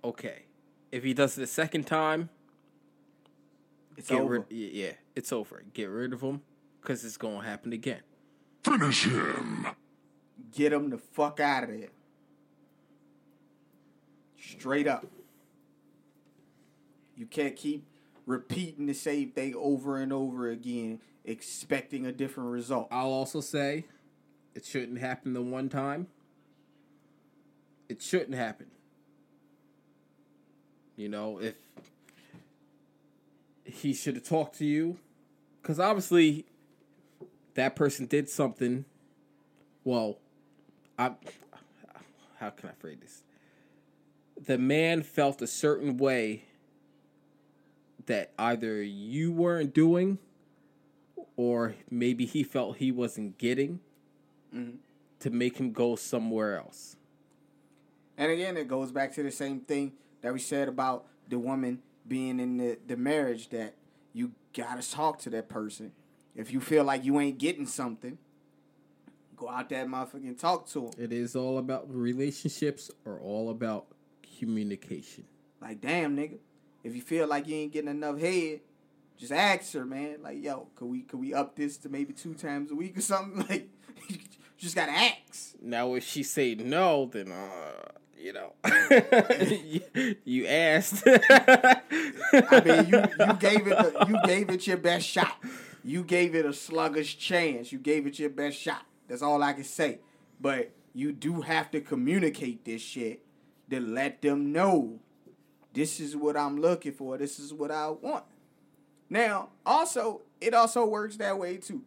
okay. 0.05 0.45
If 0.93 1.05
he 1.05 1.13
does 1.15 1.37
it 1.37 1.43
a 1.43 1.47
second 1.47 1.87
time, 1.87 2.31
It's 3.99 4.09
get 4.09 4.21
over. 4.21 4.33
rid 4.33 4.45
yeah, 4.51 4.87
yeah, 4.87 4.93
it's 5.17 5.33
over. 5.33 5.65
Get 5.75 5.87
rid 5.87 6.13
of 6.13 6.21
him 6.21 6.41
cuz 6.83 7.05
it's 7.05 7.17
going 7.17 7.43
to 7.43 7.47
happen 7.47 7.73
again. 7.73 8.01
Finish 8.63 9.05
him. 9.05 9.67
Get 10.53 10.73
him 10.73 10.91
the 10.91 10.99
fuck 10.99 11.41
out 11.41 11.65
of 11.65 11.71
there. 11.71 11.91
Straight 14.39 14.87
up. 14.87 15.05
You 17.17 17.27
can't 17.27 17.57
keep 17.57 17.85
repeating 18.25 18.87
the 18.87 18.95
same 18.95 19.31
thing 19.33 19.55
over 19.57 19.99
and 19.99 20.13
over 20.13 20.49
again, 20.49 21.01
expecting 21.25 22.07
a 22.07 22.13
different 22.13 22.51
result. 22.51 22.87
I'll 22.93 23.11
also 23.11 23.41
say 23.41 23.87
it 24.55 24.65
shouldn't 24.65 24.99
happen 24.99 25.33
the 25.33 25.43
one 25.43 25.69
time. 25.69 26.07
It 27.89 28.01
shouldn't 28.01 28.35
happen. 28.35 28.67
You 30.95 31.09
know, 31.09 31.39
if 31.41 31.55
he 33.69 33.93
should 33.93 34.15
have 34.15 34.25
talked 34.25 34.59
to 34.59 34.65
you, 34.65 34.99
because 35.63 35.79
obviously 35.79 36.47
that 37.55 37.77
person 37.77 38.07
did 38.07 38.29
something. 38.29 38.85
Well, 39.85 40.19
I 40.99 41.13
how 42.39 42.51
can 42.51 42.69
I 42.69 42.73
phrase 42.73 42.99
this? 43.01 43.23
The 44.47 44.59
man 44.59 45.03
felt 45.03 45.43
a 45.43 45.47
certain 45.47 45.97
way 45.97 46.45
that 48.07 48.33
either 48.39 48.83
you 48.83 49.33
weren't 49.33 49.75
doing 49.75 50.19
or 51.37 51.75
maybe 51.91 52.25
he 52.25 52.43
felt 52.43 52.79
he 52.79 52.91
wasn't 52.91 53.39
getting 53.39 53.81
mm-hmm. 54.55 54.77
to 55.21 55.31
make 55.31 55.59
him 55.59 55.73
go 55.73 55.97
somewhere 55.97 56.57
else. 56.57 56.97
And 58.17 58.33
again, 58.33 58.57
it 58.57 58.67
goes 58.67 58.91
back 58.91 59.15
to 59.15 59.23
the 59.23 59.31
same 59.31 59.61
thing 59.61 59.93
that 60.23 60.33
we 60.33 60.39
said 60.39 60.69
about 60.69 61.07
the 61.29 61.39
woman 61.39 61.83
being 62.09 62.41
in 62.41 62.57
the, 62.57 62.79
the 62.87 62.97
marriage 62.97 63.51
that 63.51 63.75
you 64.13 64.33
gotta 64.57 64.89
talk 64.89 65.19
to 65.21 65.31
that 65.31 65.49
person. 65.49 65.93
If 66.35 66.53
you 66.53 66.61
feel 66.61 66.85
like 66.85 67.05
you 67.05 67.19
ain't 67.21 67.39
getting 67.39 67.67
something, 67.67 68.19
go 69.37 69.49
out 69.49 69.69
that 69.71 69.87
motherfucker 69.87 70.27
and 70.27 70.39
talk 70.39 70.67
to 70.69 70.87
him. 70.87 70.93
It 70.99 71.13
is 71.13 71.37
all 71.37 71.59
about 71.59 71.93
relationships 71.93 72.91
are 73.07 73.21
all 73.21 73.51
about 73.51 73.87
communication. 74.39 75.25
Like, 75.61 75.81
damn, 75.81 76.17
nigga. 76.17 76.39
If 76.85 76.95
you 76.95 77.03
feel 77.03 77.27
like 77.27 77.49
you 77.49 77.57
ain't 77.57 77.73
getting 77.73 77.91
enough 77.91 78.21
head, 78.21 78.61
just 79.17 79.33
ask 79.33 79.73
her, 79.75 79.85
man. 79.85 80.19
Like, 80.23 80.43
yo, 80.43 80.69
could 80.77 80.87
we 80.87 81.03
could 81.03 81.21
we 81.21 81.35
up 81.35 81.57
this 81.57 81.77
to 81.79 81.89
maybe 81.89 82.13
two 82.13 82.35
times 82.35 82.71
a 82.71 82.75
week 82.75 82.97
or 82.97 83.01
something? 83.03 83.45
Like, 83.49 83.69
You 84.59 84.63
just 84.63 84.75
gotta 84.75 84.91
ask. 84.93 85.55
Now, 85.63 85.95
if 85.95 86.03
she 86.05 86.25
say 86.25 86.57
no, 86.57 87.07
then 87.07 87.31
uh, 87.31 87.93
you 88.21 88.33
know, 88.33 88.53
you, 89.65 89.81
you 90.25 90.47
asked. 90.47 91.05
I 91.07 92.63
mean, 92.65 92.89
you 92.89 93.05
you 93.27 93.33
gave 93.35 93.67
it 93.67 93.77
the, 93.79 94.07
you 94.09 94.19
gave 94.25 94.51
it 94.51 94.67
your 94.67 94.77
best 94.77 95.07
shot. 95.07 95.37
You 95.85 96.03
gave 96.03 96.35
it 96.35 96.45
a 96.45 96.53
sluggish 96.53 97.19
chance. 97.19 97.73
You 97.73 97.79
gave 97.79 98.07
it 98.07 98.19
your 98.19 98.31
best 98.31 98.59
shot. 98.59 98.85
That's 99.07 99.23
all 99.23 99.43
I 99.43 99.53
can 99.53 99.65
say. 99.65 100.01
But 100.41 100.71
you 100.95 101.13
do 101.13 101.41
have 101.43 101.71
to 101.71 101.81
communicate 101.81 102.65
this 102.65 102.83
shit 102.83 103.25
to 103.71 103.81
let 103.81 104.21
them 104.23 104.53
know 104.53 104.99
this 105.73 106.01
is 106.01 106.17
what 106.17 106.37
I'm 106.37 106.61
looking 106.61 106.93
for. 106.93 107.17
This 107.17 107.39
is 107.39 107.55
what 107.55 107.71
I 107.71 107.89
want. 107.89 108.25
Now, 109.09 109.51
also, 109.65 110.23
it 110.41 110.55
also 110.55 110.85
works 110.85 111.17
that 111.17 111.39
way 111.39 111.57
too. 111.57 111.83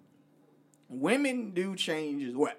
Women 0.89 1.51
do 1.51 1.75
change 1.75 2.23
as 2.23 2.35
well. 2.35 2.53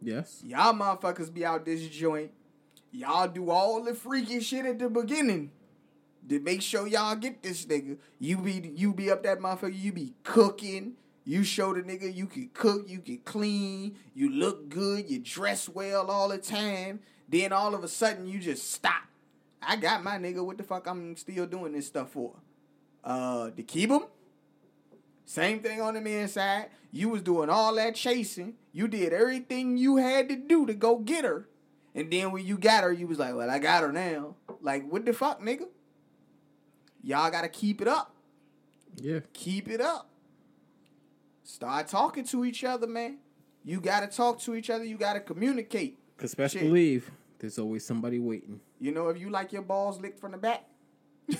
Yes. 0.00 0.42
Y'all 0.44 0.74
motherfuckers 0.74 1.32
be 1.32 1.44
out 1.44 1.64
this 1.64 1.86
joint. 1.88 2.30
Y'all 2.92 3.28
do 3.28 3.50
all 3.50 3.82
the 3.82 3.94
freaky 3.94 4.40
shit 4.40 4.64
at 4.64 4.78
the 4.78 4.88
beginning 4.88 5.50
to 6.28 6.40
make 6.40 6.62
sure 6.62 6.86
y'all 6.86 7.16
get 7.16 7.42
this 7.42 7.66
nigga. 7.66 7.98
You 8.18 8.38
be 8.38 8.72
you 8.74 8.92
be 8.92 9.10
up 9.10 9.22
that 9.24 9.38
motherfucker. 9.38 9.78
You 9.78 9.92
be 9.92 10.14
cooking. 10.24 10.94
You 11.24 11.42
show 11.42 11.74
the 11.74 11.82
nigga 11.82 12.14
you 12.14 12.26
can 12.26 12.50
cook. 12.54 12.88
You 12.88 13.00
can 13.00 13.18
clean. 13.18 13.96
You 14.14 14.30
look 14.30 14.68
good. 14.68 15.10
You 15.10 15.18
dress 15.18 15.68
well 15.68 16.10
all 16.10 16.28
the 16.28 16.38
time. 16.38 17.00
Then 17.28 17.52
all 17.52 17.74
of 17.74 17.82
a 17.82 17.88
sudden 17.88 18.26
you 18.26 18.38
just 18.38 18.70
stop. 18.70 19.02
I 19.60 19.76
got 19.76 20.04
my 20.04 20.18
nigga. 20.18 20.44
What 20.44 20.58
the 20.58 20.62
fuck 20.64 20.86
I'm 20.86 21.16
still 21.16 21.46
doing 21.46 21.72
this 21.72 21.88
stuff 21.88 22.10
for? 22.10 22.34
Uh, 23.02 23.50
to 23.50 23.62
keep 23.62 23.90
him. 23.90 24.02
Same 25.26 25.58
thing 25.60 25.80
on 25.80 25.94
the 25.94 26.00
men's 26.00 26.32
side. 26.32 26.70
You 26.92 27.08
was 27.10 27.20
doing 27.20 27.50
all 27.50 27.74
that 27.74 27.96
chasing. 27.96 28.54
You 28.72 28.86
did 28.86 29.12
everything 29.12 29.76
you 29.76 29.96
had 29.96 30.28
to 30.28 30.36
do 30.36 30.64
to 30.66 30.72
go 30.72 30.98
get 30.98 31.24
her. 31.24 31.48
And 31.94 32.10
then 32.12 32.30
when 32.30 32.46
you 32.46 32.56
got 32.56 32.84
her, 32.84 32.92
you 32.92 33.08
was 33.08 33.18
like, 33.18 33.34
well, 33.34 33.50
I 33.50 33.58
got 33.58 33.82
her 33.82 33.92
now. 33.92 34.36
Like, 34.60 34.88
what 34.90 35.04
the 35.04 35.12
fuck, 35.12 35.42
nigga? 35.42 35.66
Y'all 37.02 37.30
gotta 37.30 37.48
keep 37.48 37.82
it 37.82 37.88
up. 37.88 38.14
Yeah. 38.96 39.20
Keep 39.32 39.68
it 39.68 39.80
up. 39.80 40.08
Start 41.42 41.88
talking 41.88 42.24
to 42.26 42.44
each 42.44 42.64
other, 42.64 42.86
man. 42.86 43.18
You 43.64 43.80
gotta 43.80 44.06
talk 44.06 44.40
to 44.42 44.54
each 44.54 44.70
other. 44.70 44.84
You 44.84 44.96
gotta 44.96 45.20
communicate. 45.20 45.98
Cause 46.18 46.34
Shit. 46.38 46.62
believe 46.62 47.10
there's 47.40 47.58
always 47.58 47.84
somebody 47.84 48.18
waiting. 48.18 48.60
You 48.78 48.92
know, 48.92 49.08
if 49.08 49.18
you 49.18 49.28
like 49.28 49.52
your 49.52 49.62
balls 49.62 50.00
licked 50.00 50.20
from 50.20 50.32
the 50.32 50.38
back. 50.38 50.64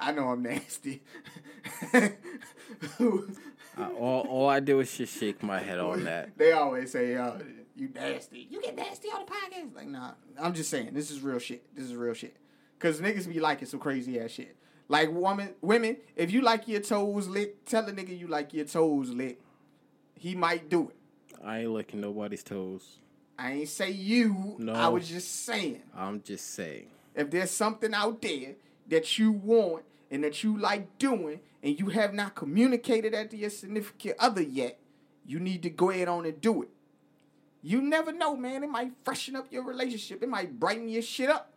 I 0.00 0.12
know 0.12 0.28
I'm 0.28 0.42
nasty. 0.42 1.02
Uh, 3.78 3.88
all, 3.98 4.26
all 4.28 4.48
I 4.48 4.60
do 4.60 4.80
is 4.80 4.94
just 4.96 5.18
shake 5.18 5.42
my 5.42 5.60
head 5.60 5.78
on 5.78 6.04
that. 6.04 6.36
They 6.36 6.52
always 6.52 6.90
say, 6.90 7.14
uh, 7.16 7.34
you 7.76 7.88
nasty. 7.94 8.46
You 8.50 8.60
get 8.60 8.76
nasty 8.76 9.08
on 9.08 9.24
the 9.24 9.30
podcast. 9.30 9.74
Like, 9.74 9.88
nah, 9.88 10.12
I'm 10.38 10.52
just 10.52 10.70
saying, 10.70 10.90
this 10.92 11.10
is 11.10 11.20
real 11.20 11.38
shit. 11.38 11.64
This 11.74 11.84
is 11.84 11.94
real 11.94 12.14
shit. 12.14 12.36
Cause 12.78 13.00
niggas 13.00 13.28
be 13.28 13.40
liking 13.40 13.68
some 13.68 13.80
crazy 13.80 14.18
ass 14.20 14.32
shit. 14.32 14.56
Like 14.88 15.12
woman, 15.12 15.54
women, 15.60 15.98
if 16.16 16.30
you 16.32 16.40
like 16.40 16.66
your 16.66 16.80
toes 16.80 17.28
licked, 17.28 17.68
tell 17.68 17.86
a 17.86 17.92
nigga 17.92 18.18
you 18.18 18.26
like 18.26 18.52
your 18.52 18.64
toes 18.64 19.10
licked. 19.10 19.42
He 20.14 20.34
might 20.34 20.68
do 20.68 20.90
it. 20.90 20.96
I 21.44 21.60
ain't 21.60 21.70
licking 21.70 22.00
nobody's 22.00 22.42
toes. 22.42 22.98
I 23.38 23.52
ain't 23.52 23.68
say 23.68 23.90
you. 23.90 24.56
No. 24.58 24.72
I 24.72 24.88
was 24.88 25.08
just 25.08 25.44
saying. 25.44 25.82
I'm 25.96 26.22
just 26.22 26.54
saying. 26.54 26.88
If 27.14 27.30
there's 27.30 27.50
something 27.50 27.94
out 27.94 28.20
there 28.20 28.56
that 28.88 29.18
you 29.18 29.32
want 29.32 29.84
and 30.10 30.24
that 30.24 30.42
you 30.42 30.58
like 30.58 30.98
doing 30.98 31.40
and 31.62 31.78
you 31.78 31.86
have 31.90 32.14
not 32.14 32.34
communicated 32.34 33.14
that 33.14 33.30
to 33.30 33.36
your 33.36 33.50
significant 33.50 34.16
other 34.18 34.42
yet, 34.42 34.78
you 35.24 35.38
need 35.38 35.62
to 35.62 35.70
go 35.70 35.90
ahead 35.90 36.08
on 36.08 36.26
and 36.26 36.40
do 36.40 36.62
it. 36.62 36.70
You 37.62 37.82
never 37.82 38.12
know, 38.12 38.36
man. 38.36 38.64
It 38.64 38.70
might 38.70 38.92
freshen 39.04 39.36
up 39.36 39.46
your 39.50 39.64
relationship. 39.64 40.22
It 40.22 40.28
might 40.28 40.58
brighten 40.58 40.88
your 40.88 41.02
shit 41.02 41.28
up. 41.28 41.52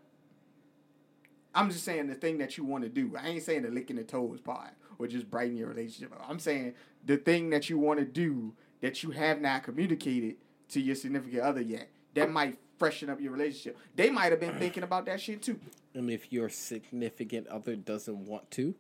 I'm 1.55 1.69
just 1.69 1.85
saying 1.85 2.07
the 2.07 2.15
thing 2.15 2.39
that 2.39 2.57
you 2.57 2.65
want 2.65 2.83
to 2.83 2.89
do. 2.89 3.13
I 3.17 3.29
ain't 3.29 3.43
saying 3.43 3.63
the 3.63 3.69
licking 3.69 3.95
the 3.95 4.03
toes 4.03 4.41
part 4.41 4.71
or 4.97 5.07
just 5.07 5.29
brighten 5.29 5.55
your 5.55 5.69
relationship. 5.69 6.11
up. 6.11 6.25
I'm 6.27 6.39
saying 6.39 6.73
the 7.05 7.17
thing 7.17 7.51
that 7.51 7.69
you 7.69 7.77
want 7.77 7.99
to 7.99 8.05
do 8.05 8.53
that 8.81 9.03
you 9.03 9.11
have 9.11 9.39
not 9.39 9.63
communicated 9.63 10.37
to 10.69 10.81
your 10.81 10.95
significant 10.95 11.41
other 11.41 11.61
yet. 11.61 11.89
That 12.15 12.31
might 12.31 12.57
freshen 12.83 13.09
up 13.09 13.21
your 13.21 13.31
relationship. 13.31 13.77
They 13.95 14.09
might 14.09 14.33
have 14.33 14.41
been 14.41 14.59
thinking 14.59 14.83
about 14.83 15.05
that 15.05 15.21
shit 15.21 15.41
too. 15.41 15.57
And 15.93 16.09
if 16.09 16.33
your 16.33 16.49
significant 16.49 17.47
other 17.47 17.77
doesn't 17.77 18.25
want 18.25 18.51
to, 18.51 18.75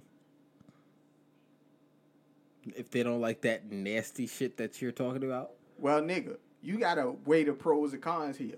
if 2.75 2.91
they 2.91 3.01
don't 3.01 3.21
like 3.21 3.39
that 3.43 3.71
nasty 3.71 4.27
shit 4.27 4.57
that 4.57 4.81
you're 4.81 4.91
talking 4.91 5.23
about, 5.23 5.51
Well, 5.79 6.01
nigga, 6.01 6.35
you 6.61 6.79
gotta 6.79 7.11
weigh 7.25 7.45
the 7.45 7.53
pros 7.53 7.93
and 7.93 8.01
cons 8.01 8.35
here. 8.35 8.57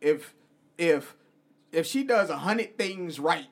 If 0.00 0.34
if 0.78 1.16
if 1.72 1.84
she 1.84 2.04
does 2.04 2.30
a 2.30 2.36
hundred 2.36 2.78
things 2.78 3.18
right, 3.18 3.48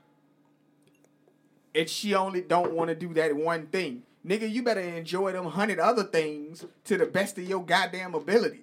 and 1.74 1.88
she 1.88 2.14
only 2.14 2.42
don't 2.42 2.74
want 2.74 2.90
to 2.90 2.94
do 2.94 3.12
that 3.14 3.34
one 3.34 3.66
thing, 3.66 4.04
nigga, 4.24 4.48
you 4.48 4.62
better 4.62 4.80
enjoy 4.80 5.32
them 5.32 5.46
hundred 5.46 5.80
other 5.80 6.04
things 6.04 6.64
to 6.84 6.96
the 6.96 7.06
best 7.06 7.36
of 7.38 7.48
your 7.48 7.64
goddamn 7.64 8.14
abilities. 8.14 8.60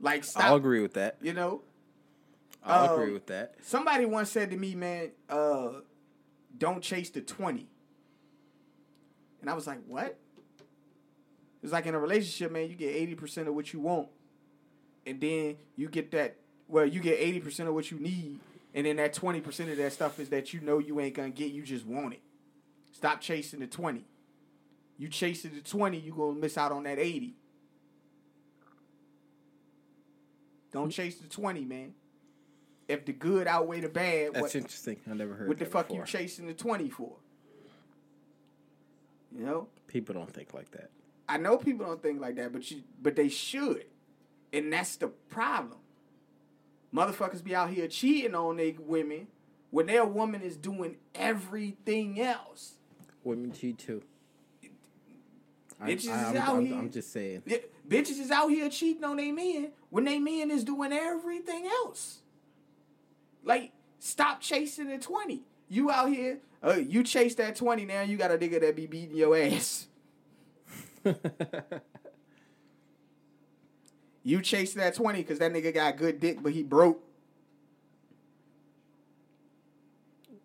Like 0.00 0.24
stop, 0.24 0.44
I'll 0.44 0.56
agree 0.56 0.80
with 0.80 0.94
that. 0.94 1.16
you 1.20 1.32
know. 1.32 1.62
I'll 2.64 2.92
Um, 2.94 3.00
agree 3.00 3.12
with 3.12 3.26
that. 3.26 3.54
Somebody 3.62 4.04
once 4.04 4.30
said 4.30 4.50
to 4.50 4.56
me, 4.56 4.74
man, 4.74 5.10
uh, 5.28 5.70
don't 6.56 6.82
chase 6.82 7.08
the 7.10 7.20
20. 7.20 7.66
And 9.40 9.48
I 9.48 9.54
was 9.54 9.66
like, 9.66 9.78
what? 9.86 10.18
It's 11.62 11.72
like 11.72 11.86
in 11.86 11.94
a 11.94 11.98
relationship, 11.98 12.52
man, 12.52 12.68
you 12.68 12.74
get 12.76 12.94
80% 12.94 13.46
of 13.48 13.54
what 13.54 13.72
you 13.72 13.80
want. 13.80 14.08
And 15.06 15.20
then 15.20 15.56
you 15.76 15.88
get 15.88 16.10
that, 16.12 16.36
well, 16.66 16.84
you 16.84 17.00
get 17.00 17.18
80% 17.20 17.68
of 17.68 17.74
what 17.74 17.90
you 17.90 17.98
need. 17.98 18.40
And 18.74 18.86
then 18.86 18.96
that 18.96 19.14
20% 19.14 19.70
of 19.70 19.76
that 19.76 19.92
stuff 19.92 20.18
is 20.20 20.28
that 20.30 20.52
you 20.52 20.60
know 20.60 20.78
you 20.78 21.00
ain't 21.00 21.14
going 21.14 21.32
to 21.32 21.36
get, 21.38 21.52
you 21.52 21.62
just 21.62 21.86
want 21.86 22.14
it. 22.14 22.20
Stop 22.92 23.20
chasing 23.20 23.60
the 23.60 23.66
20. 23.66 24.04
You 24.98 25.08
chasing 25.08 25.54
the 25.54 25.60
20, 25.60 25.98
you 25.98 26.12
going 26.12 26.34
to 26.34 26.40
miss 26.40 26.58
out 26.58 26.72
on 26.72 26.82
that 26.82 26.98
80. 26.98 27.34
Don't 30.72 30.90
chase 30.90 31.16
the 31.16 31.28
20, 31.28 31.64
man. 31.64 31.94
If 32.88 33.04
the 33.04 33.12
good 33.12 33.46
outweigh 33.46 33.80
the 33.80 33.88
bad, 33.88 34.34
That's 34.34 34.42
what, 34.42 34.54
interesting. 34.54 34.96
I 35.10 35.14
never 35.14 35.34
heard. 35.34 35.48
what 35.48 35.58
the 35.58 35.66
fuck 35.66 35.88
before. 35.88 36.00
you 36.00 36.06
chasing 36.06 36.46
the 36.46 36.54
20 36.54 36.88
for? 36.90 37.12
You 39.36 39.44
know? 39.44 39.68
People 39.86 40.14
don't 40.14 40.32
think 40.32 40.54
like 40.54 40.70
that. 40.72 40.90
I 41.28 41.36
know 41.36 41.58
people 41.58 41.86
don't 41.86 42.02
think 42.02 42.20
like 42.20 42.36
that, 42.36 42.52
but 42.52 42.70
you 42.70 42.82
but 43.02 43.14
they 43.14 43.28
should. 43.28 43.84
And 44.52 44.72
that's 44.72 44.96
the 44.96 45.08
problem. 45.08 45.78
Motherfuckers 46.94 47.44
be 47.44 47.54
out 47.54 47.68
here 47.68 47.86
cheating 47.86 48.34
on 48.34 48.56
their 48.56 48.72
women 48.78 49.26
when 49.70 49.86
their 49.86 50.06
woman 50.06 50.40
is 50.40 50.56
doing 50.56 50.96
everything 51.14 52.18
else. 52.20 52.74
Women 53.24 53.52
cheat 53.52 53.78
too. 53.78 54.02
I, 55.80 55.90
Bitches 55.90 55.98
is 55.98 56.08
I, 56.08 56.30
am 56.30 56.36
out 56.36 56.56
I'm, 56.56 56.66
here. 56.66 56.76
I'm 56.76 56.90
just 56.90 57.12
saying. 57.12 57.42
Yeah, 57.46 57.58
Bitches 57.88 58.18
is 58.18 58.30
out 58.30 58.48
here 58.48 58.68
cheating 58.68 59.04
on 59.04 59.16
their 59.16 59.32
men 59.32 59.70
when 59.90 60.04
they 60.04 60.18
men 60.18 60.50
is 60.50 60.64
doing 60.64 60.92
everything 60.92 61.66
else. 61.66 62.18
Like, 63.44 63.72
stop 63.98 64.40
chasing 64.40 64.88
the 64.88 64.98
20. 64.98 65.42
You 65.68 65.90
out 65.90 66.08
here, 66.08 66.38
uh, 66.62 66.72
you 66.74 67.02
chase 67.04 67.34
that 67.36 67.56
20 67.56 67.84
now, 67.84 68.02
you 68.02 68.16
got 68.16 68.30
a 68.30 68.38
nigga 68.38 68.60
that 68.60 68.74
be 68.74 68.86
beating 68.86 69.16
your 69.16 69.36
ass. 69.36 69.86
You 74.28 74.42
chase 74.42 74.74
that 74.74 74.94
20 74.94 75.22
because 75.22 75.38
that 75.38 75.54
nigga 75.54 75.72
got 75.72 75.96
good 75.96 76.20
dick, 76.20 76.42
but 76.42 76.52
he 76.52 76.62
broke. 76.62 77.02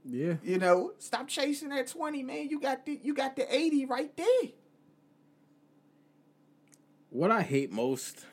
yeah. 0.05 0.35
You 0.41 0.57
know, 0.57 0.93
stop 0.99 1.27
chasing 1.27 1.67
that 1.67 1.87
20, 1.87 2.23
man. 2.23 2.47
You 2.47 2.61
got 2.61 2.85
the 2.85 2.97
you 3.03 3.13
got 3.13 3.35
the 3.35 3.53
80 3.53 3.85
right 3.87 4.15
there. 4.15 4.51
What 7.13 7.29
I 7.29 7.43
hate 7.43 7.71
most, 7.71 8.25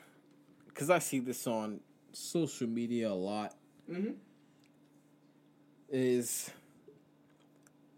because 0.67 0.89
I 0.89 0.97
see 0.97 1.19
this 1.19 1.45
on 1.45 1.81
social 2.13 2.67
media 2.67 3.11
a 3.11 3.13
lot, 3.13 3.53
Mm-hmm. 3.89 4.11
is 5.89 6.49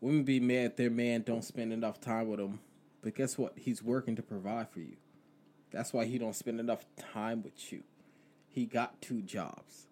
women 0.01 0.23
be 0.23 0.39
mad 0.39 0.75
their 0.75 0.89
man 0.89 1.21
don't 1.21 1.43
spend 1.43 1.71
enough 1.71 2.01
time 2.01 2.27
with 2.29 2.39
them. 2.39 2.59
But 3.01 3.15
guess 3.15 3.37
what? 3.37 3.53
He's 3.57 3.83
working 3.83 4.15
to 4.17 4.21
provide 4.23 4.69
for 4.69 4.79
you. 4.79 4.95
That's 5.71 5.93
why 5.93 6.05
he 6.05 6.17
don't 6.17 6.35
spend 6.35 6.59
enough 6.59 6.83
time 7.13 7.43
with 7.43 7.71
you. 7.71 7.83
He 8.49 8.65
got 8.65 9.01
two 9.01 9.21
jobs. 9.21 9.87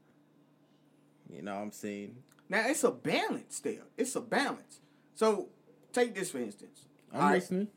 You 1.29 1.41
know 1.41 1.55
what 1.55 1.61
I'm 1.61 1.71
saying? 1.71 2.15
Now 2.49 2.67
it's 2.67 2.83
a 2.83 2.91
balance 2.91 3.59
there. 3.59 3.83
It's 3.97 4.15
a 4.15 4.21
balance. 4.21 4.79
So 5.15 5.47
take 5.93 6.15
this 6.15 6.31
for 6.31 6.39
instance. 6.39 6.85
I'm 7.13 7.21
All 7.21 7.27
right? 7.27 7.35
listening. 7.35 7.67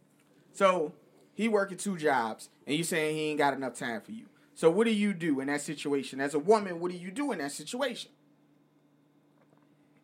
So 0.54 0.92
he 1.34 1.48
working 1.48 1.76
two 1.78 1.96
jobs, 1.98 2.48
and 2.66 2.76
you 2.76 2.84
saying 2.84 3.16
he 3.16 3.22
ain't 3.30 3.38
got 3.38 3.54
enough 3.54 3.74
time 3.74 4.00
for 4.00 4.12
you. 4.12 4.26
So 4.54 4.70
what 4.70 4.84
do 4.84 4.94
you 4.94 5.12
do 5.12 5.40
in 5.40 5.48
that 5.48 5.60
situation? 5.60 6.20
As 6.20 6.34
a 6.34 6.38
woman, 6.38 6.80
what 6.80 6.90
do 6.90 6.96
you 6.96 7.10
do 7.10 7.32
in 7.32 7.38
that 7.38 7.52
situation? 7.52 8.10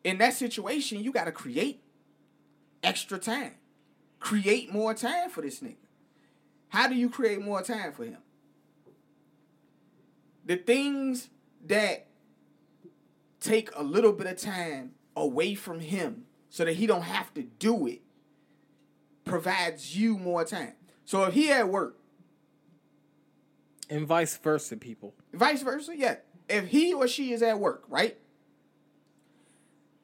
In 0.02 0.18
that 0.18 0.34
situation, 0.34 1.02
you 1.02 1.12
got 1.12 1.24
to 1.24 1.32
create 1.32 1.82
extra 2.82 3.18
time, 3.18 3.52
create 4.18 4.72
more 4.72 4.94
time 4.94 5.30
for 5.30 5.42
this 5.42 5.60
nigga. 5.60 5.76
How 6.68 6.88
do 6.88 6.94
you 6.94 7.10
create 7.10 7.40
more 7.40 7.62
time 7.62 7.92
for 7.92 8.04
him? 8.04 8.18
The 10.46 10.56
things 10.56 11.28
that 11.66 12.06
take 13.40 13.70
a 13.76 13.82
little 13.82 14.12
bit 14.12 14.26
of 14.26 14.36
time 14.36 14.92
away 15.16 15.54
from 15.54 15.80
him 15.80 16.24
so 16.48 16.64
that 16.64 16.74
he 16.74 16.86
don't 16.86 17.02
have 17.02 17.32
to 17.34 17.42
do 17.42 17.86
it 17.86 18.02
provides 19.24 19.96
you 19.96 20.16
more 20.16 20.44
time. 20.44 20.72
So 21.04 21.24
if 21.24 21.34
he 21.34 21.50
at 21.50 21.68
work, 21.68 21.99
And 23.90 24.06
vice 24.06 24.36
versa, 24.36 24.76
people. 24.76 25.14
vice 25.32 25.62
versa, 25.62 25.96
yeah. 25.96 26.16
If 26.48 26.68
he 26.68 26.94
or 26.94 27.08
she 27.08 27.32
is 27.32 27.42
at 27.42 27.58
work, 27.58 27.84
right? 27.88 28.16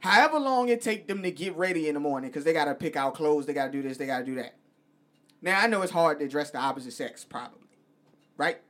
However 0.01 0.39
long 0.39 0.69
it 0.69 0.83
take 0.83 1.07
them 1.07 1.23
to 1.23 1.31
get 1.31 1.57
ready 1.57 1.89
in 1.89 1.95
the 1.95 2.01
morning, 2.01 2.31
because 2.31 2.45
they 2.45 2.53
gotta 2.53 2.75
pick 2.75 2.97
out 2.97 3.15
clothes, 3.15 3.47
they 3.47 3.53
gotta 3.53 3.73
do 3.73 3.83
this, 3.83 3.97
they 3.97 4.07
gotta 4.07 4.25
do 4.25 4.35
that. 4.35 4.57
Now 5.41 5.61
I 5.61 5.69
know 5.69 5.83
it's 5.83 5.93
hard 5.93 6.19
to 6.19 6.29
dress 6.29 6.51
the 6.51 6.59
opposite 6.59 6.93
sex, 6.93 7.25
probably, 7.25 7.69
right? 8.37 8.61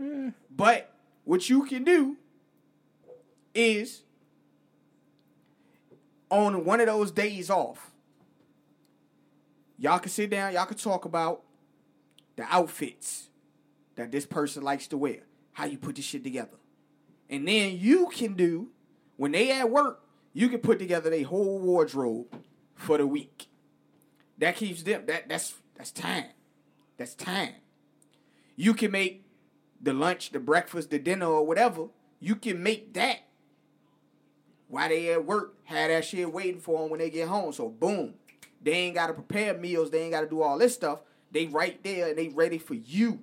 Mm. 0.00 0.34
But 0.54 0.92
what 1.24 1.48
you 1.48 1.64
can 1.64 1.82
do 1.82 2.16
is 3.54 4.02
on 6.30 6.64
one 6.64 6.80
of 6.80 6.86
those 6.86 7.10
days 7.10 7.48
off, 7.50 7.92
y'all 9.78 9.98
can 9.98 10.10
sit 10.10 10.30
down, 10.30 10.52
y'all 10.52 10.66
can 10.66 10.76
talk 10.76 11.04
about 11.04 11.42
the 12.36 12.44
outfits 12.50 13.28
that 13.96 14.12
this 14.12 14.26
person 14.26 14.62
likes 14.62 14.86
to 14.88 14.96
wear, 14.96 15.20
how 15.52 15.64
you 15.64 15.78
put 15.78 15.96
this 15.96 16.04
shit 16.04 16.22
together. 16.22 16.56
And 17.28 17.46
then 17.46 17.78
you 17.78 18.08
can 18.12 18.34
do, 18.34 18.68
when 19.16 19.32
they 19.32 19.50
at 19.50 19.70
work, 19.70 20.02
you 20.32 20.48
can 20.48 20.60
put 20.60 20.78
together 20.78 21.10
their 21.10 21.24
whole 21.24 21.58
wardrobe 21.58 22.26
for 22.74 22.98
the 22.98 23.06
week. 23.06 23.48
That 24.38 24.56
keeps 24.56 24.82
them 24.82 25.04
that 25.06 25.28
that's 25.28 25.54
that's 25.74 25.90
time. 25.90 26.26
That's 26.98 27.14
time. 27.14 27.54
You 28.54 28.74
can 28.74 28.90
make 28.90 29.24
the 29.80 29.92
lunch, 29.92 30.30
the 30.30 30.40
breakfast, 30.40 30.90
the 30.90 30.98
dinner, 30.98 31.26
or 31.26 31.46
whatever. 31.46 31.86
You 32.20 32.36
can 32.36 32.62
make 32.62 32.94
that 32.94 33.20
while 34.68 34.88
they 34.88 35.12
at 35.12 35.24
work, 35.24 35.54
have 35.64 35.88
that 35.88 36.04
shit 36.04 36.32
waiting 36.32 36.60
for 36.60 36.80
them 36.80 36.90
when 36.90 36.98
they 36.98 37.10
get 37.10 37.28
home. 37.28 37.52
So 37.52 37.68
boom, 37.68 38.14
they 38.60 38.72
ain't 38.72 38.94
gotta 38.94 39.14
prepare 39.14 39.54
meals. 39.54 39.90
They 39.90 40.02
ain't 40.02 40.12
gotta 40.12 40.28
do 40.28 40.42
all 40.42 40.58
this 40.58 40.74
stuff. 40.74 41.00
They 41.30 41.46
right 41.46 41.82
there 41.82 42.08
and 42.08 42.18
they 42.18 42.28
ready 42.28 42.58
for 42.58 42.74
you. 42.74 43.20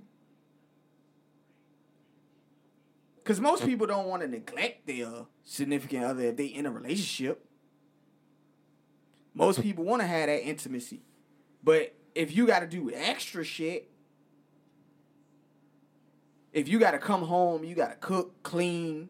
Cause 3.23 3.39
most 3.39 3.65
people 3.65 3.87
don't 3.87 4.07
want 4.07 4.21
to 4.21 4.27
neglect 4.27 4.85
their 4.85 5.25
significant 5.43 6.03
other 6.03 6.23
if 6.23 6.37
they 6.37 6.45
in 6.45 6.65
a 6.65 6.71
relationship. 6.71 7.45
Most 9.33 9.61
people 9.61 9.85
want 9.85 10.01
to 10.01 10.07
have 10.07 10.27
that 10.27 10.45
intimacy. 10.45 11.01
But 11.63 11.95
if 12.13 12.35
you 12.35 12.45
got 12.45 12.59
to 12.59 12.67
do 12.67 12.91
extra 12.93 13.43
shit, 13.43 13.89
if 16.51 16.67
you 16.67 16.79
got 16.79 16.91
to 16.91 16.99
come 16.99 17.23
home, 17.23 17.63
you 17.63 17.75
got 17.75 17.89
to 17.89 17.95
cook, 17.95 18.43
clean, 18.43 19.09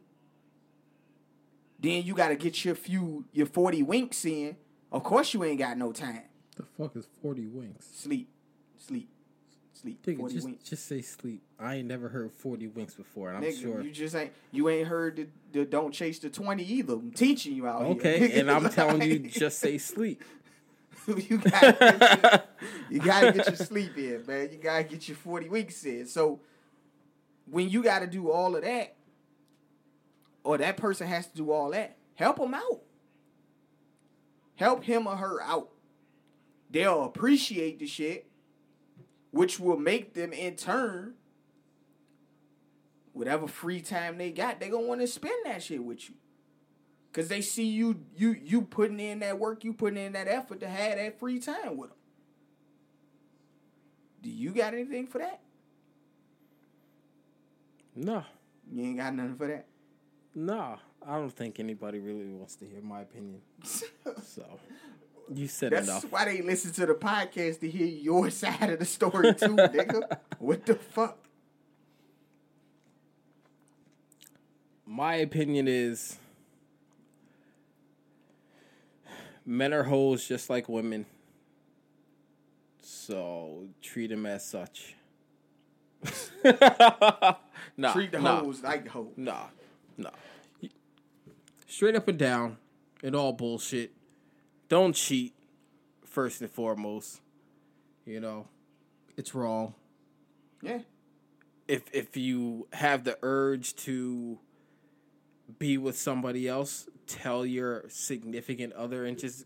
then 1.80 2.03
you 2.03 2.14
got 2.14 2.30
to 2.30 2.36
get 2.36 2.64
your 2.64 2.76
few 2.76 3.26
your 3.34 3.45
40 3.45 3.84
winks 3.84 4.24
in. 4.26 4.55
Of 4.91 5.03
course 5.03 5.34
you 5.34 5.43
ain't 5.43 5.59
got 5.59 5.78
no 5.78 5.91
time. 5.91 6.22
The 6.55 6.64
fuck 6.78 6.95
is 6.95 7.07
40 7.22 7.47
winks? 7.47 7.88
Sleep. 7.93 8.30
Sleep. 8.78 9.09
Sleep. 9.84 10.06
Nigga, 10.06 10.18
40 10.18 10.34
just, 10.34 10.46
winks. 10.46 10.70
just 10.70 10.86
say 10.88 11.02
sleep. 11.02 11.42
I 11.60 11.76
ain't 11.76 11.90
never 11.90 12.08
heard 12.08 12.32
40 12.32 12.68
winks 12.68 12.94
before, 12.94 13.30
and 13.30 13.38
I'm 13.38 13.44
Nigga, 13.44 13.62
sure. 13.62 13.82
you 13.82 13.92
just 13.92 14.16
ain't 14.16 14.32
you 14.54 14.70
ain't 14.70 14.88
heard 14.88 15.18
the, 15.18 15.28
the 15.52 15.66
don't 15.66 15.94
chase 15.94 16.20
the 16.20 16.30
20 16.30 16.64
either. 16.64 16.94
I'm 16.94 17.12
teaching 17.12 17.54
you 17.54 17.68
out 17.68 17.82
here. 17.82 17.92
Okay, 17.92 18.32
and 18.40 18.50
I'm 18.50 18.70
telling 18.70 19.02
you, 19.02 19.20
just 19.20 19.60
say 19.60 19.78
sleep. 19.78 20.24
you 21.08 21.38
gotta 21.38 21.76
get 21.80 22.24
your, 22.24 22.44
you 22.90 23.00
gotta 23.06 23.32
get 23.34 23.48
your 23.48 23.56
sleep 23.58 23.98
in, 23.98 24.24
man. 24.26 24.50
You 24.54 24.58
gotta 24.58 24.86
get 24.86 25.08
your 25.10 25.18
forty 25.18 25.50
weeks 25.50 25.84
in. 25.84 26.08
So 26.08 26.40
when 27.46 27.68
you 27.68 27.84
gotta 27.84 28.08
do 28.08 28.32
all 28.32 28.56
of 28.56 28.64
that, 28.64 28.96
or 30.46 30.58
that 30.60 30.78
person 30.78 31.08
has 31.08 31.28
to 31.28 31.36
do 31.36 31.52
all 31.52 31.72
that, 31.72 31.98
help 32.16 32.38
them 32.38 32.54
out. 32.54 32.82
Help 34.56 34.86
him 34.86 35.08
or 35.08 35.18
her 35.18 35.42
out. 35.42 35.70
They'll 36.70 37.04
appreciate 37.04 37.80
the 37.80 37.86
shit, 37.86 38.28
which 39.34 39.60
will 39.60 39.78
make 39.80 40.14
them 40.14 40.32
in 40.32 40.56
turn, 40.56 41.16
whatever 43.14 43.48
free 43.48 43.82
time 43.82 44.20
they 44.20 44.32
got, 44.32 44.60
they 44.60 44.70
gonna 44.70 44.86
want 44.86 45.02
to 45.02 45.08
spend 45.08 45.34
that 45.46 45.62
shit 45.64 45.84
with 45.84 46.08
you. 46.08 46.16
Cause 47.12 47.28
they 47.28 47.42
see 47.42 47.66
you 47.66 48.06
you 48.16 48.32
you 48.32 48.62
putting 48.62 49.00
in 49.00 49.20
that 49.20 49.38
work, 49.40 49.64
you 49.64 49.74
putting 49.74 50.04
in 50.04 50.14
that 50.14 50.28
effort 50.28 50.60
to 50.62 50.68
have 50.70 50.98
that 50.98 51.20
free 51.20 51.40
time 51.40 51.78
with 51.78 51.90
them. 51.90 51.98
Do 54.22 54.30
you 54.30 54.52
got 54.52 54.74
anything 54.74 55.08
for 55.08 55.18
that? 55.18 55.42
No, 57.96 58.24
You 58.72 58.84
ain't 58.84 58.98
got 58.98 59.14
nothing 59.16 59.36
for 59.36 59.48
that. 59.48 59.66
no. 60.34 60.78
I 61.06 61.18
don't 61.18 61.30
think 61.30 61.60
anybody 61.60 62.00
really 62.00 62.26
wants 62.28 62.56
to 62.56 62.66
hear 62.66 62.82
my 62.82 63.02
opinion. 63.02 63.42
So, 64.24 64.60
you 65.34 65.48
said 65.48 65.72
That's 65.72 65.88
enough. 65.88 66.06
why 66.12 66.26
they 66.26 66.42
listen 66.42 66.72
to 66.74 66.86
the 66.86 66.94
podcast 66.94 67.60
to 67.62 67.70
hear 67.70 67.86
your 67.88 68.30
side 68.32 68.70
of 68.70 68.80
the 68.80 68.86
story 68.86 69.34
too, 69.34 69.48
nigga. 69.56 70.18
What 70.40 70.66
the 70.66 70.76
fuck? 70.76 71.18
My 74.86 75.16
opinion 75.16 75.68
is 75.68 76.18
men 79.46 79.74
are 79.74 79.84
hoes 79.84 80.28
just 80.28 80.50
like 80.50 80.70
women. 80.70 81.06
So 82.82 83.68
treat 83.82 84.08
them 84.10 84.26
as 84.26 84.46
such. 84.46 84.96
nah, 86.44 87.94
Treat 87.94 88.12
the 88.12 88.20
nah, 88.20 88.42
hoes 88.42 88.62
like 88.62 88.88
hoes. 88.88 89.14
Nah, 89.16 89.46
nah. 89.98 90.10
Straight 91.66 91.96
up 91.96 92.08
and 92.08 92.20
down, 92.20 92.58
and 93.02 93.16
all 93.16 93.32
bullshit. 93.34 93.94
Don't 94.70 94.93
cheat, 94.95 95.34
first 96.05 96.41
and 96.41 96.49
foremost. 96.49 97.22
You 98.05 98.20
know, 98.20 98.47
it's 99.18 99.34
wrong. 99.36 99.76
Yeah. 100.61 100.80
if 101.68 101.84
if 101.93 102.16
you 102.18 102.68
have 102.74 103.03
the 103.03 103.18
urge 103.22 103.76
to 103.78 104.39
be 105.59 105.78
with 105.78 105.97
somebody 105.97 106.47
else, 106.47 106.88
tell 107.07 107.45
your 107.45 107.86
significant 107.89 108.74
other 108.74 109.05
and 109.05 109.18
just 109.20 109.45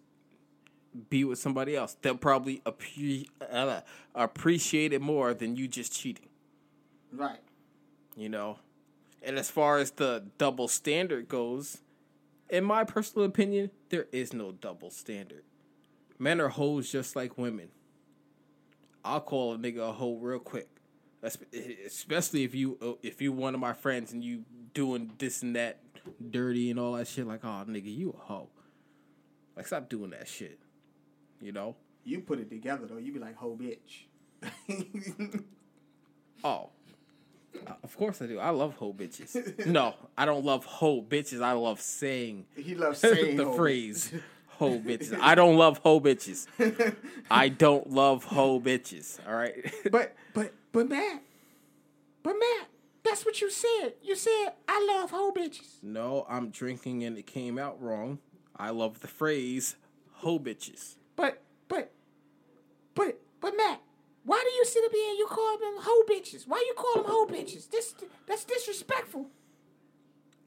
be 1.10 1.24
with 1.24 1.40
somebody 1.40 1.76
else. 1.76 1.98
They'll 2.02 2.18
probably 2.18 2.62
appre- 2.66 3.28
uh, 3.52 3.82
appreciate 4.16 4.94
it 4.94 5.02
more 5.02 5.34
than 5.34 5.56
you 5.56 5.68
just 5.68 5.94
cheating. 5.94 6.30
Right. 7.12 7.40
You 8.16 8.30
know, 8.30 8.60
and 9.22 9.38
as 9.38 9.50
far 9.50 9.78
as 9.78 9.92
the 9.92 10.24
double 10.38 10.68
standard 10.68 11.28
goes, 11.28 11.80
in 12.50 12.64
my 12.64 12.84
personal 12.84 13.26
opinion, 13.26 13.72
there 13.90 14.08
is 14.12 14.34
no 14.34 14.52
double 14.52 14.90
standard. 14.90 15.44
Men 16.20 16.42
are 16.42 16.50
hoes 16.50 16.92
just 16.92 17.16
like 17.16 17.38
women. 17.38 17.70
I'll 19.04 19.22
call 19.22 19.54
a 19.54 19.58
nigga 19.58 19.90
a 19.90 19.92
hoe 19.92 20.18
real 20.18 20.40
quick, 20.40 20.68
especially 21.22 22.44
if 22.44 22.54
you 22.54 22.78
uh, 22.82 22.94
if 23.04 23.22
you 23.22 23.32
one 23.32 23.54
of 23.54 23.60
my 23.62 23.74
friends 23.74 24.12
and 24.12 24.24
you 24.24 24.44
doing 24.74 25.12
this 25.18 25.44
and 25.44 25.56
that 25.56 25.80
dirty 26.30 26.70
and 26.72 26.80
all 26.80 26.94
that 26.94 27.08
shit. 27.08 27.28
Like, 27.28 27.46
oh 27.46 27.64
nigga, 27.68 27.96
you 27.96 28.10
a 28.10 28.26
hoe. 28.26 28.50
Like, 29.56 29.68
stop 29.68 29.90
doing 29.90 30.12
that 30.12 30.28
shit. 30.28 30.60
You 31.42 31.52
know. 31.52 31.76
You 32.04 32.20
put 32.22 32.40
it 32.40 32.50
together 32.50 32.88
though, 32.88 32.98
you 32.98 33.14
be 33.14 33.20
like 33.20 33.36
hoe 33.36 33.58
bitch. 33.58 34.06
Oh. 36.44 36.70
Uh, 37.66 37.74
Of 37.84 37.98
course 37.98 38.22
I 38.22 38.28
do. 38.28 38.40
I 38.40 38.50
love 38.50 38.76
hoe 38.76 38.94
bitches. 38.94 39.66
no, 39.66 39.96
I 40.18 40.26
don't 40.26 40.46
love 40.46 40.66
hoe 40.66 41.02
bitches. 41.02 41.42
I 41.42 41.54
love 41.54 41.82
saying 41.82 42.46
he 42.56 42.76
loves 42.76 43.00
saying 43.00 43.38
the 43.38 43.46
hoe 43.46 43.54
phrase 43.54 44.12
hoe 44.48 44.80
bitches. 44.80 45.18
I 45.22 45.36
don't 45.36 45.56
love 45.58 45.78
hoe 45.80 46.00
bitches. 46.02 46.48
I 47.32 47.50
don't 47.50 47.90
love 47.92 48.24
hoe 48.26 48.60
bitches. 48.60 49.20
All 49.28 49.36
right. 49.36 49.54
But 49.92 50.16
but 50.34 50.54
but 50.72 50.90
Matt, 50.90 51.22
but 52.24 52.34
Matt, 52.40 52.68
that's 53.04 53.26
what 53.26 53.40
you 53.42 53.50
said. 53.50 53.94
You 54.04 54.16
said 54.16 54.54
I 54.68 54.86
love 55.00 55.12
hoe 55.12 55.32
bitches. 55.32 55.82
no, 55.82 56.26
I'm 56.30 56.50
drinking 56.50 57.04
and 57.04 57.18
it 57.18 57.26
came 57.28 57.58
out 57.58 57.82
wrong. 57.82 58.20
I 58.56 58.72
love 58.72 59.00
the 59.02 59.08
phrase 59.08 59.76
hoe 60.16 60.40
bitches. 60.40 60.96
But 61.16 61.42
but 61.68 61.92
but 62.96 63.20
but 63.40 63.56
Matt, 63.56 63.82
why 64.28 64.44
do 64.44 64.54
you 64.58 64.66
sit 64.66 64.84
up 64.84 64.92
here 64.92 65.10
and 65.10 65.18
you 65.18 65.26
call 65.26 65.58
them 65.58 65.76
hoe 65.80 66.04
bitches? 66.04 66.46
Why 66.46 66.62
you 66.68 66.74
call 66.76 67.02
them 67.02 67.06
hoe 67.10 67.28
bitches? 67.28 67.70
This 67.70 67.96
that's 68.28 68.44
disrespectful. 68.44 69.28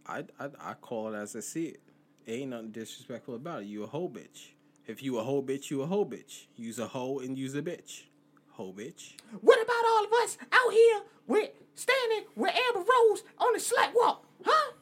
I, 0.07 0.24
I 0.39 0.51
I 0.61 0.74
call 0.74 1.14
it 1.14 1.16
as 1.16 1.35
I 1.35 1.41
see 1.41 1.64
it. 1.68 1.81
Ain't 2.28 2.51
nothing 2.51 2.72
disrespectful 2.72 3.37
about 3.37 3.62
it. 3.62 3.68
You 3.68 3.85
a 3.85 3.87
hoe 3.87 4.11
bitch. 4.11 4.51
If 4.87 5.03
you 5.03 5.18
a 5.18 5.24
hoe 5.24 5.43
bitch, 5.43 5.70
you 5.70 5.81
a 5.81 5.87
hoe 5.87 6.05
bitch. 6.05 6.45
Use 6.57 6.78
a 6.78 6.89
hoe 6.89 7.20
and 7.20 7.39
use 7.39 7.55
a 7.55 7.62
bitch. 7.62 8.03
Hoe 8.51 8.74
bitch. 8.74 9.14
What 9.41 9.59
about 9.62 9.85
all 9.93 10.05
of 10.05 10.12
us 10.24 10.37
out 10.53 10.72
here 10.74 11.01
with 11.26 11.51
standing 11.74 12.26
with 12.37 12.53
Amber 12.55 12.81
Rose 12.81 13.22
on 13.39 13.55
the 13.55 13.61
slut 13.61 13.95
walk? 13.95 14.26
Huh? 14.45 14.72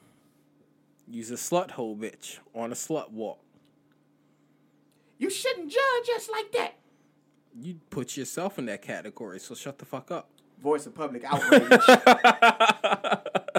Use 1.06 1.30
a 1.30 1.34
slut 1.34 1.70
hoe 1.70 1.94
bitch 1.94 2.38
on 2.52 2.72
a 2.72 2.74
slut 2.74 3.12
walk. 3.12 3.38
You 5.18 5.30
shouldn't 5.30 5.70
judge 5.70 6.16
us 6.16 6.28
like 6.28 6.50
that. 6.52 6.74
You 7.60 7.80
put 7.90 8.16
yourself 8.16 8.58
in 8.58 8.66
that 8.66 8.82
category, 8.82 9.40
so 9.40 9.54
shut 9.54 9.78
the 9.78 9.84
fuck 9.84 10.10
up. 10.10 10.30
voice 10.62 10.86
of 10.86 10.94
public 10.94 11.24
outrage. 11.24 11.68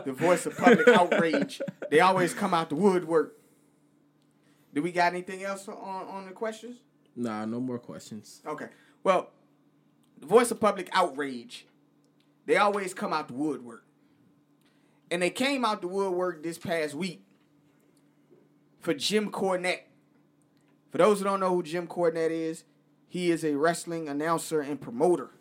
the 0.06 0.14
voice 0.14 0.46
of 0.46 0.58
public 0.58 0.88
outrage. 0.88 1.62
They 1.90 2.00
always 2.00 2.34
come 2.34 2.54
out 2.54 2.70
the 2.70 2.76
woodwork. 2.76 3.36
Do 4.74 4.82
we 4.82 4.92
got 4.92 5.14
anything 5.14 5.44
else 5.44 5.68
on, 5.68 5.76
on 5.76 6.26
the 6.26 6.32
questions? 6.32 6.78
Nah, 7.16 7.46
no 7.46 7.60
more 7.60 7.80
questions. 7.80 8.42
Okay. 8.46 8.68
Well, 9.04 9.32
the 10.20 10.28
voice 10.28 10.52
of 10.52 10.60
public 10.60 10.90
outrage. 10.94 11.66
They 12.46 12.58
always 12.58 12.94
come 12.94 13.14
out 13.14 13.28
the 13.28 13.34
woodwork. 13.34 13.84
And 15.12 15.22
they 15.22 15.30
came 15.30 15.66
out 15.66 15.82
the 15.82 15.88
woodwork 15.88 16.44
this 16.44 16.58
past 16.58 16.94
week 16.94 17.24
for 18.80 18.94
Jim 18.94 19.32
Cornette. 19.32 19.82
For 20.92 20.98
those 20.98 21.20
who 21.20 21.26
don't 21.26 21.40
know 21.40 21.54
who 21.54 21.64
Jim 21.64 21.88
Cornette 21.88 22.32
is, 22.32 22.64
he 23.10 23.32
is 23.32 23.44
a 23.44 23.56
wrestling 23.56 24.08
announcer 24.08 24.62
and 24.62 24.80
promoter. 24.80 25.32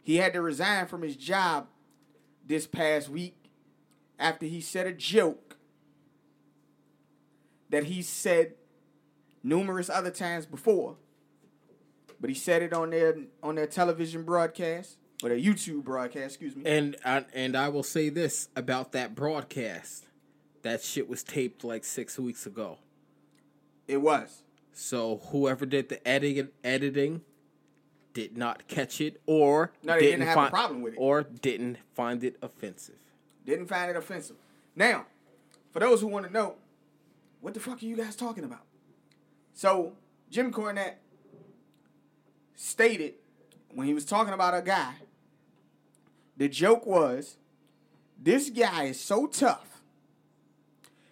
He 0.00 0.16
had 0.16 0.32
to 0.32 0.40
resign 0.40 0.86
from 0.86 1.02
his 1.02 1.16
job 1.16 1.66
this 2.46 2.66
past 2.66 3.08
week 3.08 3.36
after 4.18 4.46
he 4.46 4.60
said 4.60 4.86
a 4.86 4.92
joke 4.92 5.56
that 7.68 7.84
he 7.84 8.00
said 8.00 8.54
numerous 9.42 9.90
other 9.90 10.10
times 10.10 10.46
before. 10.46 10.96
But 12.20 12.30
he 12.30 12.36
said 12.36 12.62
it 12.62 12.72
on 12.72 12.90
their 12.90 13.16
on 13.42 13.56
their 13.56 13.66
television 13.66 14.22
broadcast 14.22 14.98
or 15.22 15.30
their 15.30 15.38
YouTube 15.38 15.84
broadcast, 15.84 16.36
excuse 16.36 16.54
me. 16.54 16.62
And 16.64 16.96
I, 17.04 17.24
and 17.34 17.56
I 17.56 17.70
will 17.70 17.82
say 17.82 18.08
this 18.08 18.48
about 18.54 18.92
that 18.92 19.14
broadcast. 19.14 20.06
That 20.62 20.82
shit 20.82 21.08
was 21.08 21.22
taped 21.22 21.64
like 21.64 21.84
six 21.84 22.18
weeks 22.18 22.46
ago. 22.46 22.78
It 23.88 23.98
was. 23.98 24.42
So 24.80 25.18
whoever 25.30 25.66
did 25.66 25.90
the 25.90 26.08
editing 26.08 26.48
editing 26.64 27.20
did 28.14 28.38
not 28.38 28.66
catch 28.66 28.98
it 29.02 29.20
or 29.26 29.72
No, 29.82 29.92
they 29.94 30.00
didn't 30.00 30.26
have 30.26 30.46
a 30.46 30.50
problem 30.50 30.80
with 30.80 30.94
it. 30.94 30.96
or 30.98 31.22
didn't 31.22 31.76
find 31.94 32.24
it 32.24 32.38
offensive. 32.40 32.96
Didn't 33.44 33.66
find 33.66 33.90
it 33.90 33.96
offensive. 33.96 34.36
Now, 34.74 35.04
for 35.70 35.80
those 35.80 36.00
who 36.00 36.06
want 36.06 36.26
to 36.26 36.32
know, 36.32 36.54
what 37.42 37.52
the 37.52 37.60
fuck 37.60 37.82
are 37.82 37.84
you 37.84 37.94
guys 37.94 38.16
talking 38.16 38.42
about? 38.42 38.62
So, 39.52 39.92
Jim 40.30 40.50
Cornette 40.50 40.94
stated 42.54 43.14
when 43.74 43.86
he 43.86 43.92
was 43.92 44.06
talking 44.06 44.32
about 44.32 44.54
a 44.54 44.62
guy, 44.62 44.94
the 46.38 46.48
joke 46.48 46.86
was, 46.86 47.36
this 48.18 48.48
guy 48.48 48.84
is 48.84 48.98
so 48.98 49.26
tough, 49.26 49.82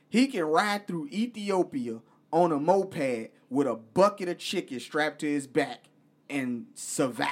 he 0.09 0.27
can 0.27 0.45
ride 0.45 0.87
through 0.87 1.09
Ethiopia 1.13 2.01
on 2.33 2.51
a 2.51 2.59
moped 2.59 3.31
with 3.51 3.67
a 3.67 3.75
bucket 3.75 4.29
of 4.29 4.39
chicken 4.39 4.81
strapped 4.81 5.21
to 5.21 5.27
his 5.27 5.47
back 5.47 5.85
and 6.29 6.67
survive. 6.75 7.29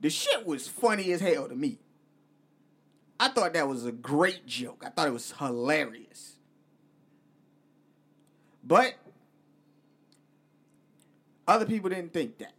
The 0.00 0.10
shit 0.10 0.46
was 0.46 0.68
funny 0.68 1.12
as 1.12 1.20
hell 1.20 1.48
to 1.48 1.54
me. 1.54 1.78
I 3.18 3.28
thought 3.28 3.54
that 3.54 3.68
was 3.68 3.86
a 3.86 3.92
great 3.92 4.46
joke. 4.46 4.82
I 4.84 4.90
thought 4.90 5.06
it 5.06 5.12
was 5.12 5.32
hilarious. 5.38 6.34
But 8.62 8.94
other 11.46 11.64
people 11.64 11.90
didn't 11.90 12.12
think 12.12 12.38
that. 12.38 12.54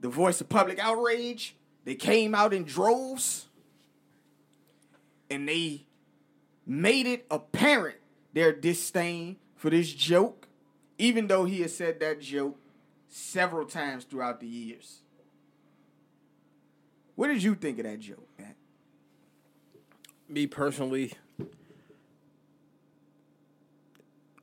The 0.00 0.08
voice 0.08 0.40
of 0.40 0.48
public 0.48 0.78
outrage, 0.78 1.56
they 1.84 1.94
came 1.94 2.34
out 2.34 2.52
in 2.52 2.64
droves 2.64 3.46
and 5.30 5.48
they 5.48 5.86
made 6.66 7.06
it 7.06 7.26
apparent 7.30 7.96
their 8.36 8.52
disdain 8.52 9.34
for 9.54 9.70
this 9.70 9.90
joke, 9.90 10.46
even 10.98 11.26
though 11.26 11.46
he 11.46 11.62
has 11.62 11.74
said 11.74 11.98
that 12.00 12.20
joke 12.20 12.58
several 13.08 13.64
times 13.64 14.04
throughout 14.04 14.40
the 14.40 14.46
years. 14.46 15.00
What 17.14 17.28
did 17.28 17.42
you 17.42 17.54
think 17.54 17.78
of 17.78 17.86
that 17.86 17.98
joke, 17.98 18.28
man? 18.38 18.54
Me 20.28 20.46
personally, 20.46 21.14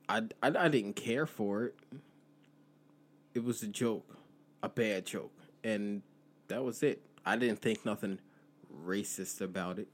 I, 0.08 0.22
I 0.42 0.48
I 0.58 0.68
didn't 0.68 0.96
care 0.96 1.24
for 1.24 1.66
it. 1.66 1.76
It 3.32 3.44
was 3.44 3.62
a 3.62 3.68
joke, 3.68 4.18
a 4.60 4.68
bad 4.68 5.06
joke, 5.06 5.38
and 5.62 6.02
that 6.48 6.64
was 6.64 6.82
it. 6.82 7.00
I 7.24 7.36
didn't 7.36 7.62
think 7.62 7.86
nothing 7.86 8.18
racist 8.84 9.40
about 9.40 9.78
it. 9.78 9.86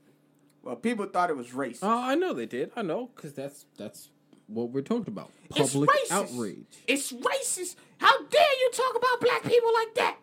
Well, 0.62 0.76
people 0.76 1.06
thought 1.06 1.30
it 1.30 1.36
was 1.36 1.48
racist. 1.48 1.78
Oh, 1.82 2.02
I 2.02 2.14
know 2.14 2.34
they 2.34 2.46
did. 2.46 2.70
I 2.76 2.82
know 2.82 3.10
because 3.14 3.32
that's 3.32 3.66
that's 3.78 4.10
what 4.46 4.70
we're 4.70 4.82
talking 4.82 5.08
about. 5.12 5.30
Public 5.48 5.88
racist. 5.90 6.10
outrage. 6.12 6.66
It's 6.86 7.12
racist. 7.12 7.76
How 7.98 8.22
dare 8.24 8.58
you 8.60 8.70
talk 8.72 8.94
about 8.96 9.20
black 9.20 9.42
people 9.44 9.72
like 9.72 9.94
that? 9.94 10.16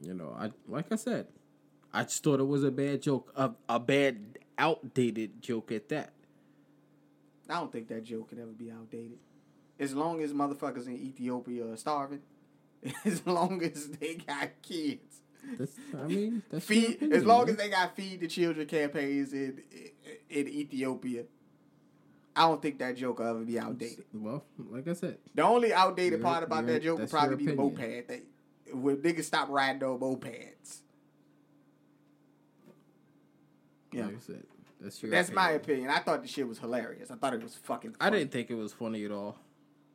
You 0.00 0.14
know, 0.14 0.34
I 0.38 0.50
like 0.68 0.90
I 0.90 0.96
said, 0.96 1.28
I 1.92 2.02
just 2.02 2.22
thought 2.22 2.40
it 2.40 2.46
was 2.46 2.64
a 2.64 2.70
bad 2.70 3.02
joke, 3.02 3.32
a 3.36 3.52
a 3.68 3.78
bad 3.78 4.38
outdated 4.58 5.40
joke 5.40 5.72
at 5.72 5.88
that. 5.88 6.12
I 7.48 7.54
don't 7.54 7.72
think 7.72 7.88
that 7.88 8.04
joke 8.04 8.28
could 8.30 8.38
ever 8.38 8.52
be 8.52 8.70
outdated. 8.70 9.18
As 9.78 9.94
long 9.94 10.22
as 10.22 10.32
motherfuckers 10.32 10.86
in 10.86 10.96
Ethiopia 10.96 11.66
are 11.72 11.76
starving, 11.76 12.20
as 13.04 13.26
long 13.26 13.62
as 13.62 13.88
they 13.88 14.14
got 14.14 14.50
kids, 14.62 15.21
That's, 15.58 15.72
I 15.98 16.06
mean, 16.06 16.42
that's 16.50 16.64
feed 16.64 16.90
opinion, 16.96 17.12
as 17.18 17.24
long 17.24 17.40
man. 17.46 17.50
as 17.50 17.56
they 17.56 17.68
got 17.68 17.96
feed 17.96 18.20
the 18.20 18.28
children 18.28 18.66
campaigns 18.66 19.32
in 19.32 19.62
in 20.30 20.48
Ethiopia. 20.48 21.24
I 22.34 22.42
don't 22.48 22.62
think 22.62 22.78
that 22.78 22.96
joke 22.96 23.18
will 23.18 23.26
ever 23.26 23.44
be 23.44 23.58
outdated. 23.58 24.04
Well, 24.14 24.44
like 24.70 24.88
I 24.88 24.94
said, 24.94 25.18
The 25.34 25.42
only 25.42 25.72
outdated 25.74 26.20
Your- 26.20 26.28
part 26.28 26.42
about 26.44 26.64
your- 26.64 26.72
that 26.74 26.82
joke 26.82 26.98
would 27.00 27.10
probably 27.10 27.36
be 27.36 27.46
the 27.46 27.52
opinion. 27.52 27.74
moped 27.74 28.08
thing. 28.08 28.22
When 28.72 28.96
niggas 28.98 29.24
stop 29.24 29.48
riding 29.50 29.80
those 29.80 30.00
mopeds. 30.00 30.78
Yeah. 33.92 34.06
like 34.06 34.16
I 34.16 34.20
said, 34.20 34.42
that's 34.80 35.02
your. 35.02 35.10
That's 35.10 35.30
my 35.30 35.50
opinion. 35.50 35.86
opinion. 35.86 35.90
I 35.90 35.98
thought 36.02 36.22
the 36.22 36.28
shit 36.28 36.48
was 36.48 36.58
hilarious. 36.58 37.10
I 37.10 37.16
thought 37.16 37.34
it 37.34 37.42
was 37.42 37.54
fucking. 37.56 37.96
I 38.00 38.08
didn't 38.08 38.30
think 38.32 38.50
it 38.50 38.54
was 38.54 38.72
funny 38.72 39.04
at 39.04 39.10
all. 39.10 39.36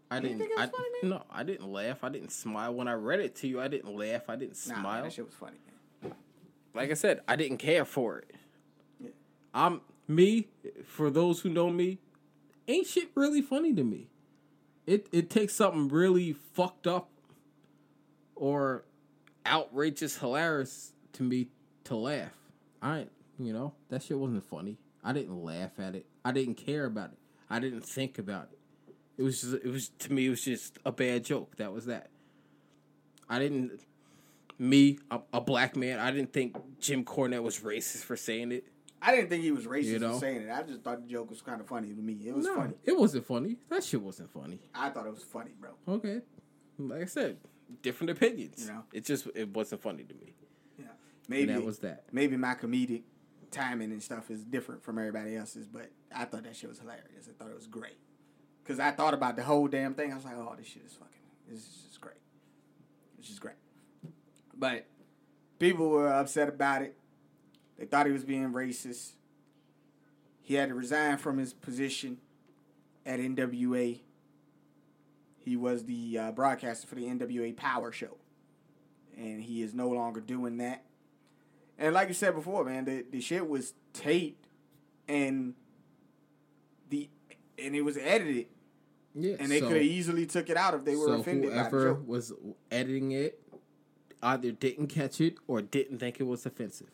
I 0.10 0.20
didn't. 0.20 0.38
didn't 0.38 0.40
think 0.40 0.52
it 0.52 0.62
was 0.62 0.70
I, 0.70 0.72
funny? 0.72 1.14
No, 1.14 1.24
I 1.30 1.44
didn't 1.44 1.72
laugh. 1.72 2.04
I 2.04 2.10
didn't 2.10 2.32
smile 2.32 2.74
when 2.74 2.88
I 2.88 2.94
read 2.94 3.20
it 3.20 3.36
to 3.38 3.48
you. 3.48 3.62
I 3.62 3.68
didn't 3.68 3.96
laugh. 3.96 4.30
I 4.30 4.36
didn't 4.36 4.56
smile. 4.56 4.82
Nah, 4.82 4.94
man, 4.94 5.04
that 5.04 5.14
shit 5.14 5.26
was 5.26 5.34
funny. 5.34 5.58
Man. 6.02 6.14
like 6.74 6.92
I 6.92 6.94
said, 6.94 7.22
I 7.28 7.36
didn't 7.36 7.58
care 7.58 7.86
for 7.86 8.20
it. 8.20 8.32
Yeah. 9.00 9.10
I'm 9.54 9.82
me. 10.08 10.48
For 10.86 11.10
those 11.10 11.42
who 11.42 11.50
know 11.50 11.70
me, 11.70 12.00
ain't 12.68 12.88
shit 12.88 13.10
really 13.16 13.42
funny 13.42 13.74
to 13.74 13.84
me. 13.84 14.08
It 14.86 15.08
it 15.12 15.30
takes 15.30 15.54
something 15.54 15.90
really 15.90 16.34
fucked 16.54 16.88
up 16.88 17.10
or 18.36 18.86
outrageous, 19.46 20.18
hilarious 20.18 20.94
to 21.14 21.24
me 21.24 21.50
to 21.86 21.96
laugh. 21.96 22.34
I 22.82 23.08
you 23.38 23.52
know 23.52 23.74
that 23.90 24.04
shit 24.04 24.18
wasn't 24.18 24.44
funny. 24.44 24.78
I 25.04 25.14
didn't 25.14 25.44
laugh 25.44 25.80
at 25.80 25.96
it. 25.96 26.06
I 26.24 26.32
didn't 26.32 26.56
care 26.56 26.86
about 26.86 27.12
it. 27.12 27.18
I 27.50 27.60
didn't 27.60 27.82
think 27.82 28.18
about 28.18 28.50
it. 28.52 28.57
It 29.18 29.24
was 29.24 29.42
just, 29.42 29.54
it 29.54 29.68
was 29.68 29.90
to 29.90 30.14
me 30.14 30.28
it 30.28 30.30
was 30.30 30.44
just 30.44 30.78
a 30.86 30.92
bad 30.92 31.26
joke. 31.26 31.56
That 31.58 31.74
was 31.74 31.86
that. 31.88 32.10
I 33.30 33.40
didn't 33.40 33.82
me 34.60 35.00
a, 35.12 35.20
a 35.34 35.42
black 35.42 35.76
man. 35.76 36.00
I 36.00 36.12
didn't 36.12 36.34
think 36.34 36.58
Jim 36.80 37.04
Cornette 37.04 37.44
was 37.44 37.60
racist 37.60 38.04
for 38.04 38.16
saying 38.16 38.52
it. 38.52 38.66
I 39.02 39.16
didn't 39.16 39.30
think 39.30 39.44
he 39.44 39.52
was 39.52 39.66
racist 39.66 39.86
You 39.86 40.00
know? 40.00 40.14
for 40.14 40.20
saying 40.20 40.42
it. 40.44 40.52
I 40.52 40.64
just 40.64 40.82
thought 40.82 41.02
the 41.04 41.08
joke 41.08 41.30
was 41.30 41.42
kind 41.42 41.62
of 41.62 41.68
funny 41.68 41.94
to 41.94 42.02
me. 42.02 42.18
It 42.26 42.36
was 42.36 42.46
no, 42.46 42.56
funny. 42.56 42.74
it 42.84 42.98
wasn't 42.98 43.26
funny. 43.26 43.58
That 43.70 43.84
shit 43.84 44.02
wasn't 44.02 44.32
funny. 44.32 44.60
I 44.74 44.90
thought 44.90 45.06
it 45.06 45.14
was 45.14 45.24
funny, 45.24 45.52
bro. 45.60 45.72
Okay, 45.88 46.22
like 46.80 47.02
I 47.02 47.06
said, 47.06 47.38
different 47.82 48.12
opinions. 48.12 48.66
You 48.66 48.74
know? 48.74 48.84
it 48.92 49.06
just 49.06 49.28
it 49.36 49.50
wasn't 49.50 49.82
funny 49.82 50.04
to 50.04 50.14
me. 50.16 50.34
Yeah. 50.80 50.86
Maybe 51.28 51.54
that 51.54 51.64
was 51.64 51.80
that. 51.80 52.06
Maybe 52.12 52.38
my 52.38 52.56
comedic 52.56 53.04
timing 53.52 53.92
and 53.92 54.02
stuff 54.02 54.30
is 54.32 54.44
different 54.44 54.84
from 54.84 54.98
everybody 54.98 55.36
else's, 55.36 55.68
but 55.68 55.90
I 56.14 56.26
thought 56.26 56.44
that 56.44 56.56
shit 56.56 56.70
was 56.70 56.80
hilarious. 56.80 57.30
I 57.30 57.32
thought 57.42 57.52
it 57.52 57.56
was 57.56 57.68
great. 57.68 57.98
Cause 58.68 58.80
I 58.80 58.92
thought 58.92 59.14
about 59.14 59.38
the 59.38 59.44
whole 59.44 59.68
damn 59.68 59.94
thing. 59.94 60.12
I 60.12 60.16
was 60.16 60.26
like, 60.26 60.36
oh, 60.36 60.54
this 60.58 60.68
shit 60.68 60.84
is 60.86 60.94
fucking. 60.94 61.22
This 61.50 61.60
is 61.60 61.84
just 61.88 62.02
great. 62.02 62.18
This 63.18 63.30
is 63.30 63.40
great. 63.40 63.56
But 64.54 64.88
people 65.58 65.90
were 65.90 66.12
upset 66.12 66.50
about 66.50 66.82
it. 66.82 66.98
They 67.78 67.86
thought 67.86 68.08
he 68.08 68.12
was 68.12 68.26
being 68.26 68.52
racist. 68.52 69.12
He 70.42 70.56
had 70.56 70.70
to 70.70 70.76
resign 70.76 71.18
from 71.18 71.38
his 71.38 71.54
position 71.54 72.18
at 73.06 73.20
NWA. 73.20 74.00
He 75.38 75.56
was 75.56 75.86
the 75.86 76.18
uh, 76.18 76.32
broadcaster 76.32 76.88
for 76.88 76.96
the 76.96 77.06
NWA 77.06 77.56
Power 77.56 77.92
Show, 77.92 78.18
and 79.16 79.42
he 79.42 79.62
is 79.62 79.74
no 79.74 79.90
longer 79.90 80.20
doing 80.20 80.58
that. 80.58 80.84
And 81.78 81.94
like 81.94 82.08
you 82.10 82.14
said 82.14 82.36
before, 82.36 82.66
man, 82.66 82.86
the, 82.86 83.06
the 83.10 83.22
shit 83.22 83.48
was 83.48 83.74
taped, 83.94 84.48
and 85.08 85.54
the 86.90 87.10
and 87.58 87.76
it 87.76 87.82
was 87.82 87.98
edited, 87.98 88.48
Yeah, 89.20 89.36
and 89.40 89.52
they 89.52 89.60
so, 89.60 89.68
could 89.68 89.78
have 89.78 89.86
easily 89.86 90.28
took 90.28 90.50
it 90.50 90.58
out 90.58 90.76
if 90.76 90.86
they 90.86 90.96
were 90.96 91.08
so 91.08 91.14
offended 91.14 91.52
whoever 91.52 91.96
was 91.96 92.32
editing 92.70 93.14
it 93.14 93.42
either 94.22 94.52
didn't 94.52 94.88
catch 94.88 95.20
it 95.20 95.36
or 95.48 95.62
didn't 95.62 96.00
think 96.00 96.20
it 96.20 96.24
was 96.24 96.46
offensive. 96.46 96.92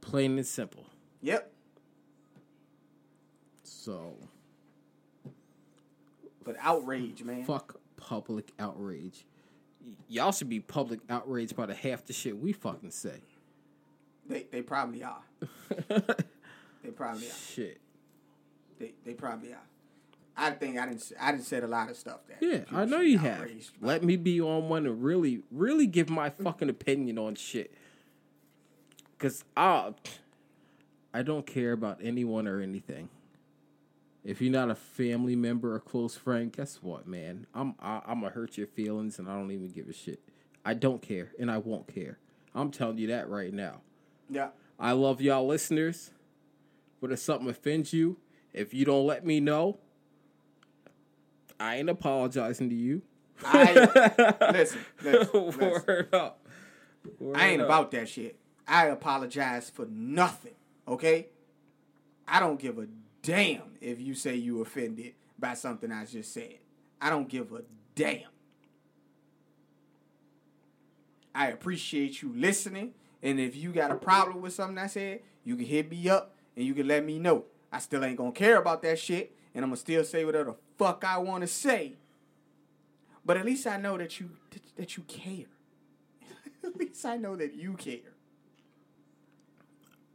Plain 0.00 0.36
and 0.36 0.46
simple. 0.46 0.84
Yep. 1.22 1.50
So, 3.62 4.14
But 6.44 6.56
outrage, 6.60 7.22
man. 7.22 7.44
Fuck 7.44 7.76
public 7.96 8.52
outrage. 8.58 9.24
Y- 9.84 9.94
y'all 10.08 10.32
should 10.32 10.48
be 10.48 10.60
public 10.60 11.00
outraged 11.08 11.56
by 11.56 11.66
the 11.66 11.74
half 11.74 12.04
the 12.04 12.12
shit 12.12 12.38
we 12.38 12.52
fucking 12.52 12.90
say. 12.90 13.20
They 14.26 14.46
they 14.50 14.62
probably 14.62 15.02
are. 15.02 15.22
they 15.88 16.90
probably 16.94 17.26
are. 17.26 17.34
Shit. 17.54 17.80
They 18.78 18.92
they 19.04 19.14
probably 19.14 19.52
are. 19.52 19.69
I 20.40 20.52
think 20.52 20.78
I 20.78 20.86
didn't. 20.86 21.12
I 21.20 21.32
didn't 21.32 21.44
said 21.44 21.64
a 21.64 21.66
lot 21.66 21.90
of 21.90 21.96
stuff 21.96 22.20
that. 22.28 22.38
Yeah, 22.40 22.60
I 22.72 22.86
know 22.86 23.00
you 23.00 23.18
have. 23.18 23.46
Let 23.82 24.02
me 24.02 24.16
be 24.16 24.40
on 24.40 24.70
one 24.70 24.86
and 24.86 25.02
really, 25.04 25.42
really 25.50 25.86
give 25.86 26.08
my 26.08 26.30
fucking 26.30 26.70
opinion 26.70 27.18
on 27.18 27.34
shit. 27.34 27.74
Cause 29.18 29.44
I, 29.54 29.92
I 31.12 31.22
don't 31.22 31.46
care 31.46 31.72
about 31.72 31.98
anyone 32.02 32.48
or 32.48 32.62
anything. 32.62 33.10
If 34.24 34.40
you're 34.40 34.50
not 34.50 34.70
a 34.70 34.74
family 34.74 35.36
member 35.36 35.74
or 35.74 35.80
close 35.80 36.16
friend, 36.16 36.50
guess 36.50 36.78
what, 36.80 37.06
man? 37.06 37.46
I'm 37.54 37.74
I, 37.78 38.00
I'm 38.06 38.22
gonna 38.22 38.32
hurt 38.32 38.56
your 38.56 38.66
feelings, 38.66 39.18
and 39.18 39.28
I 39.28 39.34
don't 39.34 39.50
even 39.50 39.68
give 39.68 39.88
a 39.88 39.92
shit. 39.92 40.20
I 40.64 40.72
don't 40.72 41.02
care, 41.02 41.32
and 41.38 41.50
I 41.50 41.58
won't 41.58 41.86
care. 41.86 42.18
I'm 42.54 42.70
telling 42.70 42.96
you 42.96 43.08
that 43.08 43.28
right 43.28 43.52
now. 43.52 43.82
Yeah. 44.30 44.48
I 44.78 44.92
love 44.92 45.20
y'all 45.20 45.46
listeners. 45.46 46.12
But 47.02 47.12
if 47.12 47.18
something 47.18 47.48
offends 47.48 47.92
you, 47.92 48.16
if 48.54 48.72
you 48.72 48.86
don't 48.86 49.06
let 49.06 49.24
me 49.24 49.40
know, 49.40 49.78
I 51.60 51.76
ain't 51.76 51.90
apologizing 51.90 52.70
to 52.70 52.74
you. 52.74 53.02
I 53.44 53.72
listen. 53.74 54.34
listen, 54.52 54.80
listen. 55.02 55.60
Word 55.60 56.08
up. 56.14 56.46
Word 57.18 57.36
I 57.36 57.48
ain't 57.48 57.60
up. 57.60 57.68
about 57.68 57.90
that 57.92 58.08
shit. 58.08 58.38
I 58.66 58.86
apologize 58.86 59.68
for 59.68 59.86
nothing. 59.86 60.54
Okay. 60.88 61.28
I 62.26 62.40
don't 62.40 62.58
give 62.58 62.78
a 62.78 62.86
damn 63.22 63.76
if 63.80 64.00
you 64.00 64.14
say 64.14 64.36
you 64.36 64.62
offended 64.62 65.14
by 65.38 65.54
something 65.54 65.92
I 65.92 66.06
just 66.06 66.32
said. 66.32 66.58
I 67.00 67.10
don't 67.10 67.28
give 67.28 67.52
a 67.52 67.62
damn. 67.94 68.28
I 71.34 71.48
appreciate 71.48 72.22
you 72.22 72.32
listening. 72.34 72.94
And 73.22 73.38
if 73.38 73.54
you 73.54 73.72
got 73.72 73.90
a 73.90 73.96
problem 73.96 74.40
with 74.40 74.54
something 74.54 74.78
I 74.78 74.86
said, 74.86 75.20
you 75.44 75.56
can 75.56 75.66
hit 75.66 75.90
me 75.90 76.08
up 76.08 76.34
and 76.56 76.64
you 76.64 76.74
can 76.74 76.88
let 76.88 77.04
me 77.04 77.18
know. 77.18 77.44
I 77.72 77.78
still 77.78 78.04
ain't 78.04 78.16
gonna 78.16 78.32
care 78.32 78.58
about 78.58 78.82
that 78.82 78.98
shit, 78.98 79.36
and 79.54 79.64
I'm 79.64 79.70
gonna 79.70 79.76
still 79.76 80.04
say 80.04 80.24
whatever 80.24 80.44
the 80.52 80.56
fuck 80.80 81.04
I 81.04 81.18
wanna 81.18 81.46
say. 81.46 81.92
But 83.24 83.36
at 83.36 83.44
least 83.44 83.66
I 83.66 83.76
know 83.76 83.98
that 83.98 84.18
you 84.18 84.30
that 84.76 84.96
you 84.96 85.02
care. 85.02 85.46
at 86.64 86.74
least 86.76 87.04
I 87.04 87.18
know 87.18 87.36
that 87.36 87.54
you 87.54 87.74
care. 87.74 88.14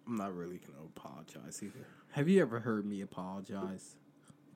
I'm 0.08 0.18
not 0.18 0.36
really 0.36 0.58
gonna 0.58 0.86
apologize 0.86 1.62
either. 1.62 1.86
Have 2.14 2.28
you 2.28 2.42
ever 2.42 2.62
heard 2.62 2.86
me 2.86 3.02
apologize? 3.02 3.96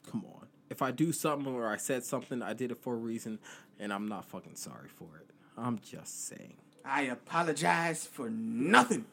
Come 0.10 0.26
on. 0.26 0.48
If 0.70 0.82
I 0.82 0.90
do 0.92 1.12
something 1.12 1.54
or 1.54 1.68
I 1.68 1.78
said 1.78 2.04
something, 2.04 2.42
I 2.42 2.54
did 2.54 2.72
it 2.72 2.82
for 2.82 2.94
a 2.94 2.98
reason, 2.98 3.40
and 3.80 3.94
I'm 3.94 4.08
not 4.08 4.26
fucking 4.26 4.56
sorry 4.56 4.88
for 4.88 5.18
it. 5.20 5.30
I'm 5.58 5.80
just 5.80 6.28
saying. 6.28 6.58
I 6.84 7.04
apologize 7.04 8.06
for 8.06 8.30
nothing. 8.30 9.06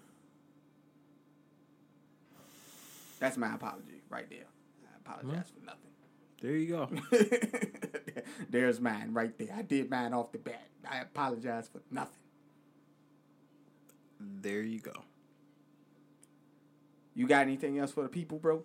That's 3.19 3.37
my 3.37 3.55
apology 3.55 4.03
right 4.09 4.29
there. 4.31 4.47
I 4.85 4.97
apologize 4.99 5.51
for 5.51 5.65
nothing. 5.65 5.86
There 6.41 6.53
you 6.53 6.69
go. 6.69 6.89
There's 8.51 8.81
mine 8.81 9.13
right 9.13 9.37
there. 9.39 9.49
I 9.57 9.63
did 9.63 9.91
mine 9.91 10.13
off 10.13 10.33
the 10.33 10.39
bat. 10.39 10.69
I 10.89 10.99
apologize 10.99 11.69
for 11.69 11.81
nothing. 11.91 12.13
there 14.21 14.63
you 14.63 14.81
go. 14.81 14.93
You 17.15 17.27
got 17.27 17.43
anything 17.43 17.79
else 17.79 17.93
for 17.93 18.03
the 18.03 18.09
people, 18.09 18.39
bro? 18.39 18.63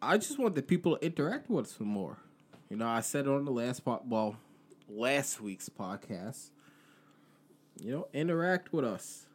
I 0.00 0.18
just 0.18 0.38
want 0.38 0.54
the 0.54 0.62
people 0.62 0.96
to 0.96 1.04
interact 1.04 1.50
with 1.50 1.66
us 1.66 1.72
some 1.72 1.88
more. 1.88 2.18
You 2.70 2.76
know, 2.76 2.86
I 2.86 3.00
said 3.00 3.26
on 3.26 3.44
the 3.44 3.50
last 3.50 3.84
pot, 3.84 4.06
well, 4.06 4.36
last 4.88 5.40
week's 5.40 5.68
podcast. 5.68 6.50
You 7.80 7.92
know, 7.92 8.08
interact 8.12 8.72
with 8.72 8.84
us. 8.84 9.26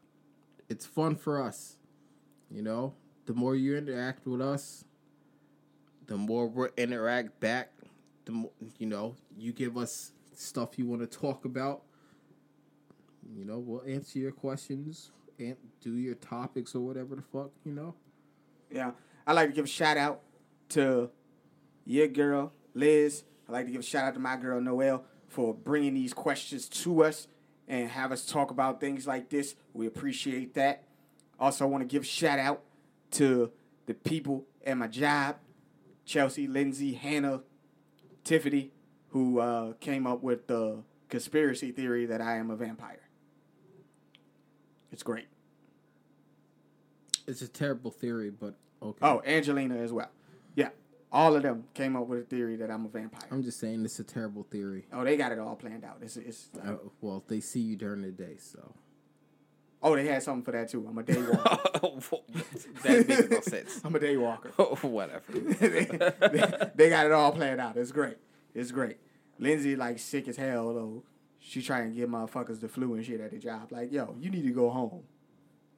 It's 0.69 0.85
fun 0.85 1.15
for 1.15 1.41
us. 1.41 1.75
You 2.49 2.61
know, 2.61 2.93
the 3.25 3.33
more 3.33 3.55
you 3.55 3.75
interact 3.77 4.25
with 4.25 4.41
us, 4.41 4.85
the 6.11 6.17
more 6.17 6.45
we 6.45 6.67
interact 6.75 7.39
back. 7.39 7.69
The 8.25 8.33
more, 8.33 8.51
you 8.77 8.85
know, 8.85 9.15
you 9.37 9.53
give 9.53 9.77
us 9.77 10.11
stuff 10.35 10.77
you 10.77 10.85
want 10.85 10.99
to 11.01 11.07
talk 11.07 11.45
about. 11.45 11.83
You 13.33 13.45
know, 13.45 13.59
we'll 13.59 13.83
answer 13.87 14.19
your 14.19 14.33
questions 14.33 15.11
and 15.39 15.55
do 15.79 15.93
your 15.93 16.15
topics 16.15 16.75
or 16.75 16.81
whatever 16.81 17.15
the 17.15 17.21
fuck. 17.21 17.51
You 17.63 17.71
know. 17.71 17.95
Yeah. 18.69 18.91
I'd 19.25 19.33
like 19.33 19.47
to 19.47 19.55
give 19.55 19.63
a 19.63 19.69
shout 19.69 19.95
out 19.95 20.19
to 20.69 21.09
your 21.85 22.09
girl, 22.09 22.51
Liz. 22.73 23.23
I'd 23.47 23.53
like 23.53 23.65
to 23.67 23.71
give 23.71 23.79
a 23.79 23.85
shout 23.85 24.03
out 24.03 24.13
to 24.15 24.19
my 24.19 24.35
girl, 24.35 24.59
Noelle, 24.59 25.05
for 25.29 25.53
bringing 25.53 25.93
these 25.93 26.13
questions 26.13 26.67
to 26.67 27.05
us 27.05 27.29
and 27.69 27.89
have 27.89 28.11
us 28.11 28.25
talk 28.25 28.51
about 28.51 28.81
things 28.81 29.07
like 29.07 29.29
this. 29.29 29.55
We 29.71 29.87
appreciate 29.87 30.55
that. 30.55 30.83
Also, 31.39 31.63
I 31.63 31.69
want 31.69 31.83
to 31.83 31.87
give 31.87 32.03
a 32.03 32.05
shout 32.05 32.37
out 32.37 32.63
to 33.11 33.49
the 33.85 33.93
people 33.93 34.43
at 34.65 34.77
my 34.77 34.87
job 34.87 35.37
Chelsea, 36.11 36.45
Lindsay, 36.45 36.93
Hannah, 36.93 37.41
Tiffany, 38.25 38.71
who 39.09 39.39
uh, 39.39 39.73
came 39.79 40.05
up 40.05 40.21
with 40.21 40.45
the 40.47 40.83
conspiracy 41.07 41.71
theory 41.71 42.05
that 42.05 42.19
I 42.19 42.35
am 42.35 42.51
a 42.51 42.55
vampire. 42.57 42.99
It's 44.91 45.03
great. 45.03 45.27
It's 47.27 47.41
a 47.41 47.47
terrible 47.47 47.91
theory, 47.91 48.29
but 48.29 48.55
okay. 48.83 48.99
Oh, 49.01 49.21
Angelina 49.25 49.77
as 49.77 49.93
well. 49.93 50.09
Yeah. 50.55 50.69
All 51.13 51.33
of 51.33 51.43
them 51.43 51.63
came 51.73 51.95
up 51.95 52.07
with 52.07 52.19
a 52.19 52.23
theory 52.23 52.57
that 52.57 52.69
I'm 52.69 52.85
a 52.85 52.89
vampire. 52.89 53.29
I'm 53.31 53.41
just 53.41 53.59
saying 53.59 53.85
it's 53.85 53.99
a 53.99 54.03
terrible 54.03 54.43
theory. 54.43 54.87
Oh, 54.91 55.05
they 55.05 55.15
got 55.15 55.31
it 55.31 55.39
all 55.39 55.55
planned 55.55 55.85
out. 55.85 55.99
It's, 56.01 56.17
it's 56.17 56.49
Uh, 56.61 56.75
well, 56.99 57.23
they 57.29 57.39
see 57.39 57.61
you 57.61 57.77
during 57.77 58.01
the 58.01 58.11
day, 58.11 58.35
so. 58.37 58.73
Oh, 59.83 59.95
they 59.95 60.05
had 60.07 60.21
something 60.23 60.43
for 60.43 60.51
that 60.51 60.69
too. 60.69 60.85
I'm 60.87 60.97
a 60.97 61.03
day 61.03 61.21
walker. 61.21 61.79
that 62.83 63.07
makes 63.07 63.29
no 63.29 63.39
sense. 63.41 63.81
I'm 63.83 63.95
a 63.95 63.99
day 63.99 64.17
walker. 64.17 64.49
Whatever. 64.87 65.23
they, 65.31 65.85
they- 65.85 66.71
they 66.75 66.89
got 66.89 67.05
it 67.05 67.11
all 67.11 67.31
planned 67.31 67.59
out. 67.61 67.77
It's 67.77 67.91
great. 67.91 68.17
It's 68.53 68.71
great. 68.71 68.97
Lindsay 69.39 69.75
like 69.75 69.99
sick 69.99 70.27
as 70.27 70.37
hell 70.37 70.73
though. 70.73 71.03
She 71.39 71.61
trying 71.61 71.89
to 71.89 71.95
give 71.95 72.09
motherfuckers 72.09 72.59
the 72.59 72.67
flu 72.67 72.93
and 72.93 73.03
shit 73.05 73.19
at 73.19 73.31
the 73.31 73.39
job. 73.39 73.71
Like, 73.71 73.91
yo, 73.91 74.15
you 74.19 74.29
need 74.29 74.43
to 74.43 74.51
go 74.51 74.69
home. 74.69 75.01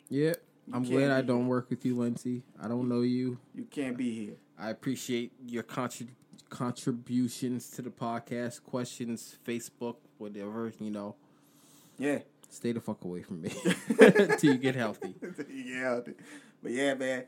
Yeah, 0.09 0.33
I'm 0.73 0.83
glad 0.83 1.09
I 1.11 1.21
don't 1.21 1.47
work 1.47 1.69
with 1.69 1.85
you, 1.85 1.97
Lindsay. 1.97 2.43
I 2.61 2.67
don't 2.67 2.89
know 2.89 2.99
you. 3.01 3.39
You 3.55 3.63
can't 3.63 3.95
be 3.97 4.13
here. 4.13 4.35
I 4.59 4.69
appreciate 4.71 5.31
your 5.47 5.63
contrib- 5.63 6.09
contributions 6.49 7.69
to 7.71 7.81
the 7.81 7.89
podcast, 7.89 8.63
questions, 8.63 9.37
Facebook, 9.47 9.95
whatever, 10.17 10.71
you 10.79 10.91
know. 10.91 11.15
Yeah. 11.97 12.19
Stay 12.53 12.71
the 12.71 12.79
fuck 12.79 13.03
away 13.03 13.23
from 13.23 13.41
me 13.41 13.49
till 14.37 14.53
you 14.53 14.57
get 14.57 14.75
healthy. 14.75 15.15
yeah, 15.49 16.01
but 16.61 16.71
yeah, 16.71 16.93
man. 16.93 17.25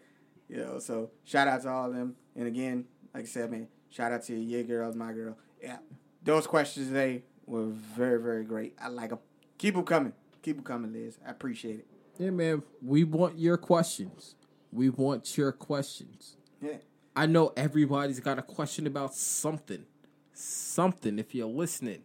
You 0.47 0.57
know, 0.57 0.77
so 0.77 1.09
shout 1.23 1.47
out 1.47 1.63
to 1.63 1.69
all 1.69 1.87
of 1.87 1.95
them. 1.95 2.15
And 2.35 2.47
again, 2.47 2.85
like 3.11 3.23
I 3.23 3.25
said, 3.25 3.49
man, 3.49 3.67
shout 3.89 4.11
out 4.11 4.21
to 4.25 4.35
your 4.35 4.61
girls, 4.61 4.95
my 4.95 5.11
girl. 5.13 5.35
Yeah, 5.59 5.77
those 6.23 6.45
questions 6.45 6.89
today 6.89 7.23
were 7.47 7.65
very, 7.65 8.21
very 8.21 8.43
great. 8.43 8.75
I 8.79 8.89
like 8.89 9.09
them. 9.09 9.19
Keep 9.57 9.73
them 9.73 9.83
coming. 9.83 10.13
Keep 10.43 10.57
them 10.57 10.63
coming, 10.63 10.93
Liz. 10.93 11.17
I 11.25 11.31
appreciate 11.31 11.79
it. 11.79 11.87
Yeah, 12.19 12.29
man, 12.29 12.61
we 12.83 13.03
want 13.03 13.39
your 13.39 13.57
questions. 13.57 14.35
We 14.71 14.91
want 14.91 15.35
your 15.35 15.51
questions. 15.51 16.37
Yeah. 16.61 16.77
I 17.15 17.25
know 17.25 17.51
everybody's 17.57 18.19
got 18.19 18.37
a 18.37 18.43
question 18.43 18.85
about 18.85 19.15
something. 19.15 19.85
Something, 20.33 21.17
if 21.17 21.33
you're 21.33 21.47
listening. 21.47 22.03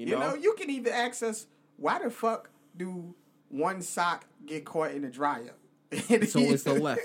You 0.00 0.06
know? 0.06 0.12
You 0.12 0.18
know, 0.18 0.34
you 0.34 0.54
can 0.54 0.70
even 0.70 0.92
ask 0.92 1.22
us 1.22 1.46
why 1.76 1.98
the 2.02 2.10
fuck 2.10 2.50
do 2.76 3.14
one 3.48 3.82
sock 3.82 4.24
get 4.46 4.64
caught 4.64 4.92
in 4.92 5.02
the 5.02 5.08
dryer? 5.08 5.54
so 5.92 6.38
it's 6.38 6.62
the 6.62 6.74
left. 6.74 7.00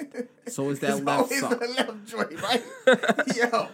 So 0.47 0.69
is 0.69 0.79
that 0.79 0.97
so 0.97 1.03
left 1.03 1.31
is 1.31 1.39
sock. 1.41 1.59
the 1.59 1.67
left 1.67 2.05
joint, 2.05 2.41
right? 2.41 2.63
Yo, 3.35 3.67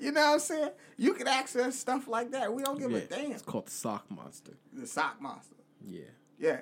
you 0.00 0.12
know 0.12 0.20
what 0.22 0.32
I'm 0.34 0.38
saying? 0.40 0.70
You 0.96 1.14
can 1.14 1.28
access 1.28 1.78
stuff 1.78 2.08
like 2.08 2.32
that. 2.32 2.52
We 2.52 2.62
don't 2.62 2.78
give 2.78 2.90
Yeah, 2.90 2.98
a 2.98 3.00
damn. 3.02 3.32
It's 3.32 3.42
called 3.42 3.66
the 3.66 3.70
sock 3.70 4.10
monster. 4.10 4.52
The 4.72 4.86
sock 4.86 5.20
monster. 5.20 5.56
Yeah. 5.86 6.02
Yeah. 6.38 6.60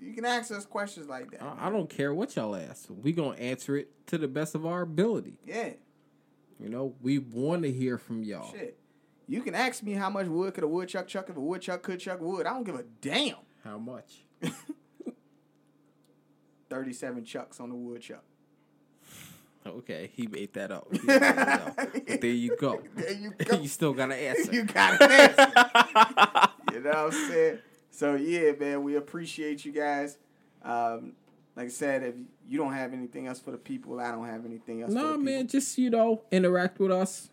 You 0.00 0.14
can 0.14 0.24
ask 0.24 0.50
us 0.50 0.64
questions 0.64 1.08
like 1.08 1.30
that. 1.30 1.42
I, 1.42 1.68
I 1.68 1.70
don't 1.70 1.88
care 1.88 2.12
what 2.12 2.34
y'all 2.34 2.56
ask. 2.56 2.86
We 2.88 3.12
gonna 3.12 3.36
answer 3.36 3.76
it 3.76 3.90
to 4.08 4.18
the 4.18 4.28
best 4.28 4.54
of 4.54 4.66
our 4.66 4.82
ability. 4.82 5.38
Yeah. 5.46 5.70
You 6.58 6.68
know, 6.68 6.94
we 7.02 7.18
want 7.18 7.64
to 7.64 7.72
hear 7.72 7.98
from 7.98 8.22
y'all. 8.24 8.50
Shit. 8.52 8.78
You 9.28 9.40
can 9.42 9.54
ask 9.54 9.82
me 9.82 9.92
how 9.92 10.10
much 10.10 10.26
wood 10.26 10.54
could 10.54 10.64
a 10.64 10.68
woodchuck 10.68 11.06
chuck 11.08 11.28
if 11.30 11.36
a 11.36 11.40
woodchuck 11.40 11.82
could 11.82 12.00
chuck 12.00 12.20
wood. 12.20 12.46
I 12.46 12.50
don't 12.50 12.64
give 12.64 12.74
a 12.74 12.84
damn. 13.00 13.36
How 13.64 13.78
much? 13.78 14.24
37 16.70 17.24
chucks 17.24 17.60
on 17.60 17.68
the 17.68 17.74
woodchuck. 17.74 18.24
Okay, 19.64 20.10
he 20.14 20.26
made 20.26 20.52
that 20.54 20.72
up. 20.72 20.90
Made 21.04 21.20
that 21.20 21.60
up. 21.60 21.76
But 21.76 22.20
there 22.20 22.30
you 22.30 22.56
go. 22.56 22.82
There 22.96 23.12
you 23.12 23.30
go. 23.30 23.60
you 23.60 23.68
still 23.68 23.92
gotta 23.92 24.16
answer. 24.16 24.52
you 24.52 24.64
got 24.64 25.00
an 25.00 25.10
answer. 25.12 25.52
you 26.72 26.80
know 26.80 26.90
what 26.90 26.96
I'm 26.96 27.12
saying? 27.12 27.58
So 27.92 28.14
yeah, 28.16 28.52
man, 28.58 28.82
we 28.82 28.96
appreciate 28.96 29.64
you 29.64 29.70
guys. 29.70 30.18
Um, 30.64 31.12
like 31.54 31.66
I 31.66 31.68
said, 31.68 32.02
if 32.02 32.14
you 32.48 32.58
don't 32.58 32.72
have 32.72 32.92
anything 32.92 33.28
else 33.28 33.38
for 33.38 33.52
the 33.52 33.56
people, 33.58 34.00
I 34.00 34.10
don't 34.10 34.26
have 34.26 34.44
anything 34.44 34.82
else. 34.82 34.92
for 34.92 34.98
No, 34.98 35.12
the 35.12 35.18
man, 35.18 35.46
just 35.46 35.78
you 35.78 35.90
know, 35.90 36.22
interact 36.32 36.80
with 36.80 36.90
us, 36.90 37.30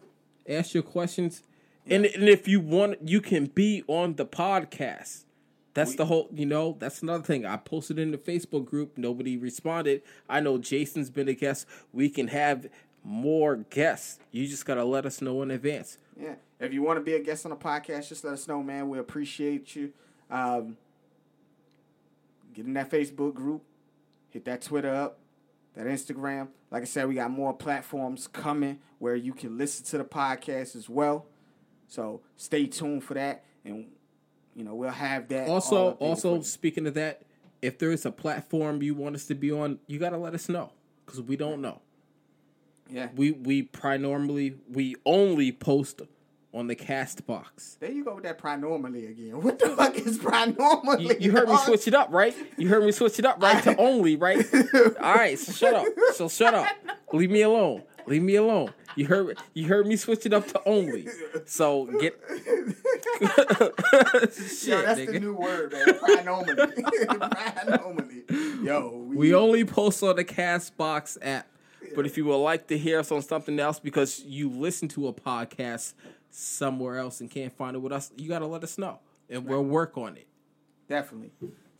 ask 0.47 0.75
your 0.75 0.83
questions, 0.83 1.41
and 1.89 2.05
and 2.05 2.29
if 2.29 2.47
you 2.47 2.59
want, 2.59 3.07
you 3.07 3.21
can 3.21 3.45
be 3.47 3.83
on 3.87 4.15
the 4.15 4.25
podcast. 4.25 5.25
That's 5.73 5.95
the 5.95 6.05
whole, 6.05 6.29
you 6.33 6.45
know, 6.45 6.75
that's 6.77 7.01
another 7.01 7.23
thing. 7.23 7.45
I 7.45 7.55
posted 7.55 7.99
in 7.99 8.11
the 8.11 8.17
Facebook 8.17 8.65
group. 8.65 8.97
Nobody 8.97 9.37
responded. 9.37 10.01
I 10.27 10.41
know 10.41 10.57
Jason's 10.57 11.09
been 11.09 11.29
a 11.29 11.33
guest. 11.33 11.67
We 11.93 12.09
can 12.09 12.27
have 12.27 12.67
more 13.03 13.55
guests. 13.55 14.19
You 14.31 14.47
just 14.47 14.65
got 14.65 14.75
to 14.75 14.83
let 14.83 15.05
us 15.05 15.21
know 15.21 15.41
in 15.41 15.51
advance. 15.51 15.97
Yeah. 16.19 16.35
If 16.59 16.73
you 16.73 16.81
want 16.81 16.97
to 16.97 17.03
be 17.03 17.13
a 17.13 17.19
guest 17.19 17.45
on 17.45 17.51
the 17.51 17.55
podcast, 17.55 18.09
just 18.09 18.25
let 18.25 18.33
us 18.33 18.47
know, 18.47 18.61
man. 18.61 18.89
We 18.89 18.99
appreciate 18.99 19.75
you. 19.75 19.93
Um, 20.29 20.75
get 22.53 22.65
in 22.65 22.73
that 22.73 22.91
Facebook 22.91 23.33
group, 23.33 23.63
hit 24.31 24.43
that 24.45 24.61
Twitter 24.61 24.93
up, 24.93 25.19
that 25.75 25.85
Instagram. 25.85 26.49
Like 26.71 26.81
I 26.81 26.85
said, 26.85 27.07
we 27.07 27.15
got 27.15 27.31
more 27.31 27.53
platforms 27.53 28.27
coming 28.27 28.79
where 28.97 29.15
you 29.15 29.33
can 29.33 29.57
listen 29.57 29.85
to 29.85 29.97
the 29.97 30.03
podcast 30.03 30.75
as 30.75 30.89
well. 30.89 31.25
So 31.89 32.21
stay 32.37 32.67
tuned 32.67 33.03
for 33.03 33.15
that, 33.15 33.43
and 33.65 33.87
you 34.55 34.63
know 34.63 34.73
we'll 34.75 34.89
have 34.91 35.27
that. 35.29 35.49
Also, 35.49 35.91
also 35.93 36.41
speaking 36.41 36.87
of 36.87 36.93
that, 36.93 37.23
if 37.61 37.77
there 37.79 37.91
is 37.91 38.05
a 38.05 38.11
platform 38.11 38.81
you 38.81 38.93
want 38.95 39.15
us 39.15 39.25
to 39.25 39.35
be 39.35 39.51
on, 39.51 39.79
you 39.87 39.99
got 39.99 40.11
to 40.11 40.17
let 40.17 40.33
us 40.33 40.47
know 40.47 40.71
because 41.05 41.21
we 41.21 41.35
don't 41.35 41.61
know. 41.61 41.81
yeah. 42.89 43.09
We 43.15 43.31
we 43.31 43.63
primarily 43.63 44.55
we 44.71 44.95
only 45.05 45.51
post 45.51 46.01
on 46.53 46.67
the 46.67 46.75
Castbox. 46.75 47.77
There 47.79 47.91
you 47.91 48.03
go 48.03 48.15
with 48.15 48.23
that 48.23 48.39
prinormally 48.39 49.09
again. 49.09 49.41
What 49.41 49.59
the 49.59 49.69
fuck 49.69 49.95
is 49.95 50.17
prinormally? 50.19 51.01
You, 51.01 51.15
you 51.19 51.31
heard 51.31 51.47
me 51.49 51.57
switch 51.57 51.87
it 51.87 51.93
up, 51.93 52.09
right? 52.11 52.35
You 52.57 52.67
heard 52.69 52.83
me 52.83 52.91
switch 52.91 53.19
it 53.19 53.25
up, 53.25 53.41
right? 53.41 53.63
To 53.63 53.75
only, 53.79 54.15
right? 54.15 54.43
All 54.99 55.13
right, 55.15 55.37
so 55.37 55.51
shut 55.51 55.73
up. 55.75 55.85
So 56.13 56.27
shut 56.29 56.53
up. 56.53 56.67
Leave 57.13 57.29
me 57.31 57.41
alone. 57.41 57.83
Leave 58.09 58.23
me 58.23 58.35
alone. 58.35 58.73
You 58.95 59.05
heard 59.05 59.37
you 59.53 59.67
heard 59.67 59.85
me 59.87 59.95
switch 59.95 60.25
it 60.25 60.33
up 60.33 60.47
to 60.47 60.61
only. 60.65 61.07
So 61.45 61.85
get 61.99 62.19
shit, 64.33 64.67
Yo, 64.67 64.81
that's 64.81 65.05
the 65.05 65.19
new 65.19 65.33
word, 65.35 65.71
man. 65.71 65.85
Prinormally. 65.87 66.75
Prinormally. 67.05 68.65
Yo, 68.65 69.05
we, 69.07 69.15
We 69.15 69.33
only 69.35 69.63
post 69.65 70.01
on 70.03 70.15
the 70.15 70.25
Castbox 70.25 71.17
app. 71.21 71.47
But 71.95 72.05
if 72.05 72.17
you 72.17 72.25
would 72.25 72.37
like 72.37 72.67
to 72.67 72.77
hear 72.77 72.99
us 72.99 73.11
on 73.11 73.21
something 73.21 73.59
else 73.59 73.79
because 73.79 74.21
you 74.23 74.49
listen 74.49 74.87
to 74.89 75.07
a 75.07 75.13
podcast 75.13 75.93
somewhere 76.29 76.97
else 76.97 77.19
and 77.21 77.29
can't 77.31 77.51
find 77.55 77.75
it 77.75 77.79
with 77.79 77.91
us, 77.91 78.11
you 78.17 78.27
got 78.29 78.39
to 78.39 78.47
let 78.47 78.63
us 78.63 78.77
know 78.77 78.99
and 79.29 79.45
we'll 79.45 79.63
work 79.63 79.97
on 79.97 80.15
it. 80.17 80.27
definitely. 80.87 81.31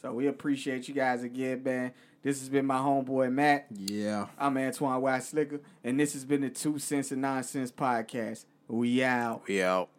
So 0.01 0.13
we 0.13 0.27
appreciate 0.27 0.87
you 0.87 0.93
guys 0.93 1.23
again, 1.23 1.61
man. 1.63 1.91
This 2.21 2.39
has 2.39 2.49
been 2.49 2.65
my 2.65 2.77
homeboy 2.77 3.31
Matt. 3.31 3.67
Yeah. 3.71 4.27
I'm 4.37 4.57
Antoine 4.57 5.01
White 5.01 5.23
Slicker, 5.23 5.61
and 5.83 5.97
this 5.97 6.13
has 6.13 6.25
been 6.25 6.41
the 6.41 6.49
Two 6.49 6.77
Cents 6.77 7.11
and 7.11 7.21
Nonsense 7.21 7.71
podcast. 7.71 8.45
We 8.67 9.03
out. 9.03 9.43
We 9.47 9.63
out. 9.63 9.89